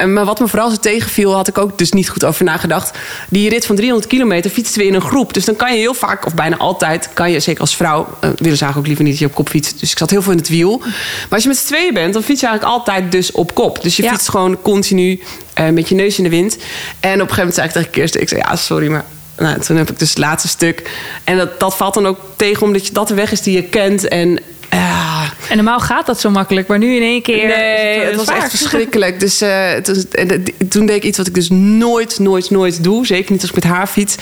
uh, 0.00 0.06
maar 0.14 0.24
wat 0.24 0.40
me 0.40 0.48
vooral 0.48 0.70
zo 0.70 0.76
tegenviel... 0.76 1.34
had 1.34 1.48
ik 1.48 1.58
ook 1.58 1.78
dus 1.78 1.92
niet 1.92 2.08
goed 2.08 2.24
over 2.24 2.44
nagedacht. 2.44 2.98
Die 3.28 3.48
rit 3.48 3.66
van 3.66 3.76
300 3.76 4.08
kilometer 4.08 4.50
fietsten 4.50 4.80
we 4.80 4.86
in 4.86 4.94
een 4.94 5.00
groep. 5.00 5.34
Dus 5.34 5.44
dan 5.44 5.56
kan 5.56 5.72
je 5.72 5.78
heel 5.78 5.94
vaak, 5.94 6.26
of 6.26 6.34
bijna 6.34 6.56
altijd... 6.56 7.10
kan 7.12 7.30
je, 7.30 7.40
zeker 7.40 7.60
als 7.60 7.76
vrouw... 7.76 8.00
Uh, 8.00 8.06
willen 8.20 8.36
ze 8.36 8.44
eigenlijk 8.44 8.76
ook 8.76 8.86
liever 8.86 9.04
niet 9.04 9.12
dat 9.12 9.20
je 9.22 9.26
op 9.26 9.34
kop 9.34 9.48
fietst. 9.48 9.80
Dus 9.80 9.90
ik 9.90 9.98
zat 9.98 10.10
heel 10.10 10.22
veel 10.22 10.32
in 10.32 10.38
het 10.38 10.48
wiel. 10.48 10.78
Maar 10.78 11.28
als 11.30 11.42
je 11.42 11.48
met 11.48 11.58
z'n 11.58 11.66
tweeën 11.66 11.94
bent... 11.94 12.12
dan 12.12 12.22
fiets 12.22 12.40
je 12.40 12.46
eigenlijk 12.46 12.78
altijd 12.78 13.12
dus 13.12 13.32
op 13.32 13.54
kop. 13.54 13.82
Dus 13.82 13.96
je 13.96 14.02
Ja. 14.02 14.10
fietst 14.10 14.28
gewoon 14.28 14.62
continu 14.62 15.22
uh, 15.60 15.68
met 15.68 15.88
je 15.88 15.94
neus 15.94 16.18
in 16.18 16.24
de 16.24 16.30
wind. 16.30 16.56
En 16.56 16.60
op 16.60 16.64
een 17.00 17.12
gegeven 17.18 17.36
moment 17.36 17.54
zei 17.54 17.66
ik 17.66 17.72
tegen 17.72 17.90
Kirsten... 17.90 18.20
ik 18.20 18.28
zei, 18.28 18.40
ja, 18.40 18.56
sorry, 18.56 18.88
maar 18.88 19.04
nou, 19.40 19.60
toen 19.60 19.76
heb 19.76 19.90
ik 19.90 19.98
dus 19.98 20.08
het 20.08 20.18
laatste 20.18 20.48
stuk. 20.48 20.90
En 21.24 21.36
dat, 21.36 21.60
dat 21.60 21.76
valt 21.76 21.94
dan 21.94 22.06
ook 22.06 22.18
tegen 22.36 22.62
omdat 22.62 22.86
je, 22.86 22.92
dat 22.92 23.08
de 23.08 23.14
weg 23.14 23.32
is 23.32 23.42
die 23.42 23.54
je 23.54 23.62
kent. 23.62 24.08
En 24.08 24.38
uh, 24.74 25.22
En 25.48 25.56
normaal 25.56 25.80
gaat 25.80 26.06
dat 26.06 26.20
zo 26.20 26.30
makkelijk, 26.30 26.68
maar 26.68 26.78
nu 26.78 26.94
in 26.96 27.02
één 27.02 27.22
keer. 27.22 27.46
nee, 27.46 28.00
is 28.00 28.06
het 28.06 28.16
was 28.16 28.36
echt 28.36 28.50
verschrikkelijk. 28.50 29.20
Dus 29.20 29.42
uh, 29.42 29.70
het 29.72 29.86
was, 29.86 30.04
toen 30.68 30.86
deed 30.86 30.96
ik 30.96 31.04
iets 31.04 31.18
wat 31.18 31.26
ik 31.26 31.34
dus 31.34 31.48
nooit, 31.50 32.18
nooit, 32.18 32.50
nooit 32.50 32.84
doe. 32.84 33.06
Zeker 33.06 33.32
niet 33.32 33.40
als 33.40 33.50
ik 33.50 33.56
met 33.56 33.72
haar 33.72 33.86
fiets. 33.86 34.16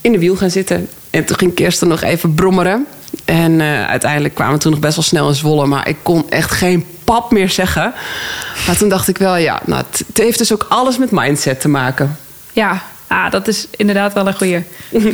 In 0.00 0.12
de 0.12 0.18
wiel 0.18 0.36
gaan 0.36 0.50
zitten. 0.50 0.88
En 1.10 1.24
toen 1.24 1.36
ging 1.38 1.54
Kirsten 1.54 1.88
nog 1.88 2.02
even 2.02 2.34
brommeren. 2.34 2.86
En 3.24 3.52
uh, 3.60 3.88
uiteindelijk 3.88 4.34
kwamen 4.34 4.54
we 4.54 4.60
toen 4.60 4.70
nog 4.70 4.80
best 4.80 4.94
wel 4.94 5.04
snel 5.04 5.28
in 5.28 5.34
Zwolle. 5.34 5.66
Maar 5.66 5.88
ik 5.88 5.96
kon 6.02 6.30
echt 6.30 6.50
geen 6.50 6.84
pap 7.04 7.32
meer 7.32 7.50
zeggen. 7.50 7.92
Maar 8.66 8.76
toen 8.76 8.88
dacht 8.88 9.08
ik 9.08 9.18
wel, 9.18 9.36
ja, 9.36 9.60
nou, 9.64 9.84
het, 9.90 10.04
het 10.06 10.18
heeft 10.18 10.38
dus 10.38 10.52
ook 10.52 10.66
alles 10.68 10.98
met 10.98 11.10
mindset 11.10 11.60
te 11.60 11.68
maken. 11.68 12.16
Ja, 12.52 12.82
ah, 13.06 13.30
dat 13.30 13.48
is 13.48 13.66
inderdaad 13.70 14.12
wel 14.12 14.26
een 14.26 14.36
goeie. 14.36 14.64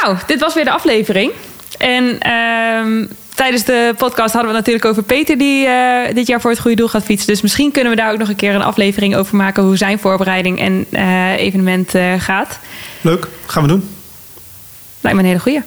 nou, 0.00 0.16
dit 0.26 0.40
was 0.40 0.54
weer 0.54 0.64
de 0.64 0.70
aflevering. 0.70 1.32
En 1.78 2.18
ehm, 2.18 3.06
tijdens 3.34 3.64
de 3.64 3.94
podcast 3.96 4.32
hadden 4.32 4.50
we 4.50 4.56
het 4.56 4.66
natuurlijk 4.66 4.84
over 4.84 5.02
Peter... 5.02 5.38
die 5.38 5.66
uh, 5.66 6.14
dit 6.14 6.26
jaar 6.26 6.40
voor 6.40 6.50
het 6.50 6.60
goede 6.60 6.76
doel 6.76 6.88
gaat 6.88 7.04
fietsen. 7.04 7.26
Dus 7.26 7.42
misschien 7.42 7.72
kunnen 7.72 7.90
we 7.90 7.98
daar 7.98 8.12
ook 8.12 8.18
nog 8.18 8.28
een 8.28 8.36
keer 8.36 8.54
een 8.54 8.62
aflevering 8.62 9.16
over 9.16 9.36
maken... 9.36 9.62
hoe 9.62 9.76
zijn 9.76 9.98
voorbereiding 9.98 10.58
en 10.58 10.86
uh, 10.90 11.32
evenement 11.32 11.94
uh, 11.94 12.12
gaat. 12.18 12.58
Leuk, 13.00 13.26
gaan 13.46 13.62
we 13.62 13.68
doen. 13.68 13.88
Lijkt 15.00 15.18
me 15.18 15.24
een 15.24 15.28
hele 15.28 15.42
goeie. 15.42 15.62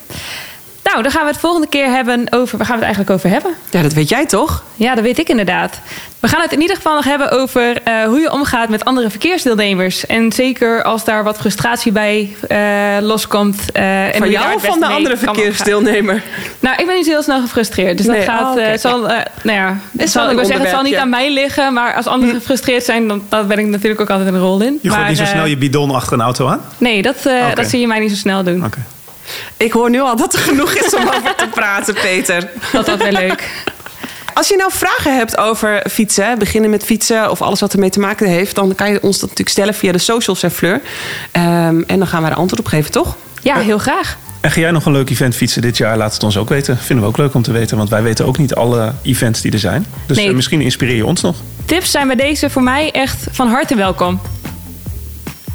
Nou, 0.91 1.01
dan 1.01 1.11
gaan 1.11 1.21
we 1.21 1.31
het 1.31 1.39
volgende 1.39 1.67
keer 1.67 1.89
hebben 1.89 2.27
over... 2.29 2.57
Waar 2.57 2.67
gaan 2.67 2.79
we 2.79 2.85
het 2.85 2.95
eigenlijk 2.95 3.09
over 3.09 3.29
hebben? 3.29 3.53
Ja, 3.69 3.81
dat 3.81 3.93
weet 3.93 4.09
jij 4.09 4.25
toch? 4.25 4.63
Ja, 4.75 4.95
dat 4.95 5.03
weet 5.03 5.19
ik 5.19 5.29
inderdaad. 5.29 5.79
We 6.19 6.27
gaan 6.27 6.41
het 6.41 6.51
in 6.51 6.61
ieder 6.61 6.75
geval 6.75 6.95
nog 6.95 7.05
hebben 7.05 7.31
over 7.31 7.81
uh, 7.87 8.03
hoe 8.03 8.19
je 8.19 8.31
omgaat 8.31 8.69
met 8.69 8.85
andere 8.85 9.09
verkeersdeelnemers. 9.09 10.05
En 10.05 10.31
zeker 10.31 10.83
als 10.83 11.03
daar 11.03 11.23
wat 11.23 11.37
frustratie 11.37 11.91
bij 11.91 12.35
uh, 12.49 12.57
loskomt. 13.01 13.57
Uh, 13.73 13.83
van 14.17 14.29
jou 14.29 14.55
of 14.55 14.65
van 14.65 14.79
de 14.79 14.85
andere 14.85 15.17
verkeersdeelnemer? 15.17 16.23
Nou, 16.59 16.75
ik 16.77 16.85
ben 16.85 16.95
niet 16.95 17.05
zo 17.05 17.11
heel 17.11 17.23
snel 17.23 17.41
gefrustreerd. 17.41 17.97
Dus 17.97 18.05
nee. 18.05 18.15
dat 18.15 18.25
gaat. 18.25 18.41
Oh, 18.41 18.51
okay. 18.51 18.77
zal, 18.77 18.99
nou 18.99 19.23
ja, 19.43 19.77
het 19.97 20.11
zal, 20.11 20.29
ik 20.29 20.35
wil 20.35 20.45
zeggen, 20.45 20.65
het 20.65 20.73
zal 20.73 20.83
niet 20.83 20.95
aan 20.95 21.09
mij 21.09 21.33
liggen. 21.33 21.73
Maar 21.73 21.93
als 21.93 22.05
anderen 22.05 22.33
hm. 22.33 22.39
gefrustreerd 22.39 22.83
zijn, 22.83 23.07
dan, 23.07 23.23
dan 23.29 23.47
ben 23.47 23.59
ik 23.59 23.65
natuurlijk 23.65 24.01
ook 24.01 24.09
altijd 24.09 24.33
een 24.33 24.39
rol 24.39 24.61
in. 24.61 24.79
Je 24.81 24.89
gooit 24.89 25.01
maar, 25.01 25.09
niet 25.09 25.17
zo 25.17 25.25
snel 25.25 25.45
je 25.45 25.57
bidon 25.57 25.91
achter 25.91 26.13
een 26.13 26.21
auto 26.21 26.47
aan? 26.47 26.61
Nee, 26.77 27.01
dat, 27.01 27.15
okay. 27.25 27.53
dat 27.53 27.67
zie 27.67 27.79
je 27.79 27.87
mij 27.87 27.99
niet 27.99 28.11
zo 28.11 28.15
snel 28.15 28.43
doen. 28.43 28.65
Okay. 28.65 28.83
Ik 29.57 29.71
hoor 29.71 29.89
nu 29.89 30.01
al 30.01 30.15
dat 30.15 30.33
er 30.33 30.39
genoeg 30.39 30.73
is 30.73 30.95
om 30.95 31.01
over 31.01 31.35
te 31.35 31.47
praten, 31.47 31.93
Peter. 31.93 32.49
Dat 32.71 32.87
was 32.87 32.97
wel 32.97 33.11
leuk. 33.11 33.49
Als 34.33 34.47
je 34.47 34.55
nou 34.55 34.71
vragen 34.73 35.15
hebt 35.15 35.37
over 35.37 35.85
fietsen, 35.89 36.39
beginnen 36.39 36.69
met 36.69 36.83
fietsen 36.83 37.31
of 37.31 37.41
alles 37.41 37.59
wat 37.59 37.73
ermee 37.73 37.89
te 37.89 37.99
maken 37.99 38.27
heeft, 38.27 38.55
dan 38.55 38.75
kan 38.75 38.91
je 38.91 39.01
ons 39.01 39.19
dat 39.19 39.21
natuurlijk 39.21 39.49
stellen 39.49 39.73
via 39.73 39.91
de 39.91 39.97
socials 39.97 40.43
en 40.43 40.51
Fleur. 40.51 40.73
Um, 40.73 40.81
en 41.87 41.97
dan 41.97 42.07
gaan 42.07 42.21
wij 42.21 42.31
er 42.31 42.37
antwoord 42.37 42.59
op 42.61 42.67
geven, 42.67 42.91
toch? 42.91 43.15
Ja, 43.41 43.57
heel 43.57 43.77
graag. 43.77 44.17
En 44.41 44.51
ga 44.51 44.59
jij 44.59 44.71
nog 44.71 44.85
een 44.85 44.91
leuk 44.91 45.09
event 45.09 45.35
fietsen 45.35 45.61
dit 45.61 45.77
jaar? 45.77 45.97
Laat 45.97 46.13
het 46.13 46.23
ons 46.23 46.37
ook 46.37 46.49
weten. 46.49 46.77
Vinden 46.77 47.05
we 47.05 47.11
ook 47.11 47.17
leuk 47.17 47.33
om 47.33 47.41
te 47.41 47.51
weten, 47.51 47.77
want 47.77 47.89
wij 47.89 48.03
weten 48.03 48.25
ook 48.25 48.37
niet 48.37 48.55
alle 48.55 48.93
events 49.01 49.41
die 49.41 49.51
er 49.51 49.59
zijn. 49.59 49.85
Dus 50.05 50.17
nee. 50.17 50.33
misschien 50.33 50.61
inspireer 50.61 50.95
je 50.95 51.05
ons 51.05 51.21
nog. 51.21 51.35
Tips 51.65 51.91
zijn 51.91 52.07
bij 52.07 52.15
deze 52.15 52.49
voor 52.49 52.63
mij 52.63 52.91
echt 52.91 53.27
van 53.31 53.47
harte 53.47 53.75
welkom. 53.75 54.21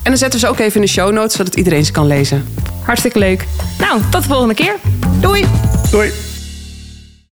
En 0.02 0.10
dan 0.10 0.16
zetten 0.16 0.40
we 0.40 0.46
ze 0.46 0.52
ook 0.52 0.58
even 0.58 0.74
in 0.74 0.80
de 0.80 0.92
show 0.92 1.12
notes, 1.12 1.36
zodat 1.36 1.54
iedereen 1.54 1.84
ze 1.84 1.92
kan 1.92 2.06
lezen. 2.06 2.46
Hartstikke 2.84 3.18
leuk. 3.18 3.46
Nou, 3.78 4.00
tot 4.10 4.22
de 4.22 4.28
volgende 4.28 4.54
keer. 4.54 4.76
Doei. 5.20 5.44
Doei. 5.90 6.33